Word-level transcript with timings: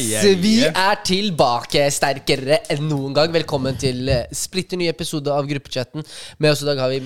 Yes, 0.00 0.24
Vi 0.40 0.56
er 0.66 0.98
tilbake 1.06 1.86
sterkere 1.92 2.60
enn 2.72 2.86
noen 2.90 3.14
gang. 3.16 3.32
Velkommen 3.32 3.76
til 3.80 4.08
eh, 4.12 4.26
splitter 4.36 4.76
ny 4.80 4.88
episode 4.90 5.32
av 5.32 5.48
Gruppechatten. 5.48 6.04
Med 6.38 6.52
oss 6.52 6.62
i 6.64 6.68
dag 6.68 6.80
har 6.82 6.92
vi 6.92 7.00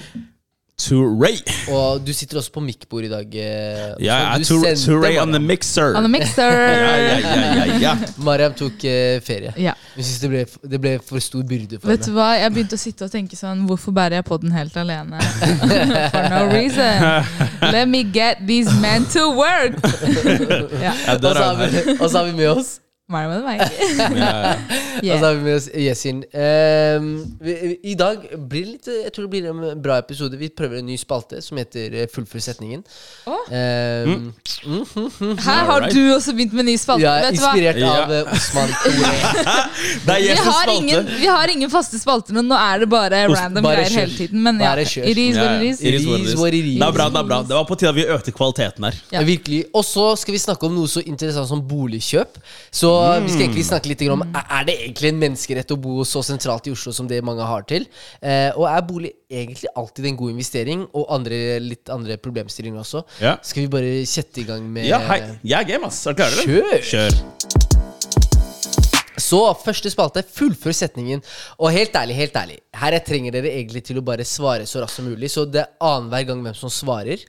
To 0.77 0.97
Ray. 1.07 1.37
Og 1.71 2.01
du 2.07 2.11
sitter 2.13 2.37
også 2.41 2.51
på 2.53 2.61
mic-bord 2.61 3.05
i 3.07 3.09
dag. 3.09 3.35
eh, 3.35 3.95
Ja, 4.03 4.17
yeah, 4.19 4.39
du 4.39 4.45
to, 4.45 4.55
to 4.87 4.97
Ray 4.99 5.19
on 5.23 5.31
the 5.31 5.39
mixer. 5.39 5.95
On 5.97 6.03
the 6.03 6.09
mixer. 6.11 6.43
Ja, 6.51 6.97
ja, 6.97 7.19
ja, 7.19 7.65
ja, 7.65 7.79
ja. 7.81 7.93
Mariam 8.19 8.53
tok 8.59 8.73
uh, 8.83 9.21
ferie. 9.23 9.53
Ja. 9.57 9.73
Jeg 9.97 10.05
synes 10.05 10.19
det, 10.21 10.31
ble- 10.31 10.69
det 10.71 10.81
ble 10.81 10.99
for 11.09 11.19
stor 11.23 11.43
byrde 11.47 11.79
for 11.81 11.89
Vet 11.93 12.07
du 12.09 12.13
hva, 12.17 12.33
Jeg 12.41 12.51
begynte 12.53 12.75
å 12.75 12.83
sitte 12.83 13.07
og 13.07 13.13
tenke 13.15 13.39
sånn 13.39 13.63
Hvorfor 13.69 13.95
bærer 13.95 14.19
jeg 14.19 14.27
på 14.27 14.41
den 14.43 14.51
helt 14.53 14.75
alene? 14.77 15.21
For 16.15 16.29
no 16.35 16.43
reason. 16.51 17.07
Let 17.71 17.87
me 17.89 18.03
get 18.03 18.43
these 18.47 18.75
men 18.83 19.07
to 19.15 19.31
work! 19.39 19.79
ja. 20.87 20.93
Og 21.15 22.11
så 22.11 22.19
har 22.19 22.25
vi 22.25 22.33
med 22.43 22.51
oss 22.51 22.81
Meg 23.13 23.27
med 23.29 23.43
meg. 23.45 23.61
Ja, 24.17 24.29
ja. 24.41 24.53
Og 24.55 25.01
så 25.05 25.05
Yeah. 25.05 25.21
har 25.21 25.35
vi 25.35 25.43
med 25.45 25.57
oss 25.59 25.67
Yesin. 25.77 26.23
Um, 26.33 27.09
vi- 27.45 27.77
I 27.91 27.95
dag 28.01 28.23
blir 28.49 28.65
det 28.65 28.71
litt 28.71 28.87
Jeg 28.89 29.11
tror 29.13 29.27
det 29.27 29.31
blir 29.35 29.49
en 29.51 29.83
bra 29.83 29.99
episode. 30.01 30.39
Vi 30.41 30.49
prøver 30.49 30.79
en 30.81 30.87
ny 30.89 30.97
spalte 30.97 31.43
som 31.45 31.59
heter 31.61 31.93
eh, 32.01 32.07
Fullfør 32.09 32.41
setningen. 32.41 32.81
Å. 33.29 33.37
mm, 33.53 34.31
Her 35.45 35.65
har 35.69 35.85
du 35.93 36.01
også 36.15 36.33
begynt 36.39 36.55
med 36.57 36.65
ny 36.71 36.77
spalte. 36.81 37.05
Vet 37.05 37.37
du 37.37 37.43
hva? 37.43 37.51
inspirert 37.53 37.81
Ja. 37.83 37.91
av 38.07 38.15
eh, 38.15 38.33
Osman 38.33 38.73
Det 40.07 40.15
er 40.15 40.23
Vi 40.25 40.39
har, 40.49 40.73
ingen, 40.79 41.11
vi 41.21 41.27
har 41.29 41.53
ingen 41.53 41.71
faste 41.75 42.01
spalter 42.01 42.33
nå. 42.39 42.41
Nå 42.49 42.57
er 42.57 42.87
det 42.87 42.89
bare 42.95 43.21
Os- 43.29 43.37
random 43.37 43.69
bare 43.69 43.83
greier 43.85 44.01
hele 44.07 44.17
tiden. 44.17 44.41
Men 44.49 44.63
ja, 44.65 44.73
it 44.81 44.89
is 44.89 45.37
Ja, 45.37 45.45
what 45.45 45.61
ja. 45.61 45.61
it 45.61 45.75
is. 45.75 45.79
Det 45.85 46.89
er 46.89 46.97
bra, 46.97 47.11
det 47.11 47.21
er 47.21 47.29
bra. 47.29 47.43
Det 47.43 47.59
var 47.59 47.69
på 47.69 47.77
tide 47.77 47.93
at 47.93 48.01
vi 48.01 48.09
økte 48.17 48.33
kvaliteten 48.33 48.89
her. 48.89 48.97
Ja. 49.13 49.27
Virkelig. 49.29 49.65
Og 49.75 49.85
så 49.85 50.09
skal 50.17 50.39
vi 50.39 50.41
snakke 50.47 50.65
om 50.71 50.75
noe 50.81 50.89
så 50.89 51.05
interessant 51.05 51.53
som 51.53 51.61
boligkjøp. 51.69 52.41
Så 52.73 52.94
vi 53.25 53.33
skal 53.33 53.47
egentlig 53.47 53.67
snakke 53.69 53.91
litt 53.91 54.05
om 54.13 54.25
Er 54.25 54.67
det 54.69 54.77
egentlig 54.81 55.11
en 55.11 55.21
menneskerett 55.23 55.75
å 55.75 55.79
bo 55.81 56.05
så 56.09 56.23
sentralt 56.27 56.69
i 56.69 56.75
Oslo 56.75 56.95
som 56.97 57.09
det 57.11 57.21
mange 57.27 57.47
har 57.47 57.67
til? 57.69 57.87
Eh, 58.21 58.51
og 58.55 58.67
er 58.71 58.87
bolig 58.87 59.13
egentlig 59.31 59.71
alltid 59.75 60.11
en 60.11 60.19
god 60.21 60.35
investering? 60.35 60.87
Og 60.93 61.07
andre, 61.15 61.41
litt 61.63 61.93
andre 61.93 62.19
problemstillinger 62.23 62.83
også. 62.83 63.05
Ja. 63.23 63.37
Skal 63.45 63.67
vi 63.67 63.73
bare 63.77 63.95
kjette 64.09 64.45
i 64.45 64.49
gang 64.49 64.67
med 64.71 64.89
Ja, 64.89 65.03
hei. 65.11 65.21
Jeg 65.43 65.59
er 65.61 65.71
game, 65.75 65.91
ass. 65.91 66.05
Er 66.07 66.17
du 66.17 66.23
klar? 66.23 66.41
Kjør! 66.45 66.81
Kjør. 66.93 67.63
Så, 69.25 69.41
første 69.63 69.91
spalte, 69.93 70.25
fullfør 70.37 70.75
setningen. 70.75 71.23
Og 71.59 71.73
helt 71.75 71.95
ærlig, 71.97 72.17
helt 72.19 72.37
ærlig, 72.37 72.59
her 72.75 72.97
jeg 72.99 73.07
trenger 73.07 73.37
dere 73.37 73.53
egentlig 73.55 73.85
til 73.87 74.01
å 74.01 74.05
bare 74.07 74.27
svare 74.27 74.67
så 74.69 74.83
raskt 74.83 75.01
som 75.01 75.09
mulig. 75.09 75.31
Så 75.33 75.47
det 75.49 75.63
er 75.65 75.73
annenhver 75.85 76.29
gang 76.31 76.43
hvem 76.45 76.59
som 76.59 76.73
svarer 76.73 77.23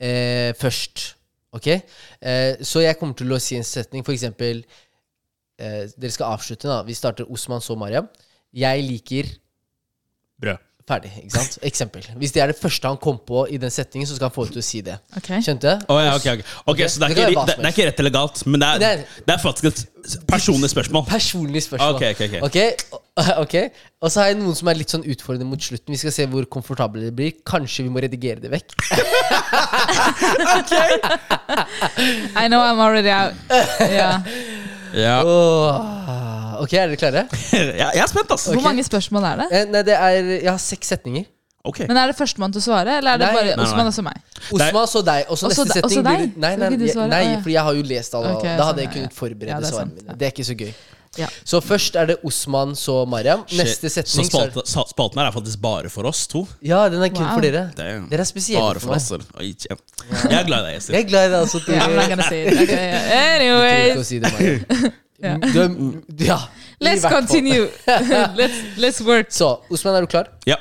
eh, 0.00 0.54
først. 0.58 1.17
Ok? 1.56 1.66
Eh, 1.72 2.56
så 2.62 2.82
jeg 2.84 2.98
kommer 3.00 3.14
til 3.16 3.32
å 3.32 3.38
si 3.40 3.56
en 3.56 3.64
setning, 3.64 4.04
for 4.04 4.12
eksempel 4.12 4.64
eh, 5.58 5.84
Dere 5.96 6.12
skal 6.14 6.34
avslutte, 6.36 6.68
da. 6.68 6.82
Vi 6.86 6.94
starter 6.94 7.28
Osman, 7.32 7.60
så 7.64 7.76
Mariam. 7.78 8.08
Jeg 8.54 8.84
liker 8.84 9.30
Brød. 10.40 10.64
Ferdig. 10.88 11.10
ikke 11.20 11.34
sant? 11.34 11.58
Eksempel. 11.68 12.04
Hvis 12.16 12.30
det 12.32 12.40
er 12.40 12.46
det 12.48 12.56
første 12.56 12.88
han 12.88 12.96
kom 12.96 13.18
på 13.28 13.42
i 13.52 13.58
den 13.60 13.68
setningen, 13.70 14.06
så 14.08 14.14
skal 14.16 14.30
han 14.30 14.32
få 14.32 14.46
ut 14.46 14.54
til 14.54 14.62
å 14.62 14.64
si 14.64 14.78
det. 14.86 14.94
Ok. 15.18 15.26
Skjønte? 15.44 15.74
Oh, 15.92 15.98
ja, 16.00 16.14
ok, 16.16 16.28
ok. 16.38 16.54
Ok, 16.72 16.78
Så 16.88 17.02
det 17.02 17.10
er, 17.10 17.12
ikke, 17.28 17.42
det, 17.44 17.56
det 17.58 17.66
er 17.66 17.74
ikke 17.74 17.86
rett 17.90 18.00
eller 18.00 18.14
galt, 18.14 18.40
men 18.48 18.62
det 18.62 18.70
Det 18.80 18.88
er, 18.88 19.02
er- 19.02 19.26
det 19.26 19.34
er 19.34 19.42
faktisk 19.42 19.68
et 19.68 19.82
personlig 20.30 20.70
spørsmål. 20.72 21.04
Personlig 21.10 21.62
spørsmål. 21.66 21.98
Ok, 21.98 22.06
ok, 22.24 22.38
ok. 22.48 22.56
Ok. 23.18 23.28
ok. 23.44 23.54
Og 24.02 24.12
så 24.14 24.20
har 24.22 24.28
jeg 24.30 24.38
noen 24.40 24.54
som 24.58 24.68
er 24.70 24.78
litt 24.78 24.92
sånn 24.94 25.04
utfordrende 25.10 25.48
mot 25.50 25.62
slutten. 25.62 25.90
Vi 25.94 25.98
skal 26.00 26.14
se 26.14 26.26
hvor 26.30 26.46
komfortable 26.50 27.02
det 27.08 27.14
blir. 27.18 27.32
Kanskje 27.48 27.84
vi 27.86 27.92
må 27.94 28.02
redigere 28.04 28.40
det 28.44 28.50
vekk. 28.54 28.76
I 32.36 32.48
know 32.48 32.60
I'm 32.60 32.78
already 32.80 33.10
out. 33.10 33.34
Ja. 33.90 34.22
Ja. 34.94 35.16
Åh. 35.24 36.60
Ok, 36.62 36.72
er 36.74 36.88
dere 36.90 36.98
klare? 36.98 37.20
Jeg 37.52 37.74
jeg 37.78 38.02
er 38.02 38.08
spent, 38.10 38.30
ass. 38.34 38.48
Hvor 38.50 38.62
mange 38.64 38.82
spørsmål 38.86 39.26
er 39.30 39.36
det? 39.42 39.48
Eh, 39.54 39.66
nei, 39.70 39.82
det 39.86 39.94
er 39.94 40.30
Jeg 40.40 40.48
har 40.50 40.58
seks 40.62 40.90
setninger. 40.94 41.26
Ok. 41.68 41.82
Men 41.90 41.98
Er 42.00 42.10
det 42.10 42.16
førstemann 42.16 42.52
til 42.54 42.62
å 42.62 42.64
svare, 42.64 42.96
eller 43.00 43.14
er 43.14 43.20
det 43.20 43.26
Nei. 43.28 43.34
bare 43.36 43.48
Nei, 43.50 43.56
nei. 43.60 43.64
Osman 43.66 43.90
og 43.90 43.94
så 43.94 44.02
meg? 44.06 44.18
Osman, 44.54 44.86
så 44.88 45.02
deg. 45.04 45.26
Og 45.28 45.36
så 45.38 45.50
neste 45.50 45.66
deg- 45.68 45.84
også 45.84 45.98
setning. 46.00 46.04
deg? 46.06 46.18
blir- 46.18 46.42
Nei, 46.44 46.52
Skal 46.54 46.58
nei, 46.62 46.68
ikke 46.70 46.78
du 46.78 46.84
jeg- 46.86 46.94
svare? 46.96 47.08
nei, 47.12 47.18
Å, 47.24 47.30
ja. 47.34 47.40
for 47.44 47.50
jeg 47.54 47.62
har 47.68 47.74
jo 47.78 47.82
lest 47.92 48.14
alle. 48.14 48.30
Ok, 48.38 48.42
da 48.46 48.50
hadde 48.50 48.64
sånn, 48.68 48.78
jeg 48.78 48.88
ja, 48.88 48.92
kunnet 48.94 49.12
ja. 49.12 49.18
forberede 49.18 49.50
Ja, 49.52 49.58
det 49.60 49.66
er 49.68 49.72
svarene 49.74 49.90
sant, 49.90 49.98
mine. 49.98 50.08
ja. 50.08 50.16
Det 50.22 50.26
er 50.28 50.32
ikke 50.32 50.46
så 50.48 50.56
gøy. 50.62 50.72
Ja. 51.16 51.26
Så 51.44 51.60
først 51.64 51.96
er 51.96 52.06
det 52.06 52.16
Osman, 52.24 52.74
så 52.76 53.04
Mariam. 53.08 53.44
Neste 53.56 53.88
setning 53.90 54.26
Så 54.30 54.42
så 54.64 54.80
er- 54.84 54.88
spalten 54.92 55.18
her 55.18 55.26
er 55.26 55.32
faktisk 55.32 55.60
bare 55.62 55.88
for 55.90 56.04
oss 56.06 56.26
to. 56.26 56.46
Ja, 56.62 56.88
den 56.88 57.02
er 57.02 57.08
kun 57.08 57.24
Wow. 57.24 57.34
for 57.34 57.40
dere. 57.40 57.70
Damn. 57.76 58.08
Dere 58.10 58.20
er 58.20 58.24
spesielle 58.24 58.60
Bare 58.62 58.74
for 58.80 58.98
for 59.00 59.18
meg. 59.40 59.54
oss. 59.56 59.66
ja. 59.70 59.76
Jeg 60.30 60.40
er 60.40 60.46
glad 60.46 60.68
i 60.68 60.72
deg. 60.74 60.88
Jeg 60.94 61.04
er 61.04 61.08
glad 61.08 61.28
i 61.28 61.32
deg 61.32 61.40
også. 61.42 61.60
Yeah, 61.68 61.86
I'm 61.86 61.90
not 61.90 62.04
Tore. 62.04 62.08
gonna 62.08 62.28
say 62.28 62.46
it. 62.46 62.62
Okay, 62.62 62.76
yeah. 62.76 63.98
Å 63.98 64.04
si 64.04 64.18
det, 64.18 64.92
Ja. 65.20 65.34
Du 65.38 66.24
ja. 66.24 66.38
let's 66.80 67.02
continue. 67.10 67.68
let's, 68.38 68.58
let's 68.78 69.00
work. 69.04 69.26
Så, 69.34 69.56
Osman, 69.70 69.94
er 69.96 70.00
du 70.00 70.06
klar? 70.06 70.28
Ja. 70.46 70.54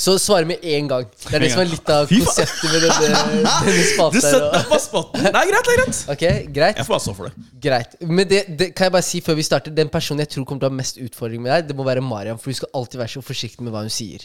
Så 0.00 0.14
svare 0.18 0.46
med 0.48 0.56
en 0.64 0.86
gang. 0.88 1.04
Det 1.28 1.34
er 1.36 1.42
det 1.44 1.50
som 1.52 1.60
er 1.60 1.68
litt 1.68 1.90
av 1.92 2.06
konseptet 2.08 2.70
med 2.72 2.84
denne, 2.86 3.08
denne 3.66 4.06
Du 4.14 4.20
setter 4.22 4.64
på 4.70 4.78
spotten. 4.80 5.26
Det 5.26 5.32
er 5.36 5.50
greit, 5.50 5.66
det 5.68 5.74
er 5.74 5.80
greit. 5.82 5.98
Ok, 6.14 6.24
greit. 6.56 6.76
Jeg 6.80 6.86
får 6.88 6.94
bare 6.94 7.04
stå 7.04 7.14
for 7.18 7.28
det. 7.28 7.46
greit 7.62 7.96
Men 8.00 8.28
det, 8.30 8.40
det 8.58 8.68
kan 8.74 8.88
jeg 8.88 8.94
bare 8.96 9.04
si 9.06 9.20
før 9.20 9.36
vi 9.38 9.44
starter 9.46 9.74
Den 9.76 9.90
personen 9.92 10.24
jeg 10.24 10.30
tror 10.32 10.46
kommer 10.48 10.64
til 10.64 10.70
å 10.70 10.72
ha 10.72 10.78
mest 10.78 10.96
utfordring 11.02 11.42
med 11.44 11.52
deg, 11.52 11.68
Det 11.68 11.76
må 11.76 11.84
være 11.84 12.00
Mariam, 12.04 12.38
for 12.40 12.50
du 12.50 12.56
skal 12.62 12.72
alltid 12.80 13.02
være 13.02 13.14
så 13.18 13.22
forsiktig 13.26 13.66
med 13.66 13.74
hva 13.74 13.84
hun 13.84 13.92
sier. 13.92 14.24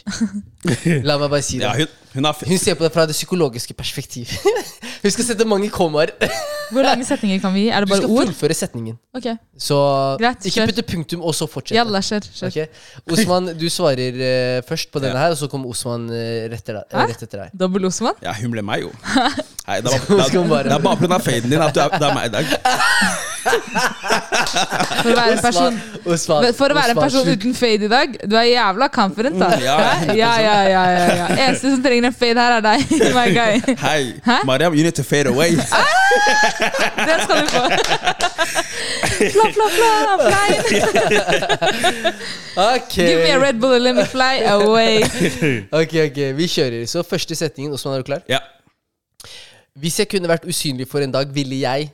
La 1.08 1.18
meg 1.20 1.28
bare 1.32 1.42
si 1.44 1.58
det. 1.60 1.66
Ja, 1.68 1.74
hun, 1.76 1.86
hun 2.14 2.30
Hun 2.48 2.58
ser 2.58 2.74
på 2.78 2.84
det 2.86 2.92
fra 2.94 3.04
det 3.06 3.14
psykologiske 3.16 3.74
perspektiv. 3.76 4.32
hun 5.02 5.10
skal 5.12 5.24
sette 5.28 5.44
mange 5.48 5.68
kommaer. 5.74 6.14
Hvor 6.72 6.84
lange 6.84 7.04
setninger 7.08 7.40
kan 7.40 7.52
vi 7.54 7.66
gi? 7.66 7.68
Er 7.72 7.84
det 7.84 7.88
Du 7.92 7.96
skal 7.96 8.10
ord? 8.12 8.26
fullføre 8.28 8.54
setningen. 8.56 8.96
Ok, 9.16 9.28
Så 9.58 9.76
Greit, 10.20 10.44
ikke 10.48 10.66
putte 10.70 10.82
punktum, 10.86 11.22
og 11.24 11.34
så 11.34 11.46
fortsette. 11.50 11.76
Jalla, 11.78 12.00
kjør. 12.04 12.26
kjør. 12.38 12.48
Okay. 12.52 12.66
Osman, 13.12 13.52
du 13.58 13.64
svarer 13.72 14.18
uh, 14.20 14.60
først 14.68 14.90
på 14.92 15.00
denne 15.02 15.16
Ja. 15.16 15.24
her, 15.26 15.30
og 15.34 15.38
så 15.40 15.48
kommer 15.48 15.57
Osman 15.66 16.08
eh, 16.14 16.46
rett, 16.52 16.60
etter 16.62 16.78
deg, 16.78 16.92
Hæ? 16.94 17.06
rett 17.10 17.22
etter 17.26 17.44
deg. 17.46 17.54
Dobbel 17.58 17.88
Osman? 17.90 18.14
Ja, 18.22 18.32
hun 18.38 18.52
ble 18.54 18.62
meg, 18.62 18.86
jo. 18.86 18.92
Nei, 19.68 19.80
det, 19.84 19.90
var, 19.92 19.98
det, 20.08 20.34
er- 20.34 20.48
bare- 20.48 20.64
det 20.64 20.72
er 20.72 20.78
bare 20.84 20.96
pga. 20.96 21.18
faden 21.20 21.50
din 21.52 21.60
at 21.62 21.74
du 21.76 21.80
er, 21.82 21.88
det 22.00 22.06
er 22.08 22.14
meg 22.16 22.24
i 22.24 22.32
dag. 22.32 22.46
For 23.48 25.10
å 25.10 25.16
være 25.16 25.32
en 25.34 25.40
person 25.44 25.76
Osman, 26.08 26.46
For 26.56 26.72
å 26.72 26.76
være 26.76 26.94
en 26.94 27.00
person 27.00 27.28
uten 27.28 27.54
fade 27.56 27.84
i 27.84 27.90
dag, 27.92 28.14
du 28.28 28.34
er 28.40 28.46
jævla 28.48 28.88
confident, 28.92 29.36
da. 29.40 29.48
Mm, 29.52 29.62
ja, 29.66 29.76
ja, 30.16 30.32
ja, 30.40 30.56
ja, 30.72 30.82
ja, 30.94 31.04
ja. 31.20 31.26
Eneste 31.36 31.72
som 31.74 31.82
trenger 31.84 32.08
en 32.08 32.16
fade 32.16 32.40
her, 32.40 32.56
er 32.58 32.64
deg. 32.64 32.78
My 33.18 33.26
guy. 33.36 33.60
Hei, 33.82 34.02
Hæ? 34.24 34.38
Mariam, 34.48 34.72
you 34.76 34.82
need 34.88 34.96
to 34.96 35.04
fade 35.04 35.28
away. 35.28 35.50
Det 35.52 37.16
skal 37.24 37.36
du 37.36 37.46
få. 37.52 37.62
Fla, 39.36 39.46
fla, 39.52 39.66
fla, 39.76 40.12
fly. 40.24 40.48
Okay. 42.58 43.06
Give 43.06 43.20
me 43.22 43.30
a 43.30 43.38
Red 43.38 43.60
Bull 43.60 43.72
and 43.74 43.84
let 43.84 43.94
me 43.94 44.04
fly 44.04 44.40
away. 44.50 45.02
Ok, 45.80 45.92
ok, 46.08 46.18
vi 46.40 46.48
kjører. 46.50 46.86
Så 46.90 47.02
første 47.06 47.34
setningen. 47.38 47.72
Osman, 47.76 47.94
er 47.94 48.02
du 48.02 48.08
klar? 48.08 48.24
Ja. 48.28 48.40
Hvis 49.80 49.98
jeg 50.02 50.08
kunne 50.10 50.28
vært 50.30 50.44
usynlig 50.48 50.88
for 50.90 51.04
en 51.04 51.12
dag, 51.14 51.30
ville 51.34 51.60
jeg 51.60 51.90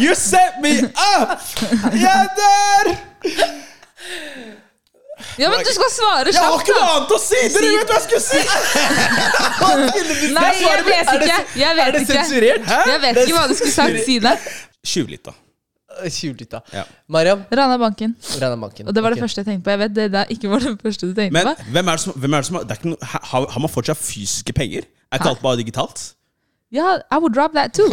you 0.00 0.14
set 0.14 0.54
me 0.62 0.72
up! 0.96 1.40
Jeg 1.92 2.12
er 2.12 2.28
der! 2.40 2.84
Ja, 5.38 5.48
men 5.50 5.58
du 5.64 5.72
skal 5.72 5.90
svare 5.92 6.26
Jeg 6.32 6.40
har 6.40 6.50
kjapt, 6.50 6.68
ikke 6.68 6.74
noe 6.76 6.84
da. 6.84 6.92
annet 6.96 7.12
å 7.12 7.18
si! 7.20 7.40
Dere 7.54 7.70
vet 7.72 7.88
hva 7.90 7.96
jeg 7.96 8.04
skulle 8.06 8.24
si! 8.24 8.40
Nei, 10.36 10.52
jeg 10.60 10.84
vet 10.86 11.10
ikke. 11.16 11.38
Jeg 11.60 11.70
Er 11.70 11.76
vet 11.80 11.94
det 11.96 12.00
ikke. 12.04 12.12
sensurert? 12.20 12.62
Jeg 12.92 13.02
vet 13.04 13.20
ikke 13.24 13.36
hva 13.38 13.46
du 13.50 13.54
skulle 13.58 13.74
sagt. 13.76 14.00
Si 14.06 14.18
det. 14.24 14.34
Skyv 14.86 15.12
litt, 15.14 15.24
da. 16.02 16.10
Tjuvlytt, 16.16 16.50
da. 16.52 16.60
Ja. 16.72 16.84
Mariam, 17.08 17.44
Rana 17.52 17.78
banken. 17.80 18.16
Rana 18.42 18.56
Banken. 18.60 18.88
Og 18.88 18.94
det 18.94 19.02
var 19.02 19.14
det 19.14 19.18
okay. 19.18 19.26
første 19.26 19.42
jeg 19.42 19.46
tenkte 19.50 19.64
på. 19.64 19.74
Jeg 19.74 19.82
vet 19.84 19.96
det 19.96 20.10
der 20.12 20.34
ikke 20.36 20.50
var 20.50 20.64
det 20.64 20.74
første 20.82 21.06
du 21.06 21.14
tenkte 21.14 21.32
Men 21.38 21.50
på. 21.50 21.70
hvem 21.76 21.88
er 21.88 22.00
det 22.00 22.04
som, 22.04 22.20
hvem 22.20 22.32
er 22.32 22.44
det 22.44 22.50
som 22.50 22.60
det 22.60 22.70
er 22.70 22.80
ikke 22.80 22.92
noe, 22.92 23.10
har, 23.14 23.48
har 23.54 23.64
man 23.64 23.72
fortsatt 23.72 24.00
fysiske 24.00 24.52
penger? 24.56 24.88
Er 25.10 25.20
ikke 25.20 25.32
alt 25.34 25.42
bare 25.42 25.60
digitalt? 25.62 26.04
Ja, 26.72 26.98
I 27.12 27.18
would 27.18 27.32
drop 27.32 27.52
that 27.54 27.72
too. 27.72 27.86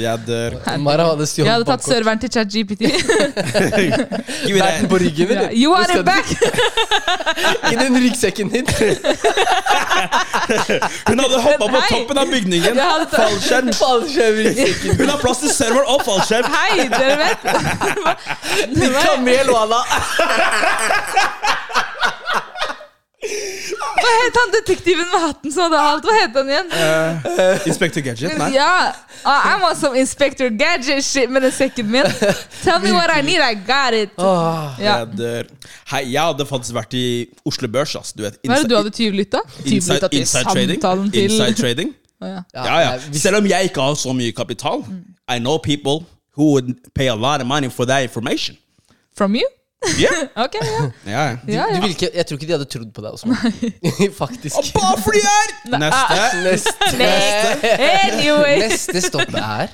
Jeg 0.00 0.18
dør. 0.26 0.50
Mara 0.80 1.04
hadde 1.10 1.26
stjålet 1.28 1.46
Jeg 1.46 1.52
hadde 1.52 1.66
tatt 1.68 1.84
serveren 1.84 2.18
til 2.22 2.30
ChatGPT. 2.32 2.80
Den 4.48 4.88
på 4.88 4.96
ryggen, 5.02 5.28
eller? 5.34 5.50
You 5.52 5.74
are 5.76 5.84
du- 5.98 6.02
back! 6.02 6.24
I 7.72 7.74
den 7.76 7.98
ryggsekken 8.00 8.48
din. 8.48 8.66
Hun 11.08 11.20
hadde 11.20 11.42
hoppa 11.42 11.68
på 11.68 11.82
toppen 11.90 12.18
av 12.18 12.32
bygningen. 12.32 12.80
Fallskjerm. 13.12 13.68
Fallskjerm 13.82 14.40
ryggsekken. 14.40 14.96
Hun 15.02 15.08
har 15.12 15.18
plass 15.20 15.44
til 15.44 15.52
serveren 15.52 15.84
og 15.84 16.00
fallskjerm. 16.08 16.48
Hei, 16.48 16.88
dere 16.96 17.16
vet! 17.20 17.38
Litt 18.72 18.96
kamel, 19.04 19.52
Walla. 19.52 19.84
Hva 23.24 24.10
het 24.24 24.36
han 24.36 24.50
detektiven 24.52 25.06
med 25.12 25.20
hatten 25.22 25.52
som 25.52 25.62
hadde 25.66 25.78
alt? 25.80 26.04
Hva 26.08 26.14
het 26.18 26.34
han 26.36 26.50
igjen? 26.50 26.68
Uh, 26.74 27.66
Inspector 27.70 28.02
Gadget? 28.04 28.34
Nei. 28.38 28.50
Ja, 28.54 28.92
uh, 29.24 29.46
I'm 29.50 29.64
on 29.68 29.76
some 29.76 29.98
Inspector 29.98 30.50
Gadget 30.58 31.04
shit 31.04 31.30
med 31.32 31.42
den 31.46 31.52
sekken 31.54 31.88
min. 31.90 32.04
Tell 32.64 32.80
me 32.84 32.92
what 32.92 33.10
I 33.14 33.22
need, 33.24 33.40
I 33.40 33.54
got 33.66 33.94
it. 33.96 34.10
Oh, 34.18 34.74
Ja. 34.78 34.98
Jeg, 34.98 35.08
dør. 35.18 35.42
Hei, 35.94 36.02
jeg 36.12 36.22
hadde 36.22 36.46
faktisk 36.46 36.74
vært 36.76 36.94
i 36.98 37.04
Oslo 37.46 37.68
Børs. 37.68 37.94
ass. 37.96 38.12
Du 38.12 38.22
vet, 38.26 38.36
Hva 38.44 38.58
er 38.58 38.62
det 38.66 38.70
du 38.70 38.76
hadde 38.76 38.90
tyvlytta? 38.94 39.40
inside, 39.64 40.08
inside 40.12 40.44
trading. 40.52 40.80
til 41.12 41.24
Inside 41.24 41.54
trading. 41.60 41.94
Oh, 42.20 42.28
ja. 42.28 42.42
ja, 42.54 42.78
Ja, 42.80 42.98
Selv 43.12 43.36
om 43.40 43.46
jeg 43.46 43.70
ikke 43.70 43.80
har 43.80 43.94
så 43.94 44.12
mye 44.12 44.32
kapital, 44.32 44.84
I 45.28 45.38
know 45.38 45.58
people 45.58 46.04
who 46.36 46.52
would 46.52 46.74
pay 46.94 47.08
a 47.08 47.14
lot 47.14 47.40
of 47.40 47.46
money 47.46 47.70
for 47.70 47.84
that 47.84 48.02
information. 48.02 48.56
From 49.16 49.34
you? 49.34 49.46
Yeah. 50.00 50.28
Ok, 50.44 50.54
ja. 50.60 50.82
Ja, 51.06 51.22
ja. 51.30 51.36
Du 51.46 51.52
ja. 51.52 51.88
ikke, 51.88 52.08
jeg 52.14 52.26
tror 52.26 52.38
ikke 52.38 52.46
de 52.48 52.54
hadde 52.56 52.68
trodd 52.72 52.90
på 52.96 53.04
deg, 53.04 53.12
også. 53.12 53.26
Faktisk. 54.22 54.72
Bare 54.76 54.98
fordi 55.04 55.20
jeg 55.22 55.52
er 55.72 55.78
Neste. 55.84 56.72
Neste, 56.98 57.72
Anyway. 57.88 58.58
neste 58.64 59.00
stopp 59.04 59.34
er 59.38 59.68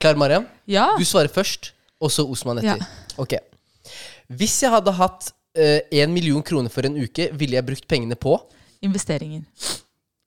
Klar, 0.00 0.18
Mariam? 0.20 0.46
Ja. 0.68 0.88
Du 0.98 1.04
svarer 1.08 1.28
først, 1.32 1.72
og 2.00 2.10
så 2.12 2.26
Osman 2.28 2.58
etter. 2.62 2.82
Ja. 2.82 3.20
Ok. 3.22 3.36
Hvis 4.36 4.58
jeg 4.62 4.70
hadde 4.74 4.92
hatt 4.98 5.30
én 5.56 6.12
million 6.12 6.42
kroner 6.44 6.68
for 6.72 6.84
en 6.84 6.98
uke, 7.00 7.30
ville 7.32 7.56
jeg 7.56 7.64
brukt 7.66 7.86
pengene 7.88 8.16
på 8.20 8.34
Investeringer. 8.84 9.40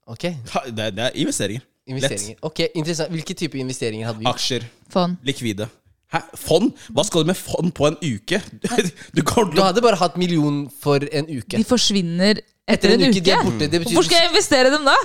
Ok, 0.09 0.23
Det, 0.23 0.87
det 0.95 1.03
er 1.05 1.11
investeringer. 1.21 1.61
investeringer. 1.85 2.39
Ok, 2.41 2.59
interessant. 2.75 3.11
Hvilke 3.13 3.33
type 3.37 3.59
investeringer 3.61 4.07
hadde 4.09 4.19
vi? 4.23 4.25
Aksjer. 4.31 4.65
Fond. 4.89 5.19
Likvide. 5.23 5.67
Hæ? 6.13 6.19
Fond? 6.41 6.71
Hva 6.95 7.03
skal 7.05 7.21
du 7.21 7.29
med 7.29 7.37
fond 7.37 7.73
på 7.77 7.85
en 7.91 7.97
uke? 8.01 8.39
Du 9.15 9.21
kommer 9.21 9.53
Du 9.53 9.59
å 9.61 9.67
hadde 9.67 9.83
bare 9.85 9.99
hatt 10.01 10.15
million 10.17 10.63
for 10.81 11.03
en 11.05 11.27
uke. 11.29 11.57
De 11.59 11.65
forsvinner 11.67 12.39
Etter 12.69 12.95
en 12.95 13.03
uke, 13.09 13.21
de 13.25 13.31
er 13.33 13.43
borte. 13.45 13.65
Det 13.69 13.81
betyr 13.81 13.93
Hvorfor 13.97 14.07
skal 14.09 14.23
jeg 14.23 14.31
investere 14.31 14.71
dem 14.73 14.85
da? 14.89 14.95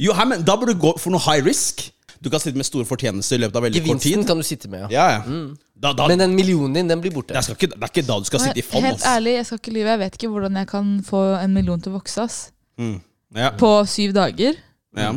Jo, 0.00 0.12
hæ, 0.16 0.24
men 0.28 0.44
Da 0.44 0.56
burde 0.60 0.74
du 0.76 0.80
gå 0.80 0.94
for 1.00 1.12
noe 1.12 1.20
high 1.24 1.44
risk. 1.44 1.84
Du 2.24 2.30
kan 2.32 2.40
sitte 2.40 2.56
med 2.56 2.64
store 2.64 2.86
fortjenester 2.88 3.36
i 3.36 3.42
løpet 3.44 3.56
av 3.60 3.64
veldig 3.66 3.80
kort 3.84 3.90
Gevinsten 3.90 4.22
tid. 4.24 4.28
kan 4.30 4.40
du 4.40 4.44
sitte 4.48 4.68
med, 4.72 4.86
ja. 4.86 4.88
Ja, 4.96 5.06
ja. 5.18 5.44
Da, 5.84 5.90
da, 5.92 6.06
Men 6.08 6.22
den 6.22 6.32
millionen 6.36 6.72
din, 6.78 6.88
den 6.88 7.00
blir 7.04 7.12
borte. 7.12 7.34
det, 7.36 7.42
skal 7.44 7.58
ikke, 7.58 7.68
det 7.74 7.82
er 7.84 7.90
ikke 7.92 8.04
da 8.08 8.16
du 8.22 8.28
skal 8.30 8.40
sitte 8.40 8.60
i 8.62 8.64
fond. 8.64 8.84
Helt 8.86 9.02
ass. 9.02 9.08
ærlig, 9.10 9.34
jeg 9.36 9.46
skal 9.50 9.58
ikke 9.60 9.74
lyve. 9.76 9.90
Jeg 9.92 10.00
vet 10.06 10.16
ikke 10.16 10.30
hvordan 10.32 10.56
jeg 10.62 10.68
kan 10.70 10.92
få 11.04 11.20
en 11.42 11.52
million 11.52 11.80
til 11.84 11.92
å 11.92 11.98
vokse. 11.98 12.24
ass. 12.24 12.38
Mm. 12.80 12.94
Ja. 13.36 13.50
På 13.60 13.72
syv 13.90 14.14
dager. 14.16 14.56
Ja. 14.96 15.10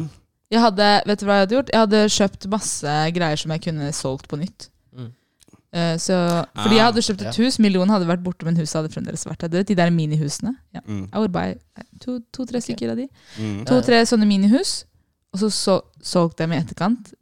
Jeg 0.52 0.64
hadde, 0.64 0.90
vet 1.08 1.22
du 1.22 1.26
hva 1.30 1.38
jeg 1.40 1.46
hadde 1.46 1.56
gjort? 1.56 1.72
Jeg 1.72 1.84
hadde 1.86 2.02
kjøpt 2.18 2.50
masse 2.52 2.98
greier 3.16 3.40
som 3.40 3.54
jeg 3.56 3.64
kunne 3.70 3.92
solgt 3.96 4.28
på 4.28 4.40
nytt. 4.42 4.68
Mm. 5.74 5.80
Eh, 5.80 5.98
så, 6.00 6.16
fordi 6.56 6.76
jeg 6.78 6.82
Ah, 6.82 6.92
hadde 6.92 7.02
kjøpt 7.04 7.22
et 7.28 7.36
hus, 7.44 7.60
millionen 7.60 7.90
hadde 7.92 8.08
vært 8.08 8.24
borte, 8.24 8.46
men 8.46 8.56
huset 8.56 8.80
hadde 8.80 8.90
fremdeles 8.94 9.26
vært 9.28 9.40
der. 9.44 9.48
Du 9.50 9.58
vet, 9.58 9.68
De 9.68 9.76
der 9.76 9.90
minihusene. 9.92 10.56
Ja. 10.74 10.80
Mm. 10.88 11.10
I 11.14 11.18
would 11.18 11.32
buy 11.32 11.56
to- 12.00 12.22
to-tre 12.34 12.62
stykker 12.62 12.92
av 12.92 12.98
de. 12.98 13.08
Mm. 13.38 13.66
To-tre 13.66 14.02
sånne 14.08 14.26
minihus, 14.26 14.86
og 15.34 15.40
så, 15.40 15.50
så 15.52 15.82
solgte 16.02 16.44
jeg 16.44 16.50
dem 16.50 16.58
i 16.58 16.62
etterkant. 16.64 17.14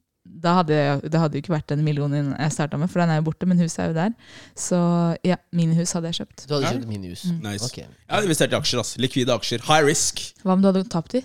Da 0.46 0.54
hadde 0.62 0.74
jeg, 0.76 1.02
det 1.12 1.20
hadde 1.20 1.34
jo 1.38 1.42
ikke 1.42 1.54
vært 1.56 1.68
den 1.74 1.84
millionen 1.84 2.36
jeg 2.38 2.52
starta 2.52 2.78
med, 2.78 2.90
for 2.92 3.00
den 3.02 3.10
er 3.10 3.16
jo 3.18 3.26
borte, 3.32 3.48
men 3.50 3.58
huset 3.58 3.80
er 3.80 3.88
jo 3.88 3.94
der. 3.94 4.12
Så 4.56 4.78
ja, 5.26 5.36
minihus 5.52 5.94
hadde 5.98 6.12
jeg 6.12 6.20
kjøpt. 6.22 6.46
Du 6.48 6.54
hadde 6.54 6.70
kjøpt 6.76 6.88
minihus. 6.88 7.26
Nice. 7.42 7.66
Okay. 7.66 7.86
Jeg 7.88 8.14
hadde 8.14 8.26
investert 8.30 8.52
i 8.54 8.56
aksjer. 8.60 8.80
ass. 8.80 8.96
Likvide 8.98 9.34
aksjer. 9.34 9.62
High 9.66 9.86
risk. 9.88 10.22
Hva 10.44 10.54
om 10.54 10.62
du 10.62 10.68
hadde 10.70 10.84
tapt 10.90 11.12
de? 11.18 11.22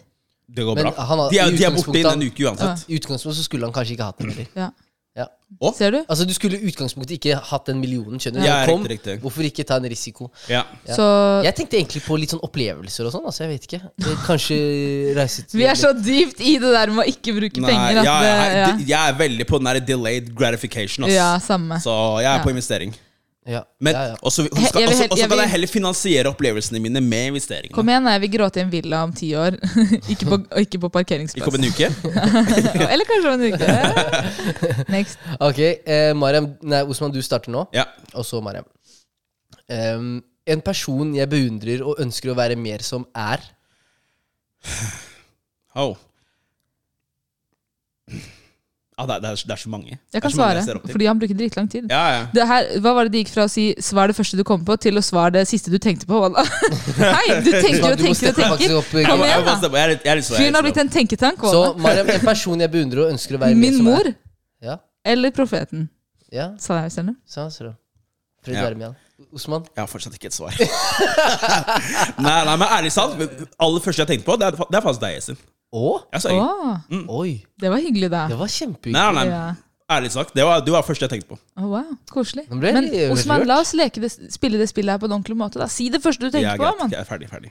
Det 0.51 0.65
går 0.65 0.75
Men 0.75 0.85
bra. 0.89 1.05
har- 1.05 1.31
de, 1.31 1.39
er, 1.39 1.51
de 1.51 1.65
er 1.65 1.71
borte 1.71 1.99
innen 2.01 2.23
en 2.23 2.27
uke 2.31 2.43
uansett. 2.49 2.89
I 2.89 2.97
utgangspunktet 2.99 3.37
så 3.37 3.45
skulle 3.45 3.65
han 3.69 3.73
kanskje 3.77 3.93
ikke 3.99 4.05
hatt 4.09 4.19
den 4.19 4.31
heller. 4.31 4.47
Ja. 4.57 4.71
Ja. 5.61 5.73
Ser 5.75 5.91
du? 5.91 5.99
Altså 6.09 6.25
Du 6.25 6.33
skulle 6.33 6.57
i 6.61 6.69
utgangspunktet 6.71 7.17
ikke 7.19 7.35
hatt 7.51 7.67
den 7.67 7.81
millionen. 7.83 8.21
skjønner 8.23 8.41
du? 8.41 8.47
Ja, 8.47 8.65
kom, 8.69 8.85
riktig, 8.87 9.17
riktig. 9.17 9.23
Hvorfor 9.25 9.43
ikke 9.49 9.65
ta 9.67 9.77
en 9.81 9.89
risiko? 9.91 10.31
Ja. 10.49 10.63
Ja. 10.87 10.95
Så 10.95 11.07
Jeg 11.45 11.55
tenkte 11.59 11.77
egentlig 11.81 12.03
på 12.07 12.17
litt 12.17 12.31
sånn 12.31 12.41
opplevelser 12.47 13.09
og 13.09 13.13
sånn. 13.13 13.27
altså 13.27 13.45
Jeg 13.45 13.51
vet 13.57 13.67
ikke 13.69 13.81
Eh, 14.07 14.23
Kanskje 14.27 14.57
reise 15.19 15.43
til 15.51 15.59
vi 15.61 15.67
er 15.67 15.75
så 15.75 15.91
dypt 15.93 16.41
i 16.41 16.55
det 16.63 16.71
der 16.77 16.95
med 16.95 17.05
å 17.05 17.09
ikke 17.11 17.35
bruke 17.37 17.61
Nei, 17.61 17.71
penger 17.75 18.01
at 18.01 18.07
jeg, 18.07 18.23
det, 18.23 18.31
jeg, 18.31 18.57
ja. 18.57 18.73
jeg 18.95 19.11
er 19.15 19.19
veldig 19.19 19.47
på 19.51 19.59
den 19.61 19.71
der 19.73 19.81
delayed 19.91 20.35
gratification. 20.39 21.05
Ass. 21.05 21.13
ja, 21.19 21.31
samme. 21.43 21.81
Så 21.83 21.97
jeg 22.23 22.31
er 22.31 22.39
Ja. 22.39 22.43
på 22.47 22.51
investering. 22.55 22.95
Ja. 23.51 23.61
Men 23.83 23.97
ja, 23.97 24.03
ja. 24.13 24.17
også, 24.23 24.47
også, 24.47 24.79
jeg 24.79 24.89
vil 24.89 24.95
også, 24.95 25.09
også 25.11 25.29
kan 25.33 25.43
jeg 25.43 25.53
heller 25.55 25.71
finansiere 25.71 26.31
opplevelsene 26.31 26.81
mine 26.83 27.03
med 27.05 27.33
investeringene. 27.33 27.75
Kom 27.75 27.91
igjen, 27.91 28.09
jeg 28.15 28.23
vil 28.25 28.33
gråte 28.37 28.63
i 28.63 28.65
en 28.65 28.73
villa 28.73 29.03
om 29.07 29.15
ti 29.17 29.33
år. 29.35 29.59
ikke, 30.13 30.29
på, 30.31 30.41
ikke 30.63 30.83
på 30.87 30.93
parkeringsplass. 30.97 31.43
Ikke 31.43 31.53
om 31.53 31.59
en 31.59 31.69
uke. 31.69 31.91
Eller 32.93 33.07
kanskje 33.11 33.35
om 33.35 33.37
en 33.37 33.47
uke. 33.55 33.71
Next. 34.97 35.31
Ok, 35.39 35.61
eh, 35.61 36.11
Mariam, 36.17 36.53
nei, 36.63 36.83
Osman, 36.87 37.15
du 37.15 37.21
starter 37.25 37.53
nå. 37.55 37.67
Ja. 37.77 37.89
Og 38.15 38.27
så 38.29 38.43
Mariam. 38.45 38.69
Um, 39.71 40.19
en 40.51 40.63
person 40.67 41.15
jeg 41.15 41.31
beundrer 41.31 41.83
og 41.87 42.01
ønsker 42.03 42.33
å 42.33 42.39
være 42.39 42.59
mer 42.59 42.83
som, 42.87 43.07
er 43.15 43.43
Oh. 45.75 45.97
Ah, 49.01 49.07
det, 49.09 49.15
er, 49.17 49.21
det, 49.33 49.53
er, 49.55 49.57
så 49.57 49.71
mange. 49.73 49.99
Jeg 50.13 50.23
kan 50.23 50.33
svare, 50.33 50.61
jeg 50.61 50.81
fordi 50.93 51.07
han 51.09 51.21
bruker 51.21 51.37
dritlang 51.39 51.69
tid. 51.73 51.87
Ja, 51.89 52.01
ja. 52.13 52.25
Det 52.35 52.47
her, 52.51 52.67
hva 52.85 52.93
var 52.99 53.09
det 53.09 53.15
de 53.15 53.23
gikk 53.23 53.31
fra 53.33 53.47
å 53.49 53.49
si 53.49 53.71
'svar 53.81 54.13
det 54.13 54.17
første 54.19 54.37
du 54.37 54.43
kommer 54.45 54.67
på', 54.69 54.77
til 54.85 55.01
å 55.01 55.03
svare 55.05 55.33
det 55.39 55.47
siste 55.49 55.73
du 55.73 55.79
tenkte 55.81 56.05
på? 56.11 56.19
Hei, 56.99 57.39
du 57.47 57.49
tenker 57.49 57.95
og 57.95 58.03
tenker 58.03 58.29
og 58.29 58.37
tenker. 58.37 59.07
Kom 59.09 59.25
igjen, 59.25 59.47
da. 59.49 59.57
Fyren 60.37 60.59
har 60.59 60.67
blitt 60.67 60.83
en 60.85 60.93
tenketank. 60.93 61.41
Så 61.41 61.63
Mariam, 61.81 62.13
en 62.13 62.27
person 62.27 62.61
jeg 62.61 62.73
beundrer 62.77 63.07
og 63.07 63.15
ønsker 63.15 63.39
å 63.39 63.41
være 63.41 63.57
med 63.57 63.65
Min 63.65 63.79
som 63.79 63.89
mor 63.89 64.11
er. 64.11 64.19
Ja, 64.61 64.77
eller 65.05 65.33
profeten. 65.33 65.89
ja, 66.33 66.51
Sa 66.61 66.83
jeg 66.85 66.93
selv 66.93 67.17
så. 67.27 67.73
Fred 68.45 68.57
Ja. 68.57 68.69
Vermian. 68.69 68.95
Osman? 69.33 69.65
Jeg 69.77 69.83
har 69.83 69.89
fortsatt 69.89 70.15
ikke 70.17 70.29
et 70.29 70.37
svar. 70.37 70.53
nei, 72.27 72.45
nei, 72.45 72.57
men 72.57 72.69
ærlig 72.69 72.93
talt, 72.93 73.21
aller 73.61 73.81
første 73.85 74.03
jeg 74.03 74.09
tenkte 74.09 74.29
på, 74.29 74.37
det 74.41 74.49
er, 74.49 74.57
det 74.57 74.79
er 74.79 74.85
faktisk 74.85 75.03
deg, 75.05 75.17
Yasin. 75.19 75.41
Å? 75.73 75.91
Jeg 76.17 76.23
sa. 76.25 76.31
Å, 76.35 77.01
Oi, 77.21 77.45
det 77.63 77.71
var 77.71 77.79
hyggelig, 77.79 78.09
da. 78.11 78.25
det 78.33 78.39
var 78.41 78.49
kjempehyggelig. 78.51 78.97
nei, 78.99 79.11
nei. 79.21 79.27
Ja. 79.31 79.43
Ærlig 79.91 80.11
sagt, 80.15 80.35
det 80.39 80.45
var, 80.47 80.61
det 80.63 80.71
var 80.71 80.83
det 80.85 80.87
første 80.87 81.03
jeg 81.07 81.11
tenkte 81.11 81.33
på. 81.33 81.37
Å, 81.59 81.67
wow, 81.67 81.87
Koselig. 82.11 82.45
Nå 82.51 82.59
ble 82.63 82.71
jeg 82.71 82.77
Men 82.77 83.11
Osman, 83.15 83.41
rørt. 83.43 83.47
la 83.51 83.57
oss 83.63 83.73
leke 83.75 84.03
det, 84.03 84.11
spille 84.31 84.59
det 84.59 84.69
spillet 84.71 84.93
her 84.95 85.01
på 85.03 85.09
en 85.11 85.17
ordentlig 85.17 85.35
måte. 85.39 85.59
da 85.59 85.67
Si 85.67 85.89
det 85.91 85.99
første 86.03 86.21
du 86.23 86.29
Jeg 86.31 86.35
tenker 86.45 86.53
er 86.53 86.61
på. 86.61 86.63
greit, 86.63 86.79
mann. 86.79 86.91
jeg 86.95 87.01
er 87.01 87.09
ferdig, 87.09 87.29
ferdig. 87.31 87.51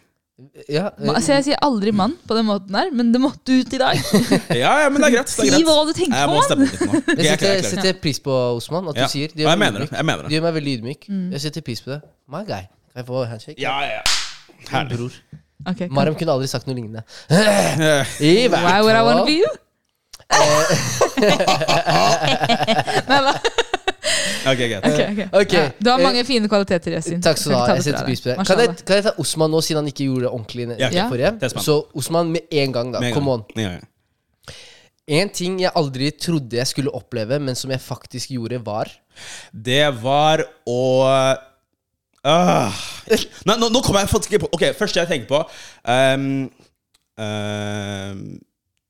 Ja, 0.71 0.85
eh, 0.95 1.03
Ma- 1.03 1.19
Så 1.19 1.33
jeg 1.35 1.43
sier 1.49 1.57
aldri 1.67 1.91
mann 1.91 2.13
på 2.25 2.35
den 2.37 2.45
måten 2.47 2.71
her, 2.79 2.91
men 2.95 3.11
det 3.11 3.19
måtte 3.19 3.51
ut 3.59 3.73
i 3.75 3.77
dag. 3.81 3.99
Ja, 4.55 4.71
ja, 4.85 4.87
men 4.89 5.01
det 5.03 5.09
er 5.09 5.15
greit. 5.17 5.27
Det 5.27 5.35
Si 5.35 5.47
er 5.49 5.51
greit. 5.51 5.67
hva 5.67 5.83
du 5.83 5.91
tenker 5.97 6.15
Jeg 6.15 6.29
på, 6.29 6.31
må 6.31 6.39
mann. 6.39 6.47
steppe 6.47 6.63
litt 6.63 6.79
nå. 6.79 7.01
Ok, 7.11 7.19
jeg 7.19 7.27
er 7.27 7.35
setter, 7.35 7.51
jeg 7.51 7.59
er 7.59 7.69
setter 7.73 7.99
pris 8.05 8.19
på 8.23 8.37
Osman, 8.55 8.87
at 8.87 8.95
Ja. 9.03 9.07
sier 9.11 9.27
det. 9.27 9.35
Og 9.35 9.43
gjør 9.43 9.49
jeg 9.51 9.59
meg 9.59 9.65
mener 9.67 9.79
det. 9.79 9.89
ydmyk. 9.89 9.97
Jeg 9.99 10.05
mener 10.11 10.23
Det 10.23 10.29
Du 10.31 10.35
gjør 10.37 10.45
meg 10.47 10.55
veldig 10.61 10.77
ydmyk. 10.79 11.03
Mm. 11.11 11.27
Jeg 11.35 11.41
setter 11.43 11.61
pris 11.67 11.81
på 11.83 11.91
det. 11.91 11.99
My 12.31 12.43
guy. 12.47 12.63
Kan 12.95 13.03
jeg 13.03 13.05
få 13.11 13.25
handshake? 13.27 13.59
Ja, 13.59 13.75
ja, 13.83 13.99
ja. 13.99 14.03
Herlig. 14.71 14.95
bror. 14.95 15.11
Ok, 15.67 15.77
kom. 15.87 15.95
Mariam 15.97 16.15
kunne 16.19 16.31
aldri 16.37 16.47
sagt 16.51 16.65
noe 16.69 16.75
lignende. 16.77 17.01
Eh, 17.27 18.05
I 18.29 18.31
hvert 18.47 18.63
Why 18.63 18.79
would 18.85 18.95
I 18.95 19.03
want 19.03 19.19
to 19.19 19.25
be 19.27 19.35
you? 19.41 19.51
Nei, 23.09 23.19
da. 23.25 23.33
Ok, 24.49 24.57
greit. 24.57 24.85
Ok, 24.85 24.93
okay. 24.93 25.27
okay. 25.41 25.59
Ja, 25.59 25.71
du 25.79 25.89
har 25.91 25.99
eh, 25.99 26.05
mange 26.05 26.23
fine 26.25 26.47
kvaliteter, 26.51 26.91
Yasin. 26.95 27.21
Takk 27.23 27.37
skal 27.41 27.51
du 27.51 27.55
ha. 27.57 27.63
Jeg 27.75 27.83
setter 27.89 28.05
pris 28.07 28.21
på 28.23 28.27
det. 28.31 28.35
Kan 28.47 28.57
jeg, 28.63 28.69
kan 28.87 28.95
jeg 29.01 29.05
ta 29.09 29.13
Osman 29.21 29.49
nå, 29.51 29.59
siden 29.65 29.79
han 29.83 29.89
ikke 29.91 30.05
gjorde 30.07 30.23
det 30.27 30.31
ordentlig 30.31 30.63
i 30.69 30.71
Ja, 30.95 31.03
forrige? 31.11 31.31
Så 31.59 31.73
Osman 31.97 32.25
med 32.33 32.41
en 32.61 32.69
gang, 32.75 32.87
da. 32.95 32.99
En 33.01 33.05
gang. 33.09 33.15
Come 33.17 33.29
on. 33.37 33.41
En 33.57 33.63
gang. 33.73 33.83
En 35.09 35.29
ting 35.33 35.55
jeg 35.57 35.73
aldri 35.73 36.11
trodde 36.21 36.59
jeg 36.59 36.69
skulle 36.69 36.91
oppleve, 36.93 37.39
men 37.41 37.57
som 37.57 37.71
jeg 37.73 37.81
faktisk 37.81 38.29
gjorde, 38.35 38.59
var 38.61 38.91
Det 39.51 39.87
var 40.03 40.43
å 40.69 40.81
Ah. 42.27 42.73
Nei, 43.47 43.55
nå, 43.55 43.69
nå 43.71 43.79
kommer 43.85 44.03
jeg 44.03 44.09
faktisk 44.11 44.33
ikke 44.33 44.41
på 44.43 44.49
Ok, 44.57 44.63
første 44.75 44.99
jeg 44.99 45.07
tenker 45.07 45.29
på 45.29 45.37
um, 45.87 46.25
um, 47.15 48.19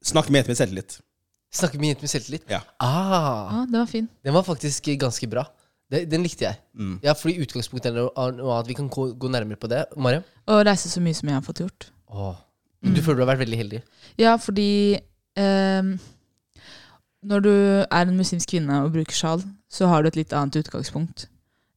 Snakke 0.10 0.32
med 0.34 0.40
jenter 0.42 0.54
med 0.54 0.60
selvtillit. 0.60 0.96
Snakke 1.54 1.78
med 1.82 1.92
jenter 1.92 2.06
med 2.08 2.12
selvtillit. 2.14 2.44
Ja. 2.50 2.60
Ah, 2.80 3.52
Ja, 3.54 3.62
det 3.70 3.80
var 3.82 3.90
fin. 3.92 4.08
den 4.26 4.34
var 4.34 4.46
faktisk 4.48 4.90
ganske 5.02 5.28
bra. 5.30 5.44
Den, 5.92 6.06
den 6.10 6.24
likte 6.24 6.46
jeg. 6.46 6.56
Mm. 6.78 7.00
Ja, 7.04 7.14
fordi 7.18 7.40
utgangspunktet 7.44 7.90
er 7.92 7.98
noe 7.98 8.28
noe 8.38 8.54
annet. 8.56 8.70
Vi 8.70 8.78
kan 8.78 8.90
gå, 8.90 9.08
gå 9.20 9.32
nærmere 9.34 9.58
på 9.60 9.68
det. 9.72 9.84
Mariam? 9.98 10.24
Å 10.48 10.60
reise 10.66 10.90
så 10.92 11.02
mye 11.02 11.18
som 11.18 11.30
jeg 11.32 11.36
har 11.40 11.46
fått 11.46 11.62
gjort. 11.66 11.90
Åh. 12.14 12.36
Du 12.80 13.02
føler 13.04 13.20
du 13.20 13.26
har 13.26 13.32
vært 13.34 13.42
veldig 13.44 13.58
heldig? 13.60 13.80
Ja, 14.22 14.36
fordi 14.40 15.00
ehm, 15.36 15.98
når 17.28 17.42
du 17.44 17.52
er 17.84 18.06
en 18.06 18.16
muslimsk 18.18 18.54
kvinne 18.54 18.84
og 18.86 18.94
bruker 18.96 19.18
sjal, 19.18 19.44
så 19.70 19.90
har 19.92 20.02
du 20.06 20.08
et 20.14 20.20
litt 20.22 20.34
annet 20.38 20.62
utgangspunkt. 20.62 21.28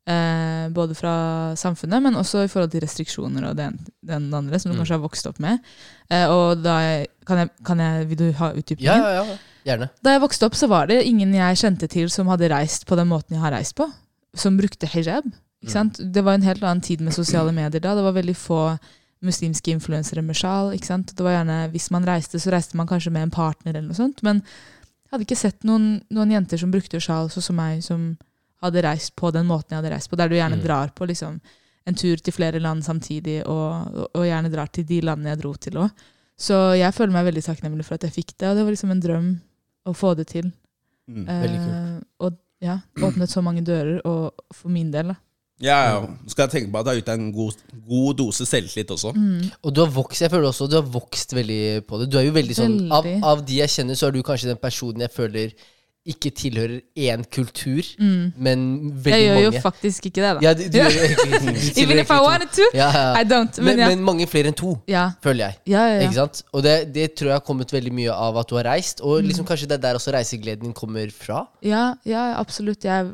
Eh, 0.03 0.69
både 0.75 0.97
fra 0.99 1.55
samfunnet, 1.55 2.03
men 2.03 2.17
også 2.19 2.41
i 2.43 2.49
forhold 2.51 2.73
til 2.73 2.83
restriksjoner 2.83 3.45
og 3.51 3.57
den, 3.57 3.77
den 4.03 4.25
andre, 4.35 4.59
som 4.59 4.73
du 4.73 4.75
Mm. 4.75 4.81
kanskje 4.81 4.97
har 4.97 5.03
vokst 5.05 5.27
opp 5.31 5.39
med. 5.39 5.61
Eh, 6.11 6.27
og 6.27 6.59
da 6.65 6.81
jeg, 6.83 7.07
kan 7.25 7.39
jeg, 7.39 7.51
kan 7.65 7.79
jeg, 7.79 8.09
Vil 8.09 8.19
du 8.19 8.33
ha 8.33 8.49
utdypningen? 8.51 8.99
Ja, 8.99 9.13
ja, 9.15 9.25
ja. 9.31 9.37
Gjerne. 9.65 9.89
Da 10.03 10.11
jeg 10.17 10.21
vokste 10.25 10.47
opp, 10.49 10.55
så 10.59 10.67
var 10.69 10.89
det 10.91 11.05
ingen 11.07 11.33
jeg 11.33 11.57
kjente 11.57 11.87
til 11.89 12.11
som 12.11 12.27
hadde 12.27 12.49
reist 12.51 12.85
på 12.87 12.97
den 12.99 13.07
måten 13.07 13.37
jeg 13.37 13.41
har 13.45 13.53
reist 13.55 13.77
på. 13.79 13.87
Som 14.35 14.57
brukte 14.59 14.89
hijab. 14.91 15.23
Ikke 15.63 15.71
sant? 15.77 16.01
Det 16.03 16.25
var 16.25 16.35
en 16.35 16.43
helt 16.43 16.63
annen 16.65 16.83
tid 16.83 17.01
med 17.01 17.15
sosiale 17.15 17.53
medier 17.55 17.79
da. 17.81 17.95
Det 17.95 18.03
var 18.03 18.13
veldig 18.19 18.35
få 18.35 18.79
muslimske 19.23 19.71
influensere 19.71 20.21
med 20.27 20.35
sjal. 20.35 20.73
Ikke 20.75 20.87
sant? 20.91 21.15
Det 21.15 21.23
var 21.23 21.37
gjerne, 21.45 21.71
Hvis 21.71 21.91
man 21.95 22.03
reiste, 22.05 22.41
så 22.43 22.51
reiste 22.51 22.75
man 22.77 22.89
kanskje 22.89 23.13
med 23.13 23.23
en 23.23 23.31
partner, 23.31 23.77
eller 23.77 23.87
noe 23.87 23.95
sånt. 23.95 24.19
Men 24.27 24.43
jeg 24.43 25.13
hadde 25.13 25.23
ikke 25.29 25.39
sett 25.39 25.63
noen, 25.63 26.03
noen 26.11 26.31
jenter 26.35 26.59
som 26.59 26.73
brukte 26.73 26.99
sjal, 26.99 27.31
sånn 27.31 27.43
som 27.47 27.55
meg, 27.57 27.85
som 27.85 28.17
hadde 28.62 28.83
reist 28.87 29.14
på 29.19 29.31
den 29.35 29.47
måten 29.49 29.75
jeg 29.75 29.83
hadde 29.83 29.92
reist 29.95 30.11
på. 30.11 30.16
Der 30.16 30.28
du 30.31 30.37
gjerne 30.37 30.59
Mm. 30.59 30.64
drar 30.64 30.92
på 30.95 31.07
liksom 31.09 31.40
en 31.87 31.95
tur 31.99 32.16
til 32.16 32.33
flere 32.33 32.61
land 32.62 32.85
samtidig, 32.85 33.42
og, 33.47 34.09
og, 34.14 34.23
gjerne 34.25 34.52
drar 34.52 34.71
til 34.71 34.85
de 34.87 35.00
landene 35.00 35.35
jeg 35.35 35.42
dro 35.42 35.54
til 35.54 35.81
òg. 35.83 35.90
Så 36.38 36.54
jeg 36.78 36.95
føler 36.95 37.12
meg 37.12 37.26
veldig 37.26 37.42
takknemlig 37.45 37.85
for 37.85 37.95
at 37.95 38.07
jeg 38.07 38.12
fikk 38.12 38.38
det, 38.38 38.49
og 38.49 38.57
det 38.57 38.64
var 38.64 38.71
liksom 38.75 38.90
en 38.95 39.02
drøm 39.02 39.28
å 39.87 39.95
få 39.95 40.14
det 40.16 40.26
til. 40.28 40.52
Mm. 41.11 41.26
Veldig 41.26 41.59
Eh, 41.59 42.00
og 42.21 42.38
ja, 42.62 42.78
åpnet 43.02 43.31
så 43.31 43.42
mange 43.42 43.64
dører, 43.66 44.00
og 44.07 44.33
for 44.54 44.71
min 44.71 44.90
del, 44.92 45.09
da. 45.12 45.19
Ja, 45.62 45.76
ja. 45.87 46.07
Skal 46.26 46.47
jeg 46.49 46.50
tenke 46.50 46.73
på 46.73 46.78
at 46.81 46.87
det 46.87 46.90
har 46.90 46.99
gitt 46.99 47.11
deg 47.11 47.21
en 47.21 47.33
god, 47.35 47.59
god 47.87 48.16
dose 48.19 48.47
selvtillit 48.47 48.90
også. 48.90 49.12
Mm. 49.14 49.50
Og 49.62 49.75
du 49.75 49.81
har 49.85 49.90
vokst 49.95 50.23
jeg 50.25 50.31
føler 50.31 50.49
også, 50.49 50.66
du 50.71 50.78
har 50.81 50.87
vokst 50.87 51.35
veldig 51.35 51.85
på 51.87 52.00
det. 52.00 52.09
Du 52.11 52.19
er 52.19 52.26
jo 52.26 52.35
veldig 52.35 52.57
sånn 52.57 52.75
av, 52.95 53.07
av 53.23 53.45
de 53.47 53.61
jeg 53.61 53.71
kjenner, 53.71 53.99
så 53.99 54.09
er 54.09 54.16
du 54.16 54.23
kanskje 54.26 54.50
den 54.50 54.59
personen 54.62 55.04
jeg 55.04 55.12
føler 55.14 55.52
ikke 56.07 56.31
tilhører 56.35 56.81
én 56.99 57.23
kultur, 57.31 57.83
Mm. 57.99 58.33
men 58.37 58.63
Jeg 59.05 59.23
gjør 59.23 59.37
gjør 59.39 59.45
jo 59.55 59.61
faktisk 59.63 60.07
ikke 60.09 60.23
det, 60.25 60.31
da. 60.35 60.41
Ja, 60.43 60.53
du, 60.55 60.63
du, 60.67 60.79
du 61.77 61.81
Even 61.81 61.99
if 62.03 62.11
I 62.11 62.19
wanted 62.19 62.51
to, 62.57 62.65
Ja, 62.75 62.89
ja. 62.91 63.21
I 63.21 63.25
don't. 63.25 63.55
Men, 63.59 63.65
Men, 63.77 63.79
ja. 63.79 63.89
men 63.93 64.03
mange 64.03 64.27
flere 64.27 64.49
enn 64.51 64.55
to, 64.59 64.73
ja. 64.91 65.11
føler 65.23 65.45
jeg. 65.47 65.59
Ja, 65.75 65.85
ja, 65.87 66.01
Ikke 66.07 66.15
sant? 66.19 66.43
Og 66.53 66.63
det, 66.67 66.93
det 66.95 67.15
tror 67.15 67.29
jeg 67.31 67.39
har 67.39 67.45
kommet 67.47 67.71
veldig 67.73 67.93
mye 67.95 68.11
av 68.13 68.37
at 68.43 68.49
du 68.51 68.57
har 68.59 68.65
reist. 68.65 69.01
Og 69.01 69.21
Mm. 69.23 69.29
liksom 69.29 69.47
kanskje 69.47 69.69
det 69.69 69.79
er 69.79 69.85
der 69.89 69.95
også 70.01 70.13
reisegleden 70.13 70.63
din 70.65 70.73
kommer 70.75 71.11
fra. 71.15 71.47
ja, 71.63 71.95
ja, 72.05 72.35
absolutt. 72.41 72.83
Jeg 72.85 73.07
er 73.07 73.13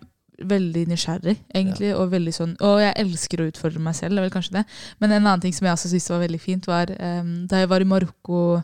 veldig 0.48 0.86
nysgjerrig, 0.88 1.36
egentlig. 1.54 1.90
Og 1.98 2.10
veldig 2.12 2.32
sånn 2.32 2.56
Og 2.62 2.78
jeg 2.80 2.94
elsker 2.96 3.40
å 3.42 3.48
utfordre 3.50 3.80
meg 3.80 3.94
selv, 3.96 4.14
det 4.14 4.18
er 4.18 4.28
vel 4.30 4.30
kanskje 4.30 4.52
det. 4.52 4.64
Men 5.00 5.10
en 5.12 5.26
annen 5.26 5.40
ting 5.42 5.52
som 5.52 5.66
jeg 5.66 5.74
også 5.74 5.88
syntes 5.90 6.08
var 6.08 6.20
veldig 6.24 6.40
fint, 6.40 6.66
var 6.66 6.86
um, 6.94 7.46
da 7.50 7.56
jeg 7.58 7.68
var 7.68 7.80
i 7.80 7.84
Marokko 7.84 8.62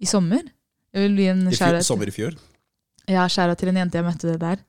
i 0.00 0.06
sommer. 0.06 0.40
Jeg 0.94 1.02
vil 1.08 1.14
bli 1.14 1.26
en 1.28 1.46
I 1.48 1.54
fjor, 1.54 1.78
sommer 1.82 2.08
i 2.08 2.10
fjor. 2.10 2.34
Ja, 3.10 3.26
skjæra 3.28 3.56
til 3.58 3.70
en 3.70 3.82
jente 3.82 4.00
jeg 4.00 4.06
møtte 4.06 4.30
det 4.30 4.40
der. 4.40 4.62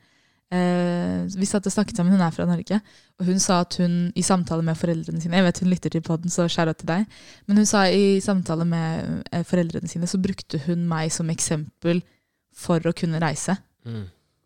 Eh, 0.54 1.26
vi 1.40 1.48
satt 1.50 1.66
og 1.66 1.74
snakket 1.74 1.98
sammen, 1.98 2.14
hun 2.14 2.22
er 2.22 2.34
fra 2.36 2.46
Norge. 2.48 2.80
Og 3.20 3.30
hun 3.30 3.40
sa 3.42 3.62
at 3.64 3.78
hun 3.82 4.12
i 4.16 4.24
samtale 4.26 4.66
med 4.66 4.78
foreldrene 4.78 5.22
sine 5.22 5.40
Jeg 5.40 5.46
vet 5.48 5.62
hun 5.64 5.72
lytter 5.72 5.90
til 5.90 6.04
podden, 6.06 6.30
så 6.30 6.48
skjæra 6.52 6.76
til 6.78 6.90
deg. 6.92 7.06
Men 7.48 7.58
hun 7.62 7.70
sa 7.70 7.86
i 7.90 8.20
samtale 8.24 8.68
med 8.68 9.24
eh, 9.32 9.46
foreldrene 9.48 9.90
sine 9.90 10.08
så 10.08 10.22
brukte 10.22 10.62
hun 10.68 10.86
meg 10.88 11.12
som 11.12 11.32
eksempel 11.34 12.04
for 12.56 12.80
å 12.86 12.94
kunne 12.96 13.20
reise. 13.24 13.58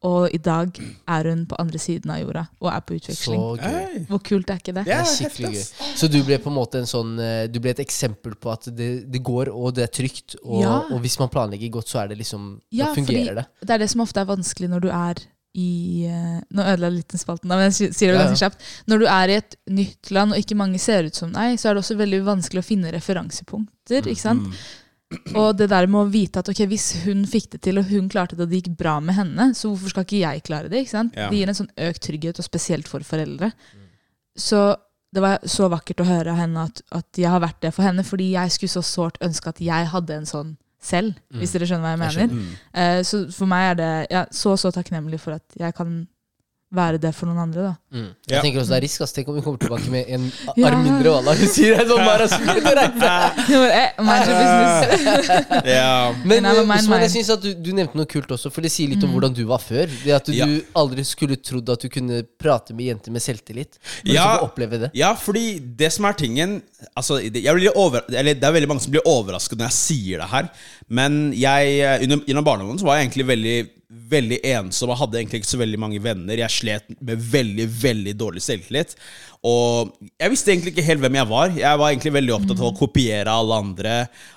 Og 0.08 0.30
i 0.32 0.38
dag 0.40 0.70
er 1.12 1.28
hun 1.28 1.42
på 1.46 1.58
andre 1.60 1.80
siden 1.84 2.12
av 2.14 2.22
jorda 2.22 2.46
og 2.62 2.70
er 2.72 2.80
på 2.88 2.96
Så 2.96 3.02
utveksling. 3.02 3.42
gøy. 3.60 4.06
Hvor 4.08 4.22
kult 4.24 4.50
er 4.54 4.62
ikke 4.62 4.74
det? 4.78 4.86
Det 4.88 4.94
er 4.96 5.04
skikkelig 5.04 5.50
gøy. 5.58 5.66
Så 6.00 6.08
du 6.08 6.24
ble 6.24 6.38
på 6.40 6.48
en 6.48 6.56
måte 6.56 6.80
en 6.80 6.88
sånn 6.88 7.20
eh, 7.20 7.48
Du 7.52 7.60
ble 7.60 7.72
et 7.76 7.82
eksempel 7.84 8.38
på 8.40 8.54
at 8.54 8.70
det, 8.78 8.88
det 9.12 9.22
går, 9.28 9.52
og 9.52 9.74
det 9.76 9.84
er 9.90 9.92
trygt. 9.92 10.38
Og, 10.46 10.62
Ja. 10.62 10.78
og 10.90 11.02
hvis 11.04 11.20
man 11.20 11.28
planlegger 11.30 11.70
godt, 11.70 11.90
så 11.92 12.04
er 12.04 12.08
det 12.14 12.18
liksom 12.22 12.62
Ja, 12.72 12.86
Da 12.86 12.94
fungerer 12.96 13.36
det. 13.42 13.46
Det 13.60 13.70
er 13.76 13.78
det 13.84 13.90
som 13.92 14.02
ofte 14.02 14.22
er 14.24 14.26
vanskelig 14.32 14.70
når 14.72 14.80
du 14.88 14.90
er 14.90 15.16
i 15.60 16.06
eh, 16.06 16.40
Nå 16.54 16.62
ødela 16.64 16.88
jeg 16.88 16.94
litt 17.02 17.10
den 17.12 17.20
spalten, 17.20 17.50
men 17.50 17.60
jeg 17.72 17.92
sier 17.92 18.14
det 18.14 18.22
ganske 18.22 18.38
kjapt. 18.40 18.62
Når 18.88 19.00
du 19.00 19.06
er 19.10 19.28
i 19.28 19.38
et 19.42 19.56
nytt 19.68 20.12
land, 20.16 20.32
og 20.32 20.38
ikke 20.40 20.56
mange 20.56 20.80
ser 20.80 21.04
ut 21.10 21.16
som 21.16 21.34
deg, 21.34 21.58
så 21.60 21.70
er 21.72 21.74
det 21.76 21.84
også 21.84 21.98
veldig 22.00 22.24
vanskelig 22.24 22.62
å 22.62 22.68
finne 22.70 22.92
referansepunkter. 22.94 24.06
ikke 24.08 24.22
sant? 24.22 24.46
Mm. 24.48 24.54
Og 25.10 25.56
det 25.58 25.70
der 25.72 25.88
med 25.90 26.04
å 26.04 26.10
vite 26.12 26.42
at 26.44 26.50
okay, 26.52 26.68
hvis 26.70 26.92
hun 27.08 27.24
fikk 27.30 27.50
det 27.56 27.64
til, 27.66 27.80
og 27.82 27.90
hun 27.90 28.10
klarte 28.12 28.38
det, 28.38 28.46
og 28.46 28.52
det 28.52 28.62
gikk 28.62 28.76
bra 28.78 29.00
med 29.02 29.18
henne, 29.18 29.50
så 29.58 29.72
hvorfor 29.72 29.94
skal 29.94 30.06
ikke 30.06 30.22
jeg 30.22 30.44
klare 30.46 30.70
det? 30.70 30.84
Ja. 30.92 31.08
Det 31.18 31.40
gir 31.40 31.50
en 31.50 31.58
sånn 31.58 31.72
økt 31.88 32.04
trygghet, 32.06 32.42
og 32.42 32.46
spesielt 32.46 32.90
for 32.92 33.06
foreldre. 33.08 33.50
Så 34.38 34.62
det 35.10 35.24
var 35.26 35.42
så 35.50 35.66
vakkert 35.74 36.04
å 36.04 36.08
høre 36.08 36.36
av 36.36 36.38
henne 36.38 36.68
at, 36.70 36.84
at 36.94 37.18
jeg 37.18 37.32
har 37.34 37.42
vært 37.42 37.62
det 37.66 37.74
for 37.74 37.88
henne, 37.88 38.06
fordi 38.06 38.32
jeg 38.36 38.54
skulle 38.54 38.76
så 38.78 38.86
sårt 38.86 39.18
ønske 39.26 39.50
at 39.50 39.62
jeg 39.66 39.90
hadde 39.94 40.20
en 40.20 40.30
sånn 40.30 40.56
selv, 40.80 41.18
hvis 41.36 41.52
dere 41.56 41.68
skjønner 41.68 41.84
hva 41.84 41.96
jeg 41.96 42.00
Jeg 42.00 42.30
mener. 42.30 42.36
Mm. 42.36 42.52
uh, 42.78 43.00
så 43.04 43.24
for 43.36 43.52
meg 43.52 43.66
er 43.72 43.80
det 43.80 43.92
ja, 44.14 44.22
så 44.32 44.54
så 44.62 44.72
takknemlig 44.72 45.20
for 45.20 45.36
at 45.36 45.58
jeg 45.60 45.76
kan 45.76 46.04
være 46.72 47.00
det 47.02 47.16
for 47.16 47.26
noen 47.26 47.40
andre. 47.42 47.62
da. 47.64 47.74
Mm. 47.98 48.10
Jeg 48.30 48.36
Ja. 48.36 48.42
tenker 48.44 48.60
også 48.62 48.70
det 48.70 48.78
er 48.78 48.82
risk. 48.86 49.02
ass. 49.02 49.12
Tenk 49.14 49.28
om 49.28 49.36
vi 49.36 49.42
kommer 49.42 49.58
tilbake 49.58 49.90
med 49.90 50.06
en 50.08 50.32
Ja. 50.56 50.68
arm 50.68 50.84
mindre, 50.84 51.10
og 51.10 51.18
alle 51.26 51.36
hun 51.40 51.48
sier 51.48 51.78
det 51.78 51.88
sånn 51.88 52.06
bare. 52.06 52.28
Eh. 54.80 56.16
Men 56.26 56.44
jeg 56.44 56.56
var 56.56 56.64
eh, 56.64 56.76
Osman, 56.80 57.02
jeg 57.02 57.12
synes 57.14 57.30
at 57.34 57.42
du, 57.44 57.50
du 57.54 57.72
nevnte 57.76 57.98
noe 58.00 58.06
kult 58.10 58.30
også, 58.36 58.52
for 58.54 58.62
det 58.66 58.72
sier 58.74 58.90
litt 58.92 59.04
om 59.04 59.10
Mm. 59.10 59.16
hvordan 59.18 59.34
du 59.36 59.44
var 59.50 59.58
før. 59.64 59.88
Det 60.04 60.12
At 60.14 60.26
du 60.26 60.34
Ja. 60.34 60.46
aldri 60.76 61.04
skulle 61.06 61.36
trodd 61.42 61.70
at 61.70 61.82
du 61.82 61.90
kunne 61.90 62.24
prate 62.40 62.74
med 62.76 62.86
jenter 62.86 63.12
med 63.12 63.22
selvtillit. 63.22 63.78
Ja. 64.06 64.38
oppleve 64.40 64.80
det. 64.80 64.92
Ja, 64.94 65.14
fordi 65.16 65.60
det 65.78 65.92
som 65.94 66.06
er 66.06 66.14
tingen 66.14 66.62
altså, 66.96 67.20
det- 67.32 67.44
jeg 67.44 67.56
blir 67.56 67.72
over, 67.76 68.02
eller 68.10 68.34
Det 68.36 68.44
er 68.44 68.52
veldig 68.52 68.68
mange 68.68 68.82
som 68.82 68.92
blir 68.92 69.02
overrasket 69.06 69.58
når 69.58 69.66
jeg 69.70 69.72
sier 69.72 70.18
det 70.20 70.30
her. 70.30 70.50
Men 70.90 71.30
jeg, 71.38 71.76
eh, 71.86 72.06
under, 72.06 72.24
gjennom 72.26 72.48
barndommen 72.48 72.80
så 72.82 72.88
var 72.88 73.00
jeg 73.00 73.10
egentlig 73.10 73.30
veldig 73.34 73.60
Veldig 74.10 74.38
ensom 74.46 74.92
og 74.94 75.00
hadde 75.00 75.18
egentlig 75.18 75.40
ikke 75.40 75.50
så 75.50 75.58
veldig 75.58 75.78
mange 75.82 76.00
venner. 76.02 76.38
Jeg 76.38 76.54
slet 76.54 76.92
med 77.02 77.24
veldig 77.32 77.66
veldig 77.74 78.12
dårlig 78.18 78.44
selvtillit. 78.46 78.92
Og 79.50 79.96
jeg 80.14 80.30
visste 80.30 80.54
egentlig 80.54 80.76
ikke 80.76 80.86
helt 80.86 81.02
hvem 81.02 81.18
jeg 81.18 81.30
var. 81.32 81.56
Jeg 81.58 81.80
var 81.82 81.90
egentlig 81.90 82.14
veldig 82.14 82.36
opptatt 82.36 82.62
av 82.62 82.68
å 82.68 82.78
kopiere 82.78 83.34
alle 83.34 83.58
andre 83.64 83.96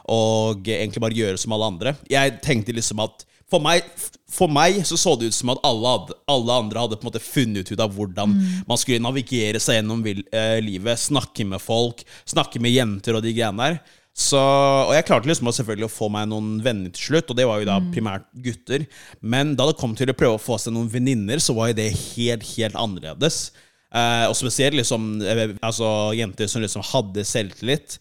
og 0.08 0.68
egentlig 0.72 1.04
bare 1.04 1.18
gjøre 1.20 1.40
som 1.40 1.52
alle 1.52 1.68
andre. 1.68 1.94
Jeg 2.08 2.38
tenkte 2.44 2.72
liksom 2.76 3.04
at 3.04 3.26
for 3.52 3.60
meg, 3.60 3.84
for 4.32 4.48
meg 4.48 4.80
så 4.88 4.96
så 4.96 5.14
det 5.20 5.28
ut 5.28 5.36
som 5.36 5.52
at 5.52 5.60
alle, 5.68 5.94
hadde, 5.96 6.16
alle 6.32 6.58
andre 6.64 6.84
hadde 6.84 6.96
på 6.96 7.04
en 7.04 7.10
måte 7.10 7.24
funnet 7.24 7.68
ut 7.68 7.82
av 7.84 7.92
hvordan 7.92 8.36
man 8.68 8.80
skulle 8.80 9.04
navigere 9.04 9.60
seg 9.60 9.80
gjennom 9.80 10.00
vil, 10.04 10.22
eh, 10.32 10.56
livet, 10.64 11.00
snakke 11.00 11.44
med 11.48 11.60
folk, 11.60 12.00
snakke 12.24 12.62
med 12.62 12.72
jenter 12.72 13.18
og 13.18 13.26
de 13.26 13.34
greiene 13.36 13.68
der. 13.68 13.98
Så, 14.12 14.36
og 14.38 14.92
jeg 14.92 15.06
klarte 15.08 15.28
liksom 15.28 15.48
selvfølgelig 15.56 15.86
å 15.86 15.92
få 15.92 16.10
meg 16.12 16.26
noen 16.28 16.58
venner 16.64 16.92
til 16.92 17.08
slutt, 17.08 17.30
og 17.32 17.38
det 17.38 17.46
var 17.48 17.62
jo 17.62 17.68
da 17.70 17.78
primært 17.94 18.26
gutter. 18.44 18.84
Men 19.24 19.54
da 19.56 19.70
det 19.70 19.78
kom 19.80 19.94
til 19.96 20.12
å 20.12 20.16
prøve 20.16 20.36
å 20.36 20.42
få 20.42 20.58
seg 20.60 20.76
noen 20.76 20.90
venninner, 20.92 21.40
så 21.40 21.56
var 21.56 21.70
jo 21.70 21.78
det 21.80 21.88
helt, 21.96 22.44
helt 22.58 22.76
annerledes. 22.76 23.46
Eh, 23.92 24.26
og 24.28 24.36
spesielt 24.36 24.76
liksom 24.76 25.14
eh, 25.24 25.56
altså, 25.64 26.12
jenter 26.16 26.48
som 26.48 26.64
liksom 26.64 26.84
hadde 26.92 27.24
selvtillit. 27.28 27.96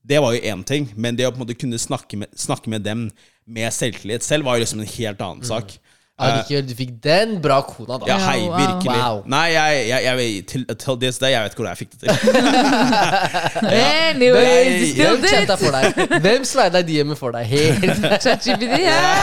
Det 0.00 0.20
var 0.24 0.32
jo 0.32 0.42
én 0.48 0.64
ting, 0.64 0.88
men 0.96 1.16
det 1.16 1.28
å 1.28 1.34
på 1.34 1.40
en 1.40 1.44
måte 1.44 1.58
kunne 1.60 1.80
snakke 1.80 2.22
med, 2.22 2.32
snakke 2.40 2.72
med 2.72 2.84
dem 2.84 3.10
med 3.50 3.72
selvtillit 3.74 4.24
selv 4.24 4.48
var 4.48 4.56
jo 4.56 4.64
liksom 4.64 4.80
en 4.80 4.94
helt 4.96 5.24
annen 5.24 5.44
sak. 5.44 5.76
Allikevel, 6.20 6.66
du 6.68 6.74
fikk 6.76 6.92
den 7.04 7.36
bra 7.42 7.60
kona, 7.64 7.96
da. 8.02 8.08
Ja, 8.10 8.16
hei, 8.28 8.40
virkelig. 8.44 8.92
Wow. 9.00 9.22
Nei, 9.30 9.46
jeg, 9.54 9.78
jeg, 9.88 10.04
jeg, 10.04 10.16
vet- 10.20 10.46
til, 10.52 10.64
til 10.82 10.98
det, 11.00 11.30
jeg 11.32 11.42
vet 11.44 11.54
ikke 11.54 11.62
hvordan 11.62 11.72
jeg 11.72 11.80
fikk 11.80 11.92
det 11.94 12.00
til. 12.00 12.10
Anyways, 13.70 14.80
you 14.80 14.86
still 14.92 15.16
Hvem 15.16 15.24
kjente 15.24 15.32
chatta 15.32 15.56
for 15.60 15.76
deg? 15.76 16.20
Hvem 16.24 16.44
slida 16.48 16.82
DM-en 16.86 17.18
for 17.18 17.34
deg? 17.36 17.46
Helt 17.50 18.04
ChatGPT, 18.24 18.78
yeah. 18.84 19.20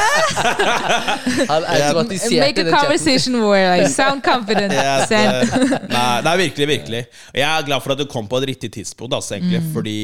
Han 1.52 1.64
automatiserte 1.68 2.40
Make 2.42 2.62
a 2.62 2.64
den 2.64 2.74
chatten. 2.74 2.80
conversation 2.80 3.40
where 3.46 3.78
I 3.78 3.88
sound 3.92 4.24
confident. 4.26 4.74
yes, 4.74 5.10
det, 5.14 5.82
nei, 5.92 6.22
nei, 6.26 6.36
virkelig, 6.44 6.68
virkelig. 6.74 7.04
Jeg 7.34 7.48
er 7.48 7.66
glad 7.68 7.82
for 7.86 7.94
at 7.96 8.02
du 8.02 8.06
kom 8.10 8.28
på 8.30 8.42
et 8.42 8.50
riktig 8.54 8.72
tidspunkt. 8.74 9.14
Altså, 9.14 9.36
egentlig, 9.38 9.62
Fordi 9.74 9.98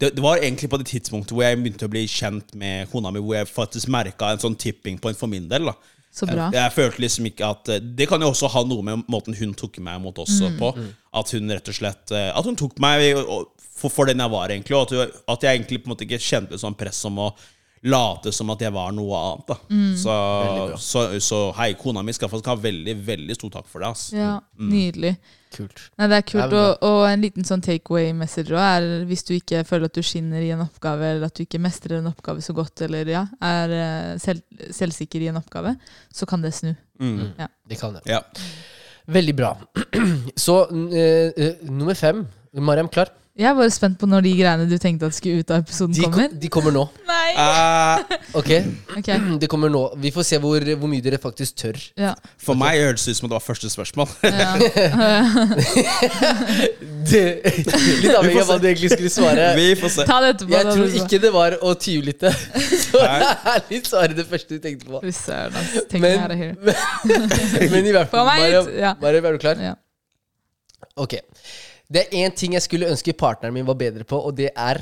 det, 0.00 0.14
det 0.16 0.22
var 0.22 0.36
egentlig 0.42 0.70
på 0.70 0.76
det 0.80 0.86
tidspunktet 0.86 1.34
hvor 1.36 1.44
jeg 1.46 1.58
begynte 1.60 1.88
å 1.88 1.92
bli 1.92 2.06
kjent 2.10 2.54
med 2.58 2.90
kona 2.92 3.12
mi, 3.14 3.22
hvor 3.22 3.36
jeg 3.40 3.50
faktisk 3.50 3.90
merka 3.92 4.32
en 4.34 4.42
sånn 4.42 4.56
tipping 4.58 4.98
point 5.00 5.18
for 5.18 5.30
min 5.30 5.48
del. 5.50 5.70
da 5.70 5.76
Så 6.10 6.26
bra. 6.26 6.48
Jeg, 6.50 6.58
jeg 6.58 6.74
følte 6.74 7.02
liksom 7.04 7.28
ikke 7.30 7.48
at 7.54 7.68
eh, 7.70 7.82
Det 7.98 8.08
kan 8.10 8.22
jo 8.22 8.32
også 8.32 8.48
ha 8.50 8.64
noe 8.66 8.82
med 8.82 9.04
måten 9.12 9.36
hun 9.38 9.52
tok 9.54 9.78
meg 9.84 10.00
mot 10.02 10.16
også 10.18 10.50
på. 10.58 10.72
At 11.20 11.30
hun 11.36 11.52
rett 11.54 11.70
og 11.70 11.76
slett 11.76 12.10
eh, 12.10 12.30
At 12.34 12.48
hun 12.48 12.58
tok 12.58 12.80
meg 12.82 13.14
for, 13.80 13.92
for 13.94 14.10
den 14.10 14.20
jeg 14.20 14.32
var, 14.32 14.50
egentlig. 14.50 14.76
Og 14.76 14.90
at, 14.98 15.20
at 15.30 15.46
jeg 15.46 15.60
egentlig 15.60 15.80
på 15.82 15.88
en 15.88 15.94
måte 15.94 16.04
ikke 16.08 16.20
kjente 16.20 16.58
sånn 16.60 16.76
press 16.78 16.98
om 17.08 17.22
å 17.22 17.30
late 17.88 18.32
som 18.36 18.50
at 18.52 18.60
jeg 18.60 18.72
var 18.74 18.92
noe 18.92 19.18
annet. 19.24 19.50
da 19.50 19.56
så, 19.96 20.14
så, 20.76 21.04
så 21.24 21.42
hei, 21.56 21.72
kona 21.80 22.02
mi 22.04 22.12
skal 22.16 22.28
faktisk 22.28 22.50
ha 22.52 22.56
veldig, 22.60 22.96
veldig 23.06 23.36
stor 23.38 23.54
takk 23.58 23.68
for 23.70 23.82
det. 23.82 23.92
Altså. 23.94 24.16
Ja, 24.18 24.32
Nydelig. 24.60 25.14
Kult. 25.50 25.80
Nei, 25.98 26.06
det 26.12 26.18
er 26.20 26.26
kult, 26.28 26.52
Ja, 26.54 26.58
og, 26.60 26.84
og 26.86 27.04
en 27.08 27.24
liten 27.24 27.46
sånn 27.46 27.62
takeaway 27.64 28.12
message 28.14 28.52
også 28.54 28.62
er 28.62 29.06
hvis 29.08 29.24
du 29.26 29.32
ikke 29.34 29.64
føler 29.66 29.90
at 29.90 29.96
du 29.98 30.04
skinner 30.06 30.44
i 30.46 30.52
en 30.54 30.62
oppgave, 30.62 31.08
eller 31.14 31.26
at 31.26 31.34
du 31.34 31.42
ikke 31.42 31.58
mestrer 31.62 31.98
en 31.98 32.10
oppgave 32.12 32.44
så 32.44 32.54
godt, 32.54 32.84
eller 32.86 33.10
ja, 33.10 33.24
er 33.42 33.74
eh, 33.74 34.12
selv, 34.22 34.44
selvsikker 34.76 35.24
i 35.24 35.32
en 35.32 35.40
oppgave, 35.40 35.74
så 36.14 36.28
kan 36.30 36.44
det 36.44 36.52
snu. 36.54 36.70
Mm. 37.02 37.32
Det 37.66 37.80
kan 37.80 37.96
det. 37.96 38.04
Ja. 38.06 38.22
Veldig 39.10 39.34
bra. 39.34 39.56
Så 40.44 40.60
uh, 40.70 41.30
uh, 41.34 41.70
nummer 41.70 41.94
fem. 41.98 42.22
Mariam, 42.52 42.88
klar? 42.92 43.10
Jeg 43.40 43.48
er 43.48 43.54
bare 43.56 43.72
spent 43.72 43.96
på 43.96 44.04
når 44.04 44.20
de 44.26 44.34
greiene 44.36 44.66
du 44.68 44.74
tenkte 44.76 45.08
at 45.08 45.14
skulle 45.16 45.40
ut 45.40 45.48
av 45.54 45.62
episoden, 45.62 45.94
De, 45.96 46.02
kommer. 46.04 46.28
de 46.42 46.48
kommer 46.52 46.74
nå. 46.76 46.82
Nei! 47.08 47.30
Eh, 47.40 47.96
Ok? 48.36 48.50
Ok, 49.00 49.08
Det 49.40 49.48
kommer 49.48 49.72
nå. 49.72 49.80
Vi 50.02 50.10
får 50.12 50.26
se 50.28 50.36
hvor, 50.42 50.60
hvor 50.76 50.90
mye 50.92 51.00
dere 51.04 51.16
faktisk 51.22 51.56
tør. 51.62 51.78
ja. 51.96 52.12
for 52.36 52.52
meg 52.60 52.76
høres 52.82 53.06
det 53.08 53.14
ut 53.14 53.18
som 53.22 53.30
det 53.30 53.34
var 53.38 53.44
første 53.46 53.70
spørsmål. 53.72 54.08
ja. 54.28 54.50
Det, 57.10 57.20
litt 57.42 58.14
avhengig 58.14 58.38
av 58.42 58.46
hva 58.50 58.56
du 58.60 58.66
egentlig 58.68 58.90
skulle 58.92 59.10
svare. 59.12 59.46
Vi 59.56 59.64
får 59.80 59.90
se. 59.96 60.04
Ta 60.08 60.18
det 60.22 60.28
etterpå. 60.34 60.52
Jeg 60.54 60.64
da, 60.68 60.72
tror 60.76 60.88
ikke 61.00 61.18
det 61.24 61.30
var 61.34 61.50
å 61.64 61.66
tyvlytte. 61.80 62.30
Så 62.84 62.98
er 63.02 63.18
litt 63.72 63.86
svaret 63.88 64.14
det 64.20 64.26
første 64.30 64.50
du 64.58 64.62
tenkte 64.62 64.84
på. 64.90 65.00
Fy 65.02 65.12
søren, 65.16 65.54
ass. 65.56 65.72
Take 65.90 66.02
Men- 66.04 66.20
me 66.20 66.22
out 66.22 66.30
of 66.30 66.36
here. 66.38 66.54
Men 67.72 67.82
i 67.88 67.92
hvert 67.96 68.10
Få 68.12 68.16
fall, 68.20 68.28
meg 68.28 68.38
Mariam, 68.44 68.66
ja. 68.84 68.92
Mariam, 69.00 69.24
er 69.30 69.32
du 69.38 69.42
klar? 69.42 69.56
Ja. 69.70 69.74
Ok. 71.00 71.14
Det 71.90 72.04
er 72.06 72.16
én 72.22 72.34
ting 72.36 72.52
jeg 72.54 72.62
skulle 72.62 72.86
ønske 72.90 73.12
partneren 73.18 73.54
min 73.56 73.66
var 73.66 73.74
bedre 73.80 74.04
på, 74.06 74.18
og 74.18 74.36
det 74.38 74.52
er 74.54 74.78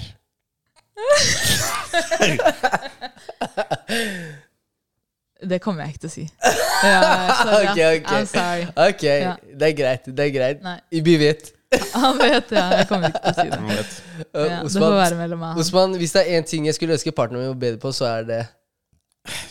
Det 5.49 5.61
kommer 5.63 5.85
jeg 5.87 5.95
ikke 5.95 6.03
til 6.07 6.11
å 6.11 6.15
si. 6.17 6.25
Ja, 6.79 6.99
sorry, 7.43 7.55
Ok, 7.59 7.71
okay, 7.73 7.99
ok. 7.99 8.11
I'm 8.15 8.27
sorry. 8.31 8.67
Ok, 8.89 9.05
Ja. 9.07 9.33
det 9.61 9.69
er 9.69 9.77
greit. 9.79 10.05
Det 10.15 10.25
er 10.29 10.33
greit. 10.35 10.61
Nei. 10.63 10.77
Vi 11.07 11.15
vet. 11.19 11.49
Han 11.95 12.19
vet 12.21 12.53
ja, 12.55 12.63
Jeg 12.79 12.87
kommer 12.91 13.11
ikke 13.11 13.23
til 13.25 13.33
å 13.33 13.37
si 13.39 13.49
det. 13.51 13.59
Han 13.59 13.73
vet. 13.73 13.97
Uh, 14.19 14.45
Ja, 14.45 14.61
det 14.63 14.83
får 14.83 14.95
være 14.99 15.19
mellom 15.19 15.43
meg. 15.43 15.59
Osman, 15.63 15.97
hvis 16.01 16.15
det 16.15 16.23
er 16.25 16.39
én 16.39 16.47
ting 16.49 16.69
jeg 16.69 16.77
skulle 16.79 16.95
ønske 16.99 17.13
partneren 17.15 17.45
min 17.45 17.53
var 17.55 17.61
bedre 17.65 17.81
på, 17.83 17.93
så 17.95 18.07
er 18.13 18.29
det 18.29 18.41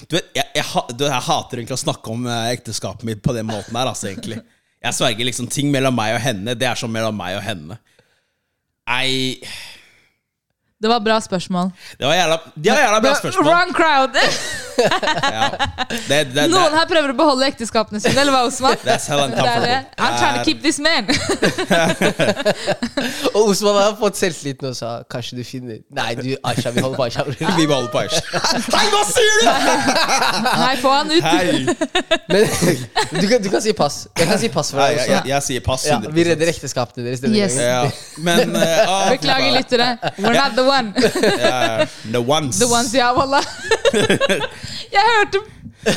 Du 0.07 0.15
vet, 0.17 0.29
jeg, 0.35 0.47
jeg, 0.57 0.85
du, 0.97 1.03
jeg 1.07 1.23
hater 1.27 1.61
egentlig 1.61 1.77
å 1.77 1.81
snakke 1.83 2.13
om 2.15 2.23
eh, 2.31 2.47
ekteskapet 2.55 3.05
mitt 3.07 3.21
på 3.23 3.35
den 3.35 3.47
måten 3.49 3.75
her, 3.77 3.91
altså, 3.91 4.07
egentlig. 4.11 4.39
Jeg 4.87 4.95
sverger 4.95 5.27
liksom 5.27 5.49
ting 5.51 5.71
mellom 5.73 5.97
meg 5.97 6.15
og 6.15 6.21
henne, 6.23 6.55
det 6.55 6.67
er 6.69 6.79
som 6.79 6.91
mellom 6.93 7.17
meg 7.19 7.35
og 7.35 7.43
henne. 7.43 7.75
Nei 8.87 9.43
Det 10.83 10.89
var 10.89 10.99
bra 10.99 11.19
spørsmål. 11.19 11.71
Det 11.99 12.05
var 12.07 12.13
jævla, 12.13 12.37
de 12.55 12.69
var 12.69 12.77
jævla 12.77 12.99
bra 12.99 13.13
spørsmål. 13.15 13.45
Wrong 13.45 13.75
crowd! 13.75 14.09
Ja. 14.77 15.49
Det, 15.89 15.97
det, 16.09 16.35
det, 16.35 16.43
Noen 16.51 16.75
her 16.77 16.83
prøver 16.85 17.09
å 17.09 17.15
beholde 17.17 17.47
ekteskapene 17.49 17.97
sine, 17.97 18.13
eller 18.21 18.29
hva, 18.29 18.43
Osman? 18.45 18.75
That's 18.85 19.07
how 19.09 19.23
Det 19.25 19.41
er 19.41 19.63
det. 19.63 19.77
I'm 19.97 20.13
trying 20.19 20.37
to 20.37 20.43
keep 20.45 20.61
this 20.61 20.77
man. 20.77 21.09
Og 23.35 23.49
Osman 23.55 23.79
har 23.79 23.95
fått 23.97 24.19
selvtilliten 24.19 24.69
og 24.69 24.75
sa 24.77 24.91
kanskje 25.09 25.39
du 25.39 25.41
finner 25.47 25.79
Nei, 25.97 26.11
du, 26.19 26.29
Aisha, 26.45 26.69
vi 26.75 26.83
holder 26.85 26.99
på 26.99 27.07
Aisha. 27.07 27.25
Vi 27.57 27.65
holder 27.65 27.89
på 27.89 28.03
Aisha. 28.03 28.21
Hei, 28.75 28.85
hva 28.93 29.01
sier 29.09 29.33
du?! 29.39 29.49
Nei, 30.61 30.75
få 30.83 30.93
han 30.93 31.09
ut. 31.15 31.25
Hei! 31.25 31.41
Men 32.29 33.23
du 33.23 33.27
kan, 33.31 33.41
du 33.41 33.49
kan 33.49 33.65
si 33.65 33.73
pass. 33.81 34.03
Jeg 34.13 34.29
kan 34.29 34.41
si 34.45 34.51
pass 34.53 34.71
for 34.75 34.83
deg 34.83 34.93
jeg, 34.93 35.01
også. 35.01 35.15
jeg, 35.15 35.31
jeg 35.33 35.47
sier 35.47 35.65
pass. 35.65 35.87
Ja, 35.89 35.97
vi 36.05 36.27
redder 36.29 36.53
ekteskapene 36.53 37.07
deres 37.07 37.25
Yes. 37.27 37.57
Ja, 37.59 37.81
men 38.23 38.53
uh, 38.53 39.09
Beklager, 39.09 39.51
lyttere. 39.57 39.89
We're 40.21 40.37
not 40.37 40.53
the 40.53 40.66
one. 40.67 40.93
yeah, 41.23 41.87
the 42.11 42.21
ones. 42.21 42.59
The 42.59 42.67
ones, 42.67 42.93
ja, 42.93 43.13
wallah. 43.15 43.43
Jeg 44.95 45.03
hørte 45.13 45.45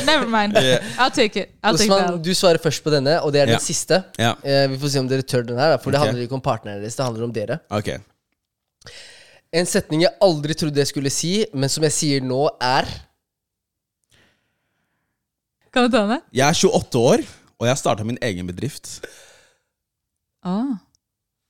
Never 0.05 0.27
mind. 0.27 0.55
Yeah. 0.55 0.83
I'll 0.97 1.11
take 1.11 1.35
it. 1.35 1.51
I'll 1.63 1.75
take 1.77 1.91
Osman, 1.91 2.21
du 2.23 2.31
svarer 2.37 2.61
først 2.63 2.83
på 2.83 2.91
denne, 2.93 3.17
og 3.25 3.33
det 3.33 3.41
er 3.41 3.49
den 3.51 3.59
siste. 3.63 3.97
Yeah. 4.19 4.37
Uh, 4.39 4.71
vi 4.71 4.79
får 4.79 4.93
se 4.93 5.01
om 5.01 5.09
dere 5.09 5.25
tør 5.27 5.43
den 5.47 5.59
her, 5.59 5.75
for 5.77 5.89
for 5.89 5.95
det 5.95 5.99
handler 5.99 6.23
ikke 6.23 6.37
om 6.37 6.43
partneren 6.45 6.79
deres. 6.83 6.95
Det 6.95 7.05
handler 7.05 7.27
om 7.27 7.33
dere. 7.35 7.59
ok. 7.69 7.89
En 9.51 9.67
setning 9.67 10.05
jeg 10.05 10.15
aldri 10.23 10.55
trodde 10.55 10.79
jeg 10.79 10.87
skulle 10.87 11.11
si, 11.11 11.33
men 11.51 11.69
som 11.69 11.83
jeg 11.83 11.91
sier 11.91 12.23
nå, 12.23 12.39
er 12.63 12.87
Kan 15.71 15.87
du 15.87 15.91
ta 15.91 16.05
den? 16.07 16.23
Jeg 16.35 16.47
er 16.47 16.55
28 16.67 17.01
år, 17.11 17.25
og 17.59 17.67
jeg 17.67 17.79
starta 17.79 18.03
min 18.07 18.19
egen 18.21 18.47
bedrift. 18.47 18.99
Ah. 20.43 20.79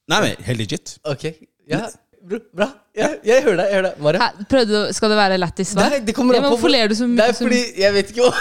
Nei, 0.09 0.19
men 0.21 0.43
helt 0.45 0.61
legit. 0.61 0.97
Ok. 1.07 1.29
Ja, 1.69 1.87
bra. 2.29 2.39
bra. 2.55 2.67
Jeg, 2.95 3.17
jeg 3.25 3.43
hører 3.43 3.57
deg. 3.61 3.65
jeg 3.71 3.75
hører 3.79 3.87
deg 3.89 4.01
Mara? 4.03 4.17
Hæ, 4.19 4.45
prøvde 4.51 4.71
du, 4.87 4.93
skal 4.93 5.09
det 5.13 5.17
være 5.17 5.37
lættis 5.39 5.67
svar? 5.73 5.89
Nei, 5.89 5.99
det 6.05 6.15
kommer 6.15 6.35
an 6.37 6.43
på 6.43 6.49
hvorfor 6.55 6.71
ler 6.73 6.87
du 6.91 6.95
så 6.95 7.07
mye? 7.07 7.17
Det 7.21 7.27
er 7.29 7.33
som- 7.37 7.47
fordi 7.47 7.61
Jeg 7.81 7.93
vet 7.93 8.11
ikke 8.11 8.21
hva 8.27 8.33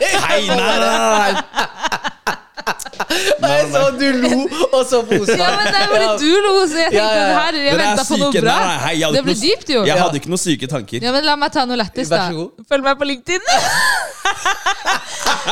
Nei, 0.00 0.40
nei, 0.48 0.56
nei, 0.56 0.78
nei. 0.80 1.66
Jeg 3.08 3.66
så 3.72 3.82
du 3.98 4.06
lo, 4.22 4.30
og 4.76 4.82
så 4.86 5.00
posa. 5.08 5.36
Ja, 5.38 5.48
men 5.56 5.66
det 5.72 5.80
er 5.80 5.92
bare 5.94 6.08
du 6.20 6.30
lo, 6.44 6.52
så 6.68 6.76
jeg 6.82 6.90
tenkte 6.92 7.20
Ja, 7.20 7.40
her, 7.40 7.58
jeg 7.64 7.78
venta 7.80 8.04
på 8.08 8.18
noe 8.20 8.32
bra. 8.34 8.56
Nei, 8.60 8.66
nei, 8.66 8.78
hei, 8.84 9.12
Det 9.16 9.22
ble 9.26 9.34
noe- 9.34 9.42
dypt, 9.44 9.72
jo. 9.74 9.84
Jeg 9.88 10.02
hadde 10.02 10.20
ikke 10.20 10.32
noen 10.32 10.42
syke 10.44 10.68
tanker. 10.70 11.02
Ja, 11.06 11.12
men 11.16 11.24
La 11.26 11.36
meg 11.40 11.52
ta 11.54 11.64
noe 11.68 11.78
lættis, 11.80 12.10
Vær 12.12 12.16
da. 12.24 12.28
så 12.30 12.36
god. 12.40 12.66
Følg 12.70 12.86
meg 12.88 12.98
på 13.00 13.08
LinkedIn. 13.10 13.40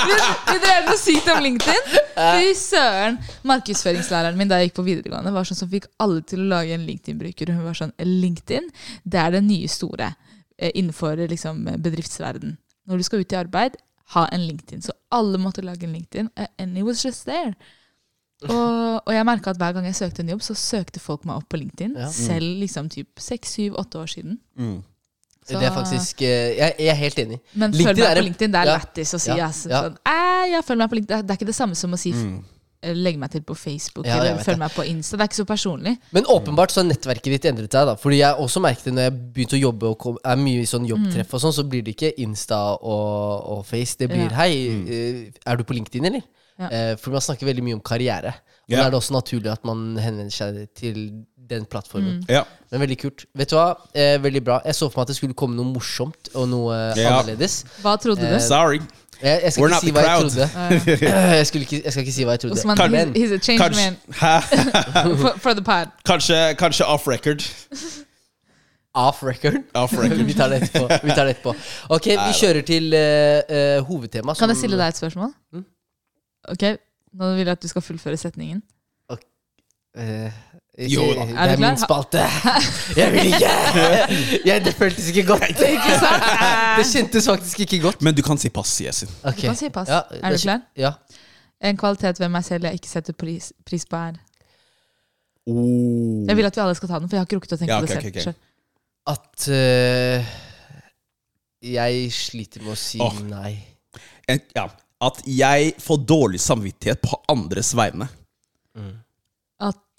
vi, 0.06 0.14
vi 0.52 0.58
drev 0.62 0.86
noe 0.88 0.98
sykt 1.00 1.28
om 1.32 1.42
LinkedIn. 1.44 1.90
Fy 2.18 2.52
søren. 2.58 3.18
Markedsføringslæreren 3.48 4.38
min 4.38 4.50
da 4.50 4.58
jeg 4.60 4.70
gikk 4.70 4.78
på 4.80 4.86
videregående, 4.86 5.32
var 5.34 5.48
sånn 5.48 5.58
som 5.60 5.70
fikk 5.72 5.88
alle 6.02 6.22
til 6.28 6.44
å 6.44 6.48
lage 6.54 6.76
en 6.76 6.86
LinkedIn-bruker. 6.88 7.52
Hun 7.56 7.66
var 7.68 7.78
sånn 7.78 7.94
LinkedIn, 8.02 8.70
det 9.04 9.20
er 9.24 9.36
det 9.38 9.42
nye 9.46 9.68
store 9.70 10.12
eh, 10.58 10.72
innenfor 10.74 11.20
liksom, 11.30 11.64
bedriftsverden. 11.84 12.56
Når 12.88 13.02
du 13.02 13.04
skal 13.06 13.22
ut 13.24 13.34
i 13.34 13.38
arbeid, 13.40 13.76
ha 14.14 14.26
en 14.32 14.46
LinkedIn. 14.46 14.82
Så 14.84 14.94
alle 15.14 15.40
måtte 15.40 15.64
lage 15.64 15.84
en 15.88 15.92
LinkedIn, 15.96 16.30
eh, 16.36 16.48
and 16.58 16.78
it 16.78 16.86
was 16.86 17.04
just 17.04 17.26
there. 17.28 17.54
Og, 18.46 19.02
og 19.02 19.10
jeg 19.10 19.26
merka 19.26 19.50
at 19.50 19.58
hver 19.58 19.72
gang 19.74 19.88
jeg 19.88 19.96
søkte 19.98 20.22
en 20.22 20.28
jobb, 20.30 20.44
så 20.46 20.54
søkte 20.54 21.00
folk 21.02 21.24
meg 21.26 21.40
opp 21.40 21.48
på 21.50 21.58
LinkedIn. 21.58 21.96
Ja. 21.98 22.10
Selv 22.14 22.60
liksom 22.60 22.90
typ 22.92 23.18
seks, 23.20 23.56
syv, 23.58 23.74
åtte 23.80 23.98
år 23.98 24.12
siden. 24.12 24.38
Mm. 24.56 24.78
Det 25.48 25.64
er 25.64 25.72
faktisk 25.72 26.20
eh, 26.22 26.58
Jeg, 26.58 26.74
jeg 26.76 26.90
er 26.92 26.98
helt 27.00 27.18
enig. 27.22 27.38
Men 27.54 27.72
LinkedIn 27.72 27.86
følg 27.88 28.02
meg 28.04 28.18
på 28.18 28.24
LinkedIn, 28.26 28.52
det 28.52 28.60
er 28.60 28.68
ja. 28.68 28.76
lættis 28.76 29.14
å 29.16 29.20
si. 29.22 29.32
Ja, 29.32 29.48
ass. 29.48 29.64
ja. 29.70 29.80
Sånn, 29.86 29.98
jeg 30.52 30.64
følg 30.68 30.82
meg 30.82 30.92
på 30.92 30.98
LinkedIn. 31.00 31.24
Det 31.24 31.34
er 31.34 31.40
ikke 31.40 31.48
det 31.50 31.56
samme 31.56 31.78
som 31.78 31.96
å 31.96 32.00
si 32.00 32.12
Mm. 32.18 32.38
Eh, 32.82 32.94
legg 32.94 33.18
meg 33.18 33.30
til 33.30 33.42
på 33.42 33.54
Facebook 33.56 34.06
Ja, 34.06 34.16
eller 34.20 34.36
følge 34.38 34.44
følg 34.44 34.58
meg 34.58 34.70
på 34.76 34.84
Insta. 34.86 35.16
Det 35.16 35.24
er 35.24 35.28
ikke 35.30 35.40
så 35.42 35.46
personlig. 35.48 35.96
Men 36.12 36.24
åpenbart 36.24 36.70
så 36.70 36.82
har 36.82 36.88
nettverket 36.90 37.32
ditt 37.34 37.44
endret 37.50 37.72
seg. 37.72 37.86
da 37.86 37.94
Fordi 37.96 38.18
jeg 38.20 38.34
også 38.38 38.60
merket 38.60 38.84
det 38.84 38.94
når 38.94 39.02
jeg 39.08 39.12
begynte 39.34 39.56
å 39.58 39.62
jobbe 39.62 39.86
og 39.92 39.98
kom, 39.98 40.18
er 40.24 40.36
mye 40.36 40.60
i 40.62 40.66
sånn 40.66 40.86
jobbtreff, 40.88 41.34
og 41.34 41.40
sånn 41.40 41.52
så 41.56 41.64
blir 41.68 41.82
det 41.82 41.96
ikke 41.96 42.12
Insta 42.18 42.60
og, 42.78 43.48
og 43.58 43.64
Face. 43.66 43.96
Det 43.98 44.08
blir 44.08 44.28
Ja. 44.30 44.36
'Hei, 44.36 44.52
eh, 44.88 45.30
er 45.46 45.56
du 45.56 45.64
på 45.64 45.74
LinkedIn, 45.74 46.04
eller?' 46.04 46.22
Ja. 46.58 46.68
Eh, 46.74 46.96
for 46.96 47.10
man 47.14 47.20
snakker 47.20 47.46
veldig 47.46 47.62
mye 47.62 47.74
om 47.74 47.80
karriere. 47.80 48.34
Og 48.66 48.70
Ja. 48.74 48.76
da 48.82 48.86
er 48.86 48.90
det 48.90 48.98
også 48.98 49.12
naturlig 49.14 49.50
at 49.52 49.64
man 49.64 49.96
henvender 49.96 50.32
seg 50.32 50.68
til 50.74 51.24
den 51.48 51.64
plattformen. 51.64 52.24
Ja. 52.28 52.42
Men 52.70 52.80
veldig 52.82 52.98
kult. 52.98 53.24
Vet 53.34 53.48
du 53.50 53.56
hva? 53.56 53.76
Eh, 53.94 54.18
veldig 54.18 54.42
bra. 54.44 54.60
Jeg 54.64 54.74
så 54.74 54.90
for 54.90 54.98
meg 55.00 55.02
at 55.02 55.06
det 55.08 55.16
skulle 55.16 55.34
komme 55.34 55.54
noe 55.56 55.72
morsomt 55.72 56.28
og 56.34 56.48
noe 56.48 56.74
eh, 56.74 57.00
Ja. 57.02 57.22
annerledes. 57.22 57.64
Hva 57.80 57.96
trodde 57.96 58.20
Eh, 58.26 58.34
du? 58.34 58.40
Sorry. 58.40 58.80
Jeg, 59.22 59.40
jeg 59.44 59.52
skal 59.52 59.62
We're 59.62 59.68
ikke 59.68 59.81
si 59.81 59.92
jeg 59.94 60.20
trodde. 60.20 60.50
jeg, 61.38 61.46
skulle 61.46 61.62
ikke, 61.62 61.81
jeg 61.85 61.92
skal 61.92 62.00
ikke 62.00 62.12
si 62.12 62.24
hva 62.24 62.37
jeg 62.37 62.40
trodde. 62.40 62.59
Osman, 62.59 62.78
he's, 62.78 63.16
he's 63.16 63.33
a 63.33 63.38
changed 63.38 63.64
Kanskje, 63.64 63.90
man 65.02 65.16
for, 65.22 65.38
for 65.38 65.52
the 65.52 65.64
pod. 65.64 65.90
kanskje, 66.07 66.54
kanskje 66.59 66.87
off 66.87 67.09
record. 67.09 67.42
Off 68.94 69.22
record. 69.22 69.62
Off 69.74 69.92
record. 69.92 70.22
vi 70.26 70.35
tar 70.35 70.48
det 70.48 70.62
etterpå. 70.62 70.87
Vi 71.02 71.11
tar 71.11 71.24
det 71.24 71.37
etterpå. 71.37 71.54
Ok, 71.88 72.07
vi 72.07 72.33
kjører 72.40 72.62
til 72.66 72.94
uh, 72.94 73.87
hovedtema. 73.87 74.35
Kan 74.38 74.54
jeg 74.54 74.57
stille 74.62 74.78
deg 74.81 74.94
et 74.94 75.02
spørsmål? 75.02 75.33
Mm. 75.52 75.64
Ok, 76.48 76.64
Nå 77.18 77.31
vil 77.35 77.46
jeg 77.46 77.57
at 77.57 77.62
du 77.62 77.68
skal 77.68 77.83
fullføre 77.83 78.16
setningen. 78.20 78.62
Eh, 79.98 80.33
Jo 80.78 81.08
da. 81.14 81.24
Det 81.26 81.34
Er 81.34 81.56
du 81.56 81.62
er 81.64 81.70
min 81.70 81.78
spalte. 81.80 82.22
Jeg 83.00 83.12
vil 83.12 83.26
ikke! 83.32 83.54
Jeg, 84.48 84.64
det 84.64 84.74
føltes 84.78 85.08
ikke 85.10 85.24
godt. 85.26 85.48
Ikke? 85.74 85.96
Det 86.78 86.84
kjentes 86.92 87.26
faktisk 87.26 87.60
ikke 87.66 87.80
godt. 87.82 88.02
Men 88.02 88.14
du 88.14 88.22
kan 88.22 88.38
si 88.38 88.48
pass, 88.48 88.76
Jesin. 88.80 89.10
Okay. 89.24 89.40
Du 89.42 89.46
kan 89.48 89.56
si 89.58 89.68
pass. 89.74 89.88
Ja, 89.90 90.00
Er 90.22 90.28
du 90.30 90.36
det- 90.36 90.42
klar? 90.44 90.60
Ja. 90.76 90.92
En 91.60 91.76
kvalitet 91.76 92.20
ved 92.20 92.28
meg 92.30 92.44
selv 92.46 92.64
jeg 92.68 92.78
ikke 92.78 92.88
setter 92.88 93.12
pris, 93.18 93.52
pris 93.66 93.86
på, 93.86 93.96
er 93.96 94.20
Oh. 95.48 96.26
Jeg 96.28 96.36
vil 96.36 96.44
at 96.44 96.56
vi 96.56 96.60
alle 96.60 96.74
skal 96.76 96.88
ta 96.90 96.98
den, 97.00 97.08
for 97.08 97.16
jeg 97.16 97.22
har 97.22 97.26
ikke 97.26 97.36
rukket 97.38 97.52
å 97.54 97.56
tenke 97.56 97.72
Ja, 97.72 97.78
på 97.80 97.86
det 97.86 97.94
selv. 97.96 98.08
Okay, 98.10 98.20
selv. 98.20 98.34
At 99.08 99.46
uh, 99.48 100.26
jeg 101.72 102.10
sliter 102.12 102.60
med 102.66 102.74
å 102.74 102.76
si 102.76 103.00
oh. 103.00 103.16
nei. 103.30 103.54
En- 104.28 104.44
Ja. 104.54 104.66
At 105.00 105.22
jeg 105.24 105.72
får 105.80 105.96
dårlig 106.10 106.40
samvittighet 106.42 107.00
på 107.00 107.16
andres 107.32 107.70
vegne. 107.78 108.08
At 108.76 109.08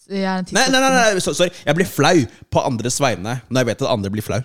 jeg 0.09 0.25
er 0.25 0.41
en 0.41 0.47
Nei, 0.57 0.65
nei, 0.73 0.79
nei, 0.81 0.91
nei, 1.13 1.23
so- 1.23 1.35
sorry. 1.37 1.53
Jeg 1.65 1.77
blir 1.77 1.89
flau 1.89 2.15
på 2.49 2.63
andres 2.65 2.99
vegne 3.03 3.39
når 3.49 3.61
jeg 3.61 3.69
vet 3.71 3.83
at 3.85 3.91
andre 3.93 4.11
blir 4.13 4.25
flau. 4.25 4.39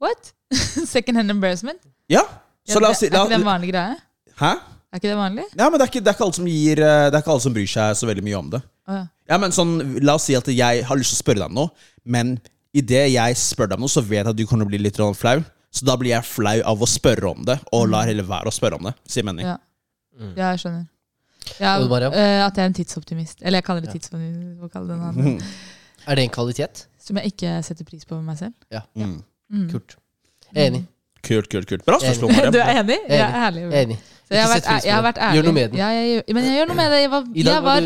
What? 0.00 0.32
Second 0.94 1.20
hand 1.20 1.30
embarrassment? 1.30 1.80
Ja, 2.10 2.24
så 2.66 2.80
la 2.82 2.90
oss 2.94 3.02
si 3.02 3.08
det, 3.08 3.14
er 3.14 3.18
la, 3.18 3.24
ikke 3.26 3.34
det 3.36 3.40
en 3.42 3.48
vanlig 3.48 3.72
greie? 3.72 3.96
Hæ? 4.40 4.52
Er 4.90 4.98
ikke 4.98 5.10
det 5.12 5.18
vanlig? 5.20 5.44
Ja, 5.54 5.68
men 5.70 5.78
det 5.78 5.84
er, 5.84 5.90
ikke, 5.92 6.00
det, 6.02 6.10
er 6.10 6.16
ikke 6.16 6.26
alle 6.26 6.38
som 6.40 6.48
gir, 6.50 6.80
eh, 6.82 7.04
det 7.10 7.14
er 7.18 7.22
ikke 7.22 7.34
alle 7.36 7.44
som 7.44 7.54
bryr 7.54 7.68
seg 7.70 7.98
så 8.00 8.08
veldig 8.08 8.24
mye 8.26 8.38
om 8.40 8.48
det. 8.56 8.60
Å, 8.90 8.96
ja. 8.96 9.04
Ja, 9.30 9.36
men 9.38 9.52
sånn, 9.54 9.74
La 10.02 10.16
oss 10.18 10.24
si 10.26 10.34
at 10.34 10.48
jeg 10.50 10.82
har 10.88 10.98
lyst 10.98 11.12
til 11.14 11.20
å 11.20 11.22
spørre 11.22 11.42
deg 11.44 11.52
om 11.52 11.58
noe, 11.60 11.90
men 12.10 12.32
idet 12.74 13.04
jeg 13.12 13.36
spør 13.38 13.70
deg 13.70 13.78
om 13.78 13.84
noe, 13.86 13.92
så 13.92 14.02
vet 14.02 14.24
jeg 14.24 14.30
at 14.32 14.38
du 14.38 14.42
kommer 14.48 14.64
til 14.66 14.70
å 14.70 14.72
bli 14.72 14.80
litt 14.82 14.98
grann 14.98 15.14
flau. 15.14 15.36
Så 15.70 15.86
da 15.86 15.94
blir 16.00 16.10
jeg 16.16 16.26
flau 16.26 16.56
av 16.66 16.82
å 16.82 16.88
spørre 16.90 17.30
om 17.30 17.44
det, 17.46 17.60
og 17.76 17.86
lar 17.92 18.08
heller 18.10 18.26
være 18.26 18.50
å 18.50 18.54
spørre 18.54 18.80
om 18.80 18.88
det. 18.88 18.96
Sier 19.06 19.26
mening. 19.28 19.46
Ja. 19.46 19.54
ja, 20.34 20.48
jeg 20.50 20.64
skjønner. 20.64 20.88
Ja, 21.60 21.78
Og 21.80 21.88
Mariam? 21.90 22.12
eh, 22.12 22.46
at 22.46 22.56
jeg 22.56 22.62
er 22.62 22.66
en 22.66 22.74
tidsoptimist. 22.74 23.38
Eller 23.42 23.56
jeg 23.58 23.64
kaller 23.64 23.80
det 23.86 23.92
tidsoptimist. 23.92 24.72
kaller 24.72 24.94
det 24.94 24.98
noe. 25.26 25.40
Er 26.08 26.14
det 26.16 26.22
en 26.24 26.30
kvalitet? 26.32 26.86
Som 27.00 27.16
jeg 27.20 27.26
ikke 27.34 27.62
setter 27.62 27.84
pris 27.84 28.04
på 28.08 28.14
med 28.16 28.24
meg 28.24 28.38
selv. 28.38 28.52
Mm. 28.96 29.22
Mm. 29.52 29.66
Kult. 29.70 29.96
Jeg 30.54 30.62
er 30.62 30.70
enig. 30.70 30.86
Kult, 31.22 31.48
kult, 31.52 31.66
kult. 31.68 31.84
Bra 31.84 31.98
spørsmål, 32.00 32.30
Du 32.54 32.58
er 32.58 32.70
enig? 32.80 32.96
Jeg 33.08 33.18
er 33.18 33.20
Ja, 33.20 33.26
herlig. 33.44 33.60
Jeg 33.66 33.72
er 33.72 33.82
enig. 33.86 33.98
Så 34.30 34.34
jeg 34.34 34.42
har, 34.46 34.54
vært, 34.54 34.84
jeg 34.86 34.94
har 34.94 35.02
vært 35.02 35.18
ærlig. 35.20 35.36
Gjør 35.36 35.44
noe 35.48 35.52
med 35.58 35.68
den. 35.70 35.78
Ja, 35.78 35.88
jeg, 35.92 36.06
gjør- 36.14 36.34
men 36.34 36.44
jeg 36.48 36.54
gjør 36.56 36.66
noe 36.70 36.76
med 36.78 36.90
det. 36.94 37.00
Jeg, 37.02 37.10
var, 37.10 37.24
I 37.34 37.42
dag 37.42 37.54
jeg, 37.54 37.62
var 37.66 37.80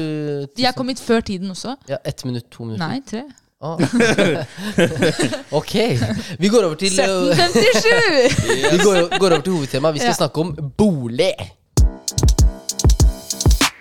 jeg 0.66 0.74
kom 0.76 0.88
hit 0.92 1.00
før 1.00 1.20
tiden 1.20 1.50
også. 1.50 1.74
Ja, 1.88 1.96
ett 2.04 2.24
minutt, 2.28 2.46
to 2.52 2.64
minutter. 2.64 2.86
Nei, 2.86 3.00
tre. 3.08 3.22
Ah. 3.64 3.78
ok. 5.58 5.74
Vi 6.38 6.48
går 6.52 6.64
over 6.68 6.74
til 6.74 7.00
eh, 7.00 7.08
1757! 7.32 8.72
Vi 8.72 8.78
går, 8.84 9.18
går 9.18 9.30
over 9.30 9.40
til 9.40 9.52
hovedtemaet. 9.56 9.94
Vi 9.94 9.98
skal 10.04 10.12
Ja. 10.14 10.18
snakke 10.20 10.40
om 10.40 10.54
bolig. 10.78 11.32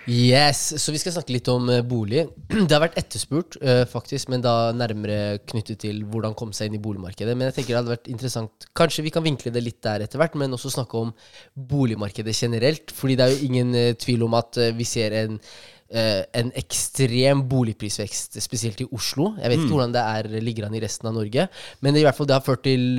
Yes, 0.04 0.74
Så 0.76 0.92
vi 0.92 1.00
skal 1.00 1.14
snakke 1.14 1.32
litt 1.32 1.48
om 1.48 1.68
eh, 1.72 1.84
bolig. 1.84 2.26
Det 2.68 2.72
har 2.72 2.82
vært 2.82 2.98
etterspurt, 3.00 3.56
eh, 3.64 3.84
faktisk, 3.88 4.28
men 4.32 4.42
da 4.44 4.72
nærmere 4.76 5.38
knyttet 5.48 5.80
til 5.86 6.02
hvordan 6.04 6.36
komme 6.36 6.56
seg 6.56 6.68
inn 6.68 6.76
i 6.76 6.82
boligmarkedet. 6.84 7.32
Men 7.32 7.48
jeg 7.48 7.58
tenker 7.58 7.72
det 7.72 7.80
hadde 7.80 7.94
vært 7.94 8.10
interessant 8.12 8.66
Kanskje 8.76 9.06
vi 9.06 9.12
kan 9.14 9.24
vinkle 9.24 9.52
det 9.54 9.62
litt 9.64 9.80
der 9.84 10.04
etter 10.04 10.20
hvert, 10.20 10.36
men 10.40 10.52
også 10.56 10.74
snakke 10.74 11.00
om 11.00 11.14
boligmarkedet 11.54 12.36
generelt. 12.36 12.92
Fordi 12.92 13.16
det 13.16 13.24
er 13.24 13.32
jo 13.32 13.48
ingen 13.48 13.72
eh, 13.80 13.94
tvil 14.00 14.26
om 14.28 14.36
at 14.40 14.60
vi 14.76 14.88
ser 14.88 15.22
en 15.24 15.40
en 15.94 16.48
ekstrem 16.58 17.42
boligprisvekst, 17.46 18.40
spesielt 18.42 18.80
i 18.82 18.86
Oslo. 18.96 19.28
Jeg 19.38 19.52
vet 19.52 19.60
ikke 19.60 19.76
hvordan 19.76 19.92
det 19.94 20.00
er, 20.02 20.28
ligger 20.42 20.66
an 20.66 20.74
i 20.74 20.80
resten 20.82 21.06
av 21.06 21.14
Norge, 21.14 21.44
men 21.84 21.94
det, 21.94 22.00
i 22.00 22.06
hvert 22.06 22.16
fall, 22.16 22.26
det 22.26 22.34
har 22.34 22.42
ført 22.42 22.64
til 22.64 22.98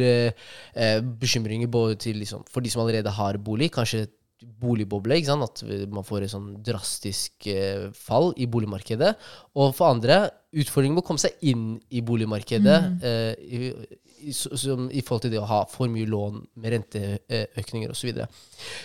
bekymringer 1.19 1.67
både 1.73 1.97
til, 2.05 2.21
liksom, 2.21 2.45
for 2.47 2.63
de 2.63 2.71
som 2.71 2.85
allerede 2.85 3.11
har 3.17 3.41
bolig, 3.43 3.67
kanskje 3.75 4.05
boligboble. 4.41 5.17
ikke 5.17 5.31
sant? 5.31 5.45
At 5.45 5.91
man 5.91 6.05
får 6.05 6.25
et 6.25 6.33
sånn 6.33 6.49
drastisk 6.65 7.47
eh, 7.51 7.91
fall 7.95 8.33
i 8.37 8.47
boligmarkedet. 8.51 9.13
Og 9.59 9.75
for 9.77 9.91
andre 9.93 10.25
utfordringen 10.55 10.95
med 10.97 11.03
å 11.03 11.07
komme 11.07 11.21
seg 11.21 11.37
inn 11.47 11.75
i 11.91 12.01
boligmarkedet 12.05 12.77
eh, 13.03 13.31
i, 13.43 13.71
i, 14.29 14.33
som, 14.35 14.87
i 14.87 15.03
forhold 15.03 15.25
til 15.25 15.33
det 15.33 15.41
å 15.41 15.47
ha 15.49 15.61
for 15.71 15.91
mye 15.91 16.07
lån 16.09 16.37
med 16.61 16.75
renteøkninger 16.75 17.91
osv. 17.91 17.99
Så, 17.99 18.09
videre. 18.09 18.27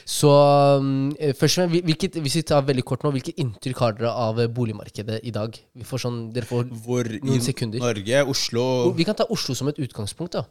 så 0.08 0.32
um, 0.80 1.10
eh, 1.18 1.34
først 1.36 1.60
og 1.60 1.74
fremst, 1.76 2.18
hvis 2.22 2.38
vi 2.40 2.46
tar 2.50 2.66
veldig 2.66 2.86
kort 2.86 3.06
nå, 3.06 3.14
hvilket 3.14 3.42
inntrykk 3.42 3.84
har 3.84 3.98
dere 3.98 4.14
av 4.26 4.42
boligmarkedet 4.54 5.20
i 5.26 5.34
dag? 5.34 5.54
Vi 5.76 5.86
får 5.86 6.06
sånn, 6.06 6.24
dere 6.34 6.50
får 6.50 6.72
Hvor 6.86 7.10
Noen 7.20 7.38
i 7.38 7.44
sekunder. 7.44 7.82
Norge, 7.82 8.24
Oslo 8.34 8.64
Vi 8.96 9.06
kan 9.06 9.18
ta 9.18 9.28
Oslo 9.30 9.58
som 9.58 9.70
et 9.70 9.82
utgangspunkt. 9.82 10.38
da 10.38 10.46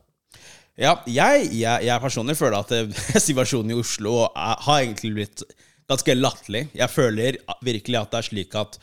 Ja, 0.80 0.94
jeg, 1.12 1.50
jeg, 1.60 1.88
jeg 1.90 2.02
personlig 2.02 2.38
føler 2.40 2.62
at 2.62 2.72
eh, 2.76 3.02
situasjonen 3.28 3.74
i 3.74 3.80
Oslo 3.80 4.30
har 4.32 4.78
egentlig 4.80 5.12
blitt 5.18 5.44
ganske 5.90 6.16
latterlig. 6.16 6.70
Jeg 6.78 6.94
føler 6.94 7.40
virkelig 7.66 8.00
at 8.00 8.14
det 8.14 8.22
er 8.22 8.32
slik 8.32 8.58
at 8.60 8.80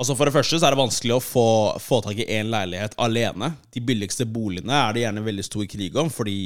Altså 0.00 0.14
For 0.16 0.24
det 0.24 0.32
første 0.32 0.56
så 0.56 0.64
er 0.64 0.72
det 0.72 0.80
vanskelig 0.80 1.12
å 1.12 1.20
få, 1.20 1.42
få 1.76 1.98
tak 2.00 2.22
i 2.22 2.24
én 2.32 2.48
leilighet 2.48 2.94
alene. 3.04 3.50
De 3.68 3.82
billigste 3.84 4.24
boligene 4.24 4.72
er 4.72 4.94
det 4.96 5.02
gjerne 5.02 5.24
veldig 5.26 5.44
stor 5.44 5.66
krig 5.68 5.98
om, 6.00 6.08
fordi 6.08 6.36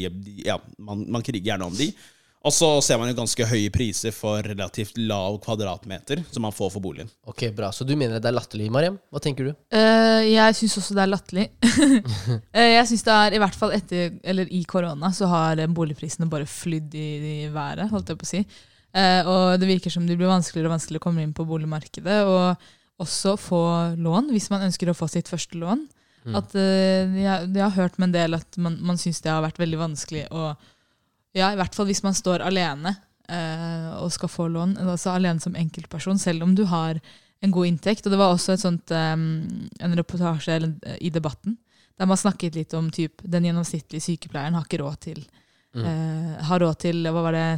ja, 0.42 0.56
man, 0.82 1.04
man 1.14 1.22
kriger 1.22 1.52
gjerne 1.52 1.68
om 1.70 1.76
de. 1.78 1.86
Og 2.44 2.52
så 2.52 2.68
ser 2.84 2.98
man 3.00 3.08
jo 3.08 3.16
ganske 3.16 3.46
høye 3.48 3.70
priser 3.72 4.12
for 4.12 4.44
relativt 4.44 4.98
lav 5.00 5.38
kvadratmeter 5.44 6.20
som 6.28 6.44
man 6.44 6.52
får 6.52 6.74
for 6.74 6.84
boligen. 6.84 7.08
Ok, 7.24 7.46
bra. 7.56 7.70
Så 7.72 7.86
du 7.88 7.94
mener 7.96 8.20
det 8.20 8.28
er 8.28 8.36
latterlig, 8.36 8.66
Mariam? 8.72 8.98
Hva 9.08 9.22
tenker 9.24 9.48
du? 9.48 9.54
Eh, 9.72 10.26
jeg 10.34 10.58
syns 10.58 10.76
også 10.82 10.96
det 10.98 11.04
er 11.06 11.12
latterlig. 11.14 11.48
Eh, 12.54 12.76
jeg 12.76 12.86
synes 12.88 13.02
det 13.06 13.14
er, 13.14 13.34
I 13.34 13.40
hvert 13.42 13.56
fall 13.58 13.72
etter, 13.74 14.14
eller 14.22 14.48
i 14.54 14.60
korona 14.68 15.08
så 15.14 15.26
har 15.30 15.58
eh, 15.60 15.70
boligprisene 15.70 16.28
bare 16.30 16.46
flydd 16.48 16.94
i, 16.98 17.08
i 17.44 17.48
været, 17.52 17.88
holdt 17.90 18.12
jeg 18.12 18.20
på 18.20 18.26
å 18.26 18.30
si. 18.30 18.40
Eh, 18.94 19.26
og 19.26 19.56
det 19.60 19.68
virker 19.68 19.92
som 19.92 20.06
det 20.06 20.16
blir 20.20 20.30
vanskeligere 20.30 20.70
og 20.70 20.76
vanskeligere 20.76 21.02
å 21.02 21.06
komme 21.08 21.24
inn 21.24 21.34
på 21.36 21.46
boligmarkedet. 21.48 22.20
Og 22.28 23.02
også 23.02 23.34
få 23.40 23.62
lån, 23.98 24.30
hvis 24.34 24.50
man 24.52 24.68
ønsker 24.68 24.92
å 24.92 24.96
få 24.96 25.08
sitt 25.10 25.32
første 25.32 25.58
lån. 25.60 25.86
At 26.32 26.54
eh, 26.56 27.10
jeg, 27.20 27.50
jeg 27.52 27.64
har 27.64 27.74
hørt 27.76 27.98
med 27.98 28.08
en 28.08 28.16
del 28.16 28.38
at 28.38 28.56
man, 28.56 28.78
man 28.80 29.00
syns 29.00 29.20
det 29.24 29.32
har 29.32 29.44
vært 29.44 29.60
veldig 29.60 29.80
vanskelig 29.82 30.24
å 30.32 30.54
Ja, 31.34 31.50
i 31.52 31.58
hvert 31.58 31.74
fall 31.74 31.88
hvis 31.90 32.04
man 32.04 32.14
står 32.14 32.44
alene 32.46 32.94
eh, 33.28 33.90
og 33.98 34.12
skal 34.14 34.30
få 34.30 34.48
lån. 34.52 34.76
Altså 34.84 35.14
alene 35.14 35.42
som 35.42 35.56
enkeltperson, 35.58 36.20
selv 36.22 36.46
om 36.46 36.54
du 36.54 36.64
har 36.70 37.00
en 37.44 37.52
god 37.52 37.68
inntekt. 37.68 38.06
Og 38.06 38.14
det 38.14 38.20
var 38.20 38.32
også 38.32 38.54
et 38.54 38.62
sånt, 38.62 38.94
eh, 38.94 39.14
en 39.14 39.98
reportasje 39.98 40.60
eh, 40.62 40.98
i 41.00 41.12
debatten 41.14 41.58
der 41.98 42.10
man 42.10 42.18
snakket 42.18 42.56
litt 42.58 42.74
om 42.74 42.88
typ, 42.90 43.22
den 43.22 43.46
gjennomsnittlige 43.48 44.02
sykepleieren 44.02 44.56
har 44.58 44.66
ikke 44.66 44.80
råd 44.82 44.96
til 45.06 45.20
eh, 45.78 46.32
Har 46.48 46.62
råd 46.62 46.80
til 46.82 47.04
hva 47.06 47.22
var 47.28 47.36
det, 47.36 47.48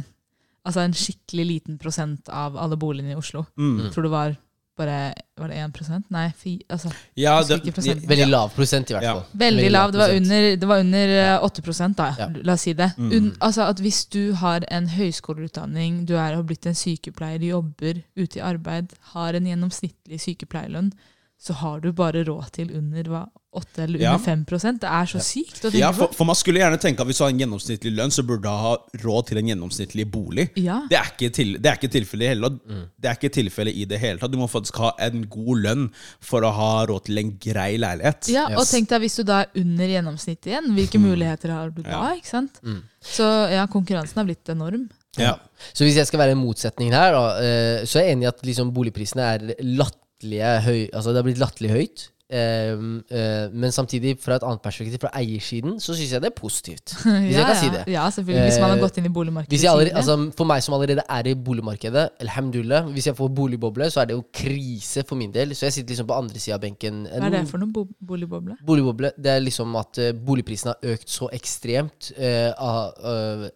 altså 0.67 0.83
en 0.83 0.97
skikkelig 0.97 1.45
liten 1.51 1.79
prosent 1.81 2.29
av 2.29 2.57
alle 2.59 2.77
boligene 2.79 3.15
i 3.15 3.17
Oslo. 3.17 3.47
Mm. 3.57 3.87
Jeg 3.87 3.95
tror 3.95 4.07
det 4.07 4.13
var 4.13 4.35
bare 4.77 5.13
var 5.37 5.49
det 5.51 5.57
1 5.61 6.05
Nei, 6.13 6.27
fi, 6.37 6.53
altså, 6.69 6.91
Ja, 7.17 7.35
det. 7.43 8.07
Veldig 8.07 8.27
lav 8.29 8.49
prosent, 8.55 8.89
i 8.89 8.93
hvert 8.93 9.03
Ja. 9.03 9.13
fall. 9.13 9.25
Veldig 9.33 9.71
lav. 9.71 9.91
Det 9.91 9.99
var 9.99 10.15
under, 10.15 10.55
det 10.55 10.67
var 10.67 10.79
under 10.79 11.07
eh, 11.07 11.43
8 11.43 11.93
da. 11.97 12.07
Ja. 12.19 12.29
La 12.43 12.53
oss 12.53 12.61
si 12.61 12.73
det. 12.73 12.91
Mm. 12.97 13.11
Un, 13.11 13.35
altså 13.39 13.67
at 13.69 13.79
Hvis 13.79 14.05
du 14.05 14.33
har 14.33 14.63
en 14.71 14.87
høyskoleutdanning, 14.87 16.05
du 16.07 16.15
er, 16.15 16.35
har 16.35 16.43
blitt 16.43 16.65
en 16.65 16.75
sykepleier, 16.75 17.39
jobber 17.39 18.01
ute 18.15 18.39
i 18.39 18.41
arbeid, 18.41 18.93
har 19.13 19.33
en 19.33 19.45
gjennomsnittlig 19.45 20.19
sykepleierlønn, 20.21 20.91
så 21.37 21.53
har 21.53 21.79
du 21.83 21.91
bare 21.93 22.23
råd 22.25 22.47
til 22.55 22.71
under 22.73 23.03
hva, 23.11 23.19
8 23.57 23.83
eller 23.83 24.01
Ja. 24.01 24.15
under 24.15 24.25
5% 24.25 24.79
Det 24.81 24.89
er 24.89 25.05
så 25.09 25.19
sykt 25.21 25.59
å 25.65 25.69
tenke 25.69 25.79
Ja, 25.79 25.91
for, 25.93 26.07
på. 26.09 26.15
for 26.19 26.25
man 26.29 26.35
skulle 26.37 26.59
gjerne 26.59 26.79
tenke 26.81 27.01
at 27.01 27.07
hvis 27.09 27.17
du 27.17 27.23
har 27.23 27.29
en 27.33 27.39
gjennomsnittlig 27.41 27.91
lønn, 27.95 28.11
så 28.13 28.23
burde 28.25 28.41
du 28.43 28.49
ha 28.49 28.71
råd 29.03 29.27
til 29.29 29.37
en 29.41 29.47
gjennomsnittlig 29.51 30.05
bolig. 30.11 30.47
Ja. 30.57 30.79
Det 30.89 30.97
er 30.97 31.11
ikke, 31.13 31.29
til, 31.37 31.53
det 31.61 31.69
er 31.71 31.77
ikke 31.79 31.91
tilfellet 31.93 32.31
heller. 32.33 32.57
Det 32.97 33.09
er 33.11 33.17
ikke 33.19 33.31
tilfellet 33.37 33.75
i 33.77 33.85
det 33.89 33.99
hele 34.01 34.19
tatt. 34.21 34.33
Du 34.33 34.37
må 34.41 34.49
faktisk 34.49 34.77
ha 34.81 34.91
en 35.07 35.27
god 35.29 35.61
lønn 35.63 35.85
for 36.21 36.41
å 36.41 36.51
ha 36.57 36.71
råd 36.89 37.05
til 37.05 37.17
en 37.21 37.31
grei 37.41 37.77
leilighet. 37.81 38.29
Ja, 38.33 38.47
og 38.57 38.65
tenk 38.69 38.89
deg 38.89 39.05
hvis 39.05 39.17
du 39.21 39.23
da 39.29 39.43
er 39.45 39.61
under 39.61 39.93
gjennomsnittet 39.93 40.51
igjen, 40.51 40.71
hvilke 40.77 41.01
muligheter 41.01 41.53
har 41.53 41.69
du 41.69 41.83
da? 41.85 41.89
Ja. 41.89 42.15
ikke 42.17 42.33
sant? 42.33 42.61
Så 43.01 43.29
ja, 43.53 43.65
konkurransen 43.69 44.17
har 44.21 44.25
blitt 44.25 44.49
enorm. 44.53 44.89
Ja. 45.17 45.37
Så 45.73 45.85
hvis 45.85 45.95
jeg 45.97 46.05
skal 46.09 46.19
være 46.19 46.33
en 46.35 46.41
motsetning 46.43 46.91
her, 46.93 47.13
da, 47.13 47.23
eh, 47.41 47.85
så 47.89 48.01
er 48.01 48.09
jeg 48.09 48.17
enig 48.17 48.27
i 48.27 48.29
at 48.33 48.43
liksom 48.45 48.73
boligprisene 48.75 49.21
er 49.33 49.47
latterlige 49.63 50.03
høy, 50.23 50.87
altså 50.93 51.11
det 51.11 51.21
har 51.21 51.27
blitt 51.27 51.41
latterlig 51.41 51.73
høyt. 51.73 52.11
Um, 52.27 53.03
uh, 53.07 53.47
men 53.55 53.71
samtidig, 53.71 54.17
fra 54.19 54.35
et 54.35 54.43
annet 54.43 54.59
perspektiv, 54.59 54.99
fra 54.99 55.11
eiersiden, 55.15 55.77
så 55.79 55.93
syns 55.95 56.11
jeg 56.11 56.21
det 56.21 56.27
er 56.27 56.35
positivt. 56.35 56.95
Hvis 57.03 57.37
jeg 57.37 57.39
ja, 57.39 57.45
kan 57.47 57.59
si 57.61 57.69
det. 57.71 57.83
Ja, 57.87 58.09
selvfølgelig. 58.11 58.49
Hvis 58.49 58.59
man 58.59 58.69
har 58.69 58.77
Eh, 58.77 58.81
gått 58.83 58.97
inn 58.99 59.07
i 59.07 59.11
boligmarkedet 59.15 59.63
jeg 59.63 59.71
allerede, 59.71 59.95
altså, 59.95 60.17
for 60.35 60.49
meg 60.49 60.63
som 60.65 60.75
allerede 60.75 61.05
er 61.07 61.29
i 61.31 61.35
boligmarkedet, 61.35 62.03
alhamdulillah, 62.25 62.89
hvis 62.91 63.07
jeg 63.07 63.15
får 63.15 63.31
boligboble, 63.37 63.87
så 63.91 64.01
er 64.01 64.09
det 64.09 64.17
jo 64.17 64.25
krise 64.33 65.05
for 65.07 65.15
min 65.15 65.31
del. 65.31 65.55
Så 65.55 65.69
jeg 65.69 65.77
sitter 65.77 65.95
liksom 65.95 66.09
på 66.11 66.19
andre 66.19 66.39
sida 66.43 66.57
av 66.59 66.65
benken. 66.65 67.07
Hva 67.07 67.29
er 67.29 67.35
det 67.37 67.45
for 67.47 67.63
noe 67.63 67.71
bo 67.71 67.85
boligboble? 68.11 68.59
Boligboble, 68.67 69.13
det 69.15 69.31
er 69.31 69.39
liksom 69.45 69.79
at 69.79 70.03
uh, 70.03 70.11
boligprisen 70.11 70.73
har 70.73 70.93
økt 70.97 71.09
så 71.09 71.31
ekstremt. 71.31 72.11
Uh, 72.19 73.47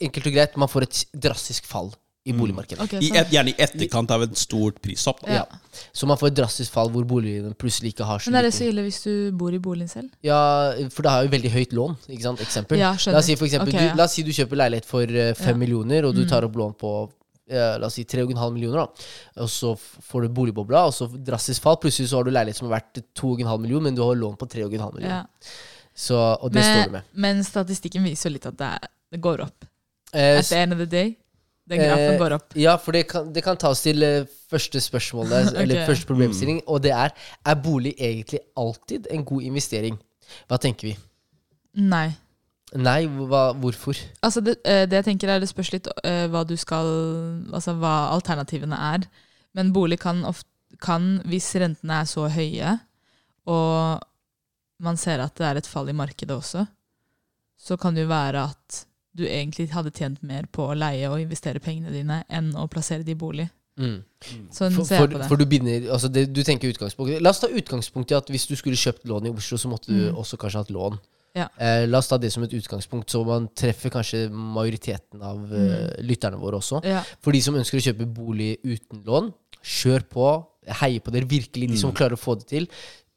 enkelt 0.00 0.24
og 0.24 0.32
greit, 0.32 0.56
man 0.56 0.72
får 0.72 0.88
et 0.88 1.04
drastisk 1.28 1.68
fall 1.68 1.92
i 2.26 2.34
boligmarkedet. 2.34 2.82
Okay, 2.84 3.00
I 3.06 3.10
et, 3.20 3.30
gjerne 3.30 3.52
i 3.52 3.56
etterkant 3.62 4.10
av 4.10 4.24
et 4.26 4.36
stort 4.38 4.80
prishopp. 4.82 5.20
Ja. 5.30 5.44
Så 5.94 6.08
man 6.10 6.18
får 6.18 6.32
et 6.32 6.38
drastisk 6.40 6.72
fall 6.74 6.90
hvor 6.90 7.04
boligene 7.06 7.52
plutselig 7.54 7.92
ikke 7.94 8.06
har 8.08 8.18
så 8.24 8.30
Men 8.32 8.40
er 8.40 8.48
det 8.48 8.54
så 8.56 8.66
ille 8.66 8.82
hvis 8.86 8.98
du 9.04 9.12
bor 9.38 9.54
i 9.54 9.60
boligen 9.62 9.88
selv? 9.92 10.08
Ja, 10.26 10.38
for 10.90 11.06
det 11.06 11.12
har 11.12 11.26
jo 11.28 11.30
veldig 11.36 11.52
høyt 11.54 11.76
lån. 11.76 11.94
Ikke 12.08 12.24
sant? 12.26 12.42
Eksempel. 12.42 12.80
Ja, 12.82 12.94
la, 13.06 13.20
oss 13.20 13.28
si 13.30 13.36
for 13.38 13.46
eksempel, 13.46 13.70
Ok, 13.74 13.78
du, 13.78 13.86
ja. 13.86 13.94
la 13.98 14.08
oss 14.08 14.16
si 14.18 14.24
du 14.26 14.32
kjøper 14.34 14.60
leilighet 14.64 14.88
for 14.90 15.04
eh, 15.06 15.34
fem 15.38 15.52
Ja. 15.52 15.54
Mm. 15.54 15.62
millioner, 15.64 16.08
og 16.10 16.16
du 16.18 16.24
tar 16.28 16.44
opp 16.48 16.56
lån 16.58 16.74
på 16.80 16.90
eh, 17.48 17.76
la 17.78 17.86
oss 17.86 17.94
si 18.00 18.04
3,5 18.04 18.50
millioner. 18.56 18.82
da 18.82 19.44
Og 19.44 19.48
så 19.52 19.76
får 19.78 20.26
du 20.26 20.34
boligbobla, 20.40 20.86
og 20.90 20.94
så 20.96 21.06
drastisk 21.14 21.62
fall. 21.62 21.78
Plutselig 21.82 22.10
så 22.10 22.18
har 22.18 22.24
du 22.26 22.32
leilighet 22.34 22.58
som 22.58 22.66
er 22.70 22.74
verdt 22.80 23.04
2,5 23.14 23.58
millioner, 23.62 23.86
men 23.90 23.94
du 23.94 24.02
har 24.02 24.18
lån 24.18 24.36
på 24.40 24.46
3,5 24.50 24.66
millioner. 24.98 25.22
Ja. 25.22 25.52
Så, 25.96 26.16
og 26.18 26.50
det 26.52 26.64
står 26.66 26.90
du 26.90 26.96
med. 26.98 27.02
Men 27.14 27.44
statistikken 27.46 28.04
viser 28.04 28.28
jo 28.28 28.34
litt 28.34 28.46
at 28.50 28.58
det, 28.58 28.66
er, 28.80 28.90
det 29.14 29.20
går 29.24 29.46
opp. 29.46 29.64
Eh, 30.12 30.38
At 30.40 30.48
the 30.50 30.58
end 30.60 30.72
of 30.74 30.78
the 30.82 30.86
day, 30.90 31.14
den 31.66 31.82
grafen 31.82 32.14
Eh, 32.14 32.18
går 32.20 32.34
opp. 32.36 32.56
Ja, 32.58 32.76
for 32.78 32.96
det 32.96 33.06
kan, 33.10 33.32
det 33.34 33.42
kan 33.44 33.58
ta 33.58 33.72
oss 33.74 33.82
til 33.82 34.02
eh, 34.02 34.28
første 34.50 34.80
spørsmål 34.80 35.32
der, 35.32 35.50
eller 35.62 35.86
første 35.88 36.06
problemstilling, 36.06 36.62
og 36.66 36.82
det 36.82 36.92
er 36.94 37.10
Er 37.44 37.54
bolig 37.54 37.94
egentlig 37.98 38.40
alltid 38.56 39.08
en 39.10 39.24
god 39.24 39.42
investering? 39.42 39.98
Hva 40.48 40.58
tenker 40.62 40.90
vi? 40.90 40.96
Nei. 41.76 42.10
Nei, 42.74 43.06
hva, 43.06 43.52
hvorfor? 43.54 43.98
Altså 44.26 44.42
det, 44.42 44.56
eh, 44.66 44.84
det 44.90 45.00
jeg 45.00 45.04
tenker 45.12 45.30
er 45.30 45.40
det 45.40 45.48
spørs 45.50 45.70
litt 45.72 45.86
eh, 46.02 46.26
hva 46.26 46.42
du 46.46 46.56
skal 46.58 46.88
Altså 47.54 47.76
hva 47.78 48.10
alternativene 48.14 48.78
er. 48.94 49.06
Men 49.54 49.72
bolig 49.72 50.00
kan, 50.02 50.24
ofte, 50.26 50.50
kan 50.82 51.20
hvis 51.24 51.54
rentene 51.56 52.02
er 52.02 52.08
så 52.10 52.26
høye, 52.28 52.74
og 53.46 54.02
man 54.82 54.98
ser 55.00 55.22
at 55.24 55.36
det 55.38 55.46
er 55.46 55.60
et 55.60 55.70
fall 55.70 55.88
i 55.88 55.96
markedet 55.96 56.34
også, 56.34 56.66
så 57.56 57.78
kan 57.80 57.96
det 57.96 58.04
jo 58.04 58.10
være 58.10 58.42
at 58.50 58.82
du 59.16 59.24
egentlig 59.26 59.70
hadde 59.72 59.90
tjent 59.96 60.22
mer 60.22 60.46
på 60.52 60.68
å 60.70 60.76
leie 60.78 61.08
og 61.10 61.20
investere 61.22 61.60
pengene 61.64 61.90
dine 61.94 62.22
enn 62.28 62.52
å 62.56 62.66
plassere 62.70 63.02
de 63.06 63.12
i 63.16 63.18
bolig. 63.18 63.48
Mm. 63.76 63.98
Sånn 64.54 64.72
For, 64.72 64.84
ser 64.88 65.02
for, 65.02 65.04
jeg 65.04 65.12
på 65.12 65.18
det. 65.20 65.26
for 65.28 65.36
du 65.36 65.44
binder 65.44 65.90
altså 65.92 66.08
det, 66.08 66.22
Du 66.32 66.38
tenker 66.42 66.70
utgangspunkt 66.72 67.18
La 67.20 67.28
oss 67.28 67.42
ta 67.42 67.50
utgangspunkt 67.52 68.08
i 68.10 68.16
at 68.16 68.30
hvis 68.32 68.46
du 68.48 68.54
skulle 68.56 68.78
kjøpt 68.80 69.04
lån 69.04 69.26
i 69.28 69.32
Oslo, 69.34 69.58
så 69.60 69.68
måtte 69.68 69.90
du 69.92 69.98
Mm. 70.10 70.16
også 70.16 70.38
kanskje 70.40 70.62
hatt 70.62 70.70
lån. 70.72 70.96
Ja. 71.36 71.50
Eh, 71.60 71.84
la 71.86 71.98
oss 72.00 72.08
ta 72.08 72.16
det 72.16 72.30
som 72.32 72.42
et 72.46 72.54
utgangspunkt, 72.56 73.10
så 73.12 73.20
man 73.26 73.50
treffer 73.52 73.90
kanskje 73.92 74.30
majoriteten 74.32 75.20
av 75.20 75.52
eh, 75.52 76.00
lytterne 76.00 76.38
våre 76.40 76.56
også. 76.56 76.80
ja. 76.88 77.02
For 77.20 77.32
de 77.36 77.42
som 77.44 77.54
ønsker 77.60 77.76
å 77.76 77.84
kjøpe 77.84 78.06
bolig 78.08 78.54
uten 78.64 79.02
lån, 79.04 79.28
kjør 79.62 80.08
på. 80.08 80.30
Heier 80.80 81.00
på 81.04 81.12
dere. 81.12 81.28
Virkelig, 81.28 81.68
de 81.70 81.76
som 81.78 81.92
klarer 81.92 82.16
å 82.16 82.18
få 82.18 82.38
det 82.40 82.48
til. 82.50 82.64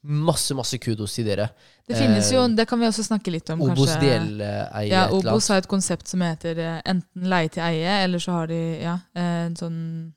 Masse, 0.02 0.54
masse 0.56 0.78
kudos 0.80 1.12
til 1.14 1.26
dere. 1.28 1.50
Det 1.88 1.96
finnes 1.98 2.30
jo, 2.32 2.40
Eh, 2.46 2.54
det 2.56 2.64
kan 2.68 2.80
vi 2.80 2.86
også 2.86 3.04
snakke 3.04 3.30
litt 3.30 3.50
om, 3.50 3.60
Obos 3.60 3.90
kanskje. 3.90 4.00
deleier 4.00 4.88
Ja, 4.88 5.08
Obos 5.12 5.48
har 5.48 5.58
et 5.60 5.68
konsept 5.68 6.08
som 6.08 6.22
heter 6.24 6.56
eh, 6.58 6.80
enten 6.88 7.28
leie 7.28 7.48
til 7.52 7.62
eie, 7.62 7.98
eller 8.04 8.18
så 8.18 8.32
har 8.38 8.46
de 8.46 8.60
ja, 8.80 8.94
eh, 9.14 9.44
en 9.46 9.56
sånn 9.56 10.14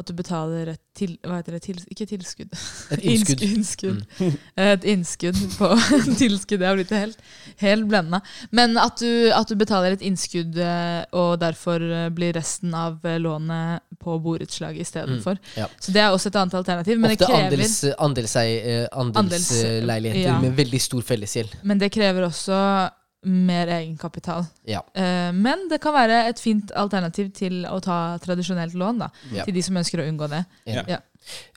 at 0.00 0.08
du 0.08 0.16
betaler 0.16 0.74
et 0.74 0.82
til, 0.96 1.14
hva 1.24 1.38
heter 1.38 1.56
det, 1.56 1.60
til, 1.64 1.78
ikke 1.92 2.06
tilskudd. 2.10 2.54
Et 2.94 3.04
innskudd. 3.12 3.40
Mm. 3.40 3.54
innskudd. 3.54 4.00
Et 4.70 4.86
innskudd 4.92 5.38
på 5.56 5.68
tilskudd. 6.20 6.60
Jeg 6.60 6.68
har 6.68 6.78
blitt 6.78 6.92
helt, 6.94 7.22
helt 7.62 7.88
blenda. 7.88 8.20
Men 8.56 8.76
at 8.80 9.00
du, 9.00 9.30
at 9.34 9.48
du 9.48 9.56
betaler 9.60 9.96
et 9.96 10.04
innskudd, 10.04 10.58
eh, 10.60 11.02
og 11.16 11.38
derfor 11.40 11.82
eh, 11.84 12.08
blir 12.14 12.34
resten 12.36 12.74
av 12.76 12.98
eh, 13.06 13.18
lånet 13.22 13.86
på 14.00 14.18
borettslaget 14.22 14.86
istedenfor. 14.86 15.40
ja. 15.56 15.68
Så 15.80 15.94
det 15.94 16.02
er 16.02 16.14
også 16.14 16.30
et 16.32 16.40
annet 16.40 16.58
alternativ. 16.60 17.00
Men 17.00 17.14
det 17.14 17.20
Ofte 17.20 17.30
krever, 17.30 17.64
andels, 17.98 18.34
eh, 18.42 18.86
andelsleiligheter 18.92 20.26
ja. 20.26 20.38
med 20.42 20.56
veldig 20.58 20.80
stor 20.82 21.06
fellesgjeld. 21.06 21.60
men 21.62 21.80
det 21.80 21.92
krever 21.94 22.28
også 22.28 22.56
mer 23.22 23.66
egenkapital. 23.68 24.46
Ja. 24.66 24.80
Eh, 24.94 25.32
Men 25.32 25.66
det 25.68 25.80
kan 25.80 25.92
være 25.94 26.28
et 26.30 26.38
fint 26.40 26.70
alternativ 26.72 27.32
til 27.36 27.64
å 27.68 27.80
ta 27.82 28.18
tradisjonelt 28.18 28.74
lån, 28.74 28.98
da, 28.98 29.10
Ja. 29.32 29.44
til 29.44 29.54
de 29.54 29.62
som 29.62 29.76
ønsker 29.76 30.00
å 30.00 30.08
unngå 30.08 30.28
det. 30.30 30.44
Ja. 30.66 30.84
Ja. 30.88 30.98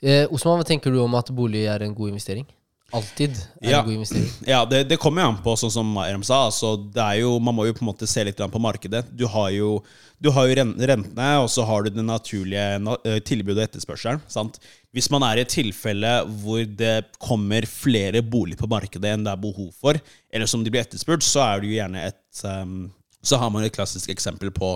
Eh, 0.02 0.26
Osman, 0.30 0.58
hva 0.60 0.64
tenker 0.68 0.92
du 0.92 1.00
om 1.02 1.14
at 1.14 1.30
bolig 1.34 1.64
er 1.66 1.82
en 1.82 1.94
god 1.94 2.10
investering? 2.14 2.46
alltid 2.94 3.30
er 3.60 3.70
Ja. 3.70 3.78
en 3.80 3.86
god 3.86 3.94
investering. 3.94 4.30
Ja, 4.46 4.64
det, 4.64 4.84
det 4.88 4.98
kommer 5.00 5.22
jo 5.22 5.28
an 5.32 5.38
på, 5.42 5.56
sånn 5.58 5.72
som 5.72 5.96
Eram 5.98 6.22
sa. 6.22 6.44
Altså, 6.46 6.76
det 6.94 7.02
er 7.02 7.20
jo, 7.24 7.40
man 7.40 7.56
må 7.56 7.64
jo 7.66 7.72
på 7.74 7.82
en 7.82 7.88
måte 7.90 8.06
se 8.06 8.22
litt 8.22 8.36
på 8.38 8.60
markedet. 8.62 9.08
Du 9.10 9.26
har 9.26 9.50
jo, 9.50 9.82
du 10.22 10.30
har 10.30 10.46
jo 10.46 10.54
rentene, 10.54 11.30
og 11.42 11.48
så 11.50 11.64
har 11.66 11.82
du 11.82 11.90
det 11.90 12.04
naturlige 12.04 12.76
eh, 13.04 13.18
tilbudet 13.26 13.58
og 13.58 13.66
etterspørselen. 13.66 14.20
Sant? 14.28 14.60
Hvis 14.94 15.10
man 15.10 15.24
er 15.26 15.40
i 15.40 15.42
et 15.42 15.50
tilfelle 15.50 16.10
hvor 16.40 16.62
det 16.64 17.18
kommer 17.18 17.66
flere 17.66 18.22
boliger 18.22 18.62
på 18.62 18.70
markedet 18.70 19.10
enn 19.10 19.26
det 19.26 19.32
er 19.32 19.42
behov 19.42 19.72
for, 19.74 19.98
eller 20.30 20.50
som 20.50 20.62
de 20.62 20.70
blir 20.70 20.84
etterspurt, 20.84 21.26
så 21.26 21.42
er 21.42 21.60
det 21.60 21.70
jo 21.70 21.78
gjerne 21.80 22.06
et 22.12 22.44
um, 22.46 22.92
Så 23.24 23.40
har 23.40 23.50
man 23.50 23.64
et 23.64 23.72
klassisk 23.74 24.10
eksempel 24.12 24.50
på 24.52 24.74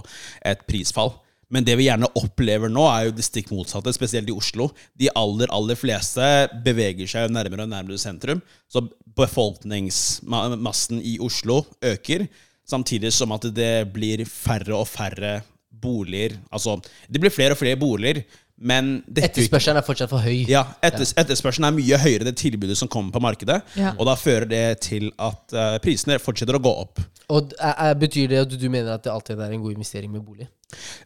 et 0.48 0.62
prisfall. 0.66 1.12
Men 1.52 1.64
det 1.64 1.74
vi 1.80 1.86
gjerne 1.86 2.08
opplever 2.16 2.68
nå, 2.72 2.84
er 2.88 3.06
jo 3.06 3.14
det 3.16 3.24
stikk 3.24 3.50
motsatte, 3.52 3.92
spesielt 3.96 4.28
i 4.28 4.36
Oslo. 4.36 4.70
De 5.00 5.08
aller, 5.16 5.48
aller 5.52 5.76
fleste 5.80 6.48
beveger 6.64 7.08
seg 7.08 7.32
nærmere 7.32 7.64
og 7.64 7.72
nærmere 7.72 8.00
sentrum. 8.00 8.40
Så 8.68 8.82
befolkningsmassen 9.16 11.00
i 11.00 11.18
Oslo 11.24 11.62
øker, 11.84 12.26
samtidig 12.68 13.12
som 13.16 13.32
at 13.36 13.48
det 13.56 13.88
blir 13.94 14.24
færre 14.28 14.76
og 14.76 14.88
færre 14.88 15.42
boliger. 15.68 16.36
Altså, 16.52 16.76
det 17.08 17.20
blir 17.22 17.32
flere 17.32 17.56
og 17.56 17.60
flere 17.60 17.80
boliger, 17.80 18.24
men 18.58 18.90
Etterspørselen 19.06 19.78
er 19.78 19.86
fortsatt 19.86 20.10
for 20.10 20.22
høy. 20.24 20.42
ja, 20.50 20.64
etters, 20.82 21.12
etterspørselen 21.20 21.68
er 21.68 21.76
mye 21.76 22.00
høyere 22.02 22.24
enn 22.24 22.30
det 22.32 22.38
tilbudet 22.40 22.78
som 22.78 22.90
kommer 22.90 23.14
på 23.14 23.22
markedet. 23.22 23.60
Ja. 23.78 23.94
Og 23.96 24.08
da 24.08 24.16
fører 24.18 24.48
det 24.50 24.64
til 24.88 25.12
at 25.14 25.54
uh, 25.54 25.76
prisene 25.84 26.18
fortsetter 26.22 26.58
å 26.58 26.62
gå 26.62 26.72
opp. 26.82 27.02
Og 27.30 27.54
er, 27.54 27.74
er, 27.74 27.98
Betyr 27.98 28.30
det 28.32 28.42
at 28.46 28.54
du 28.58 28.68
mener 28.70 28.96
at 28.96 29.04
det 29.04 29.12
alltid 29.12 29.38
er 29.38 29.54
en 29.54 29.62
god 29.62 29.76
investering 29.76 30.10
med 30.12 30.24
bolig? 30.26 30.48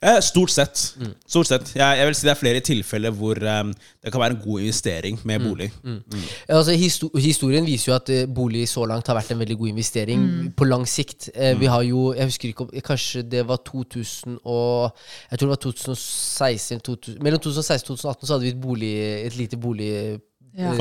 Eh, 0.03 0.19
stort 0.21 0.51
sett. 0.51 0.81
Stort 1.27 1.47
sett. 1.47 1.69
Jeg, 1.77 1.99
jeg 1.99 2.07
vil 2.09 2.17
si 2.19 2.27
det 2.27 2.33
er 2.33 2.39
flere 2.41 2.63
tilfeller 2.67 3.15
hvor 3.15 3.39
um, 3.39 3.71
det 4.03 4.11
kan 4.11 4.21
være 4.21 4.35
en 4.35 4.41
god 4.43 4.65
investering 4.65 5.21
med 5.25 5.45
bolig. 5.45 5.69
Ja, 5.85 6.57
Altså, 6.57 6.75
histo 6.75 7.11
historien 7.15 7.67
viser 7.67 7.93
jo 7.93 7.97
at 7.97 8.11
eh, 8.11 8.27
bolig 8.27 8.65
så 8.69 8.85
langt 8.91 9.07
har 9.07 9.15
vært 9.21 9.31
en 9.31 9.39
veldig 9.39 9.59
god 9.61 9.69
investering 9.69 10.27
på 10.57 10.67
lang 10.67 10.87
sikt. 10.89 11.31
Vi 11.59 11.71
har 11.71 11.83
jo, 11.87 12.13
jeg 12.13 12.27
husker 12.33 12.49
ikke 12.49 12.67
om 12.67 12.75
Kanskje 12.83 13.23
det 13.23 13.47
var 13.49 13.63
2000 13.67 14.39
og 14.45 14.91
Jeg 15.31 15.39
tror 15.39 15.47
det 15.47 15.55
var 15.55 15.63
2016 15.63 16.81
2000, 16.81 17.23
Mellom 17.23 17.41
2016 17.41 17.93
og 17.93 17.99
2018 17.99 18.27
så 18.27 18.35
hadde 18.35 18.45
vi 18.45 18.53
et, 18.57 18.61
bolig, 18.61 18.93
et 19.27 19.37
lite 19.37 19.57
boligfall. 19.57 20.21
Ja. 20.57 20.73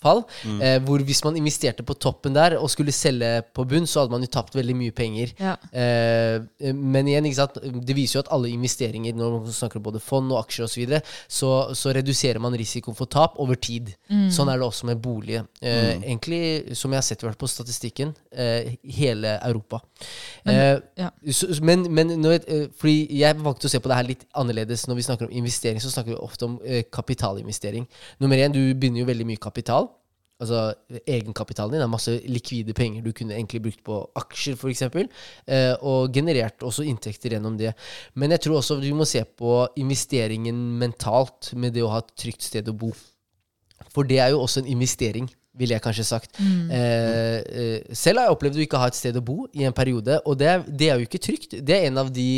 fall, 0.00 0.24
eh, 0.62 0.78
hvor 0.80 0.98
hvis 1.04 1.22
man 1.24 1.36
investerte 1.36 1.82
på 1.84 1.94
toppen 1.98 2.32
der 2.32 2.56
og 2.58 2.70
skulle 2.70 2.92
selge 2.92 3.42
på 3.54 3.66
bunn, 3.68 3.86
så 3.86 4.00
hadde 4.00 4.10
man 4.14 4.22
jo 4.24 4.30
tapt 4.32 4.54
veldig 4.56 4.76
mye 4.76 4.92
penger. 4.96 5.32
Ja. 5.38 5.56
Eh, 5.72 6.40
men 6.72 7.06
igjen, 7.08 7.26
ikke 7.28 7.36
sant? 7.40 7.58
det 7.86 7.96
viser 7.96 8.18
jo 8.18 8.24
at 8.24 8.32
alle 8.32 8.48
investeringer, 8.48 9.14
når 9.14 9.40
man 9.42 9.52
snakker 9.52 9.76
om 9.76 9.82
både 9.90 10.00
fond 10.00 10.32
og 10.32 10.40
aksjer 10.44 10.64
osv., 10.64 10.72
så, 10.74 10.80
videre, 10.80 11.02
så 11.28 11.50
så 11.74 11.92
reduserer 11.94 12.40
man 12.40 12.54
risikoen 12.56 12.96
for 12.96 13.06
tap 13.06 13.34
over 13.42 13.54
tid. 13.60 13.92
Sånn 14.08 14.48
er 14.48 14.56
det 14.60 14.66
også 14.66 14.86
med 14.88 15.00
bolig. 15.02 15.40
Eh, 15.60 15.98
Egentlig, 16.00 16.74
som 16.76 16.90
jeg 16.92 16.98
har 16.98 17.02
sett 17.02 17.20
på 17.38 17.48
statistikken, 17.48 18.14
eh, 18.32 18.76
hele 18.84 19.36
Europa. 19.44 19.80
Eh, 20.46 20.78
ja. 20.96 21.10
så, 21.30 21.46
men 21.62 21.84
men 21.92 22.08
når, 22.20 22.30
jeg- 22.38 22.44
eh, 22.48 22.66
fordi 22.78 23.18
jeg 23.18 23.36
valgte 23.36 23.66
å 23.66 23.70
se 23.70 23.78
på 23.80 23.88
det 23.88 23.96
her 23.96 24.04
litt 24.08 24.24
annerledes. 24.34 24.86
Når 24.88 24.94
vi 24.96 25.02
snakker 25.02 25.26
om 25.26 25.32
investering, 25.32 25.80
så 25.80 25.90
snakker 25.90 26.14
vi 26.14 26.16
ofte 26.16 26.44
om 26.44 26.58
eh, 26.64 26.82
kapitalinvestering. 26.90 27.86
Nummer 28.20 28.36
én, 28.36 28.52
du 28.52 28.74
begynner 28.74 29.00
jo 29.02 29.06
veldig 29.10 29.26
mye 29.28 29.42
kapital. 29.42 29.90
Altså 30.40 30.70
egenkapitalen 31.04 31.74
din 31.74 31.84
er 31.84 31.90
masse 31.92 32.14
likvide 32.32 32.72
penger 32.76 33.04
du 33.04 33.12
kunne 33.16 33.36
egentlig 33.36 33.60
brukt 33.66 33.82
på 33.84 33.98
aksjer 34.16 34.56
f.eks. 34.56 34.86
Eh, 34.88 35.74
og 35.84 36.14
generert 36.16 36.64
også 36.64 36.86
inntekter 36.88 37.36
gjennom 37.36 37.58
det. 37.60 37.74
Men 38.16 38.32
jeg 38.32 38.46
tror 38.46 38.60
også 38.60 38.78
du 38.80 38.88
må 38.96 39.04
se 39.08 39.20
på 39.24 39.58
investeringen 39.80 40.56
mentalt 40.80 41.52
med 41.60 41.76
det 41.76 41.84
å 41.84 41.92
ha 41.92 42.00
et 42.00 42.14
trygt 42.16 42.48
sted 42.48 42.72
å 42.72 42.76
bo. 42.76 42.94
For 43.92 44.08
det 44.08 44.22
er 44.22 44.32
jo 44.32 44.40
også 44.46 44.62
en 44.62 44.72
investering, 44.72 45.28
ville 45.60 45.76
jeg 45.76 45.84
kanskje 45.84 46.08
sagt. 46.08 46.40
Mm. 46.40 46.70
eh, 46.72 47.92
selv 47.92 48.22
har 48.22 48.30
jeg 48.30 48.38
opplevd 48.38 48.60
å 48.60 48.64
ikke 48.64 48.80
ha 48.80 48.88
et 48.88 48.96
sted 48.96 49.18
å 49.20 49.24
bo 49.24 49.44
i 49.52 49.66
en 49.68 49.76
periode, 49.76 50.22
og 50.24 50.40
det 50.40 50.48
er, 50.48 50.64
det 50.68 50.88
er 50.88 51.00
jo 51.00 51.08
ikke 51.08 51.20
trygt. 51.20 51.58
Det 51.60 51.76
er 51.76 51.90
en 51.90 52.00
av 52.00 52.08
de, 52.16 52.30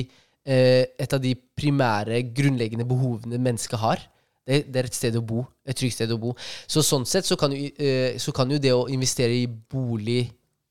eh, 0.42 0.90
et 0.98 1.14
av 1.14 1.22
de 1.22 1.36
primære, 1.36 2.24
grunnleggende 2.34 2.88
behovene 2.88 3.38
mennesket 3.38 3.78
har. 3.78 4.08
Det, 4.46 4.64
det 4.72 4.80
er 4.80 4.88
et 4.88 4.96
sted 4.96 5.16
å 5.18 5.22
bo. 5.24 5.44
Et 5.68 5.76
trygt 5.78 5.96
sted 5.96 6.10
å 6.10 6.18
bo. 6.20 6.34
Så 6.70 6.82
sånn 6.86 7.06
sett 7.08 7.28
så 7.28 7.38
kan 7.38 7.54
jo, 7.54 7.68
eh, 7.78 8.18
så 8.22 8.34
kan 8.34 8.50
jo 8.50 8.58
det 8.62 8.72
å 8.74 8.88
investere 8.90 9.36
i 9.38 9.46
bolig, 9.46 10.24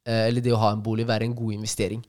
eh, 0.05 0.27
eller 0.27 0.43
det 0.43 0.53
å 0.55 0.59
ha 0.59 0.73
en 0.75 0.83
bolig, 0.83 1.07
være 1.07 1.29
en 1.29 1.35
god 1.37 1.55
investering. 1.59 2.03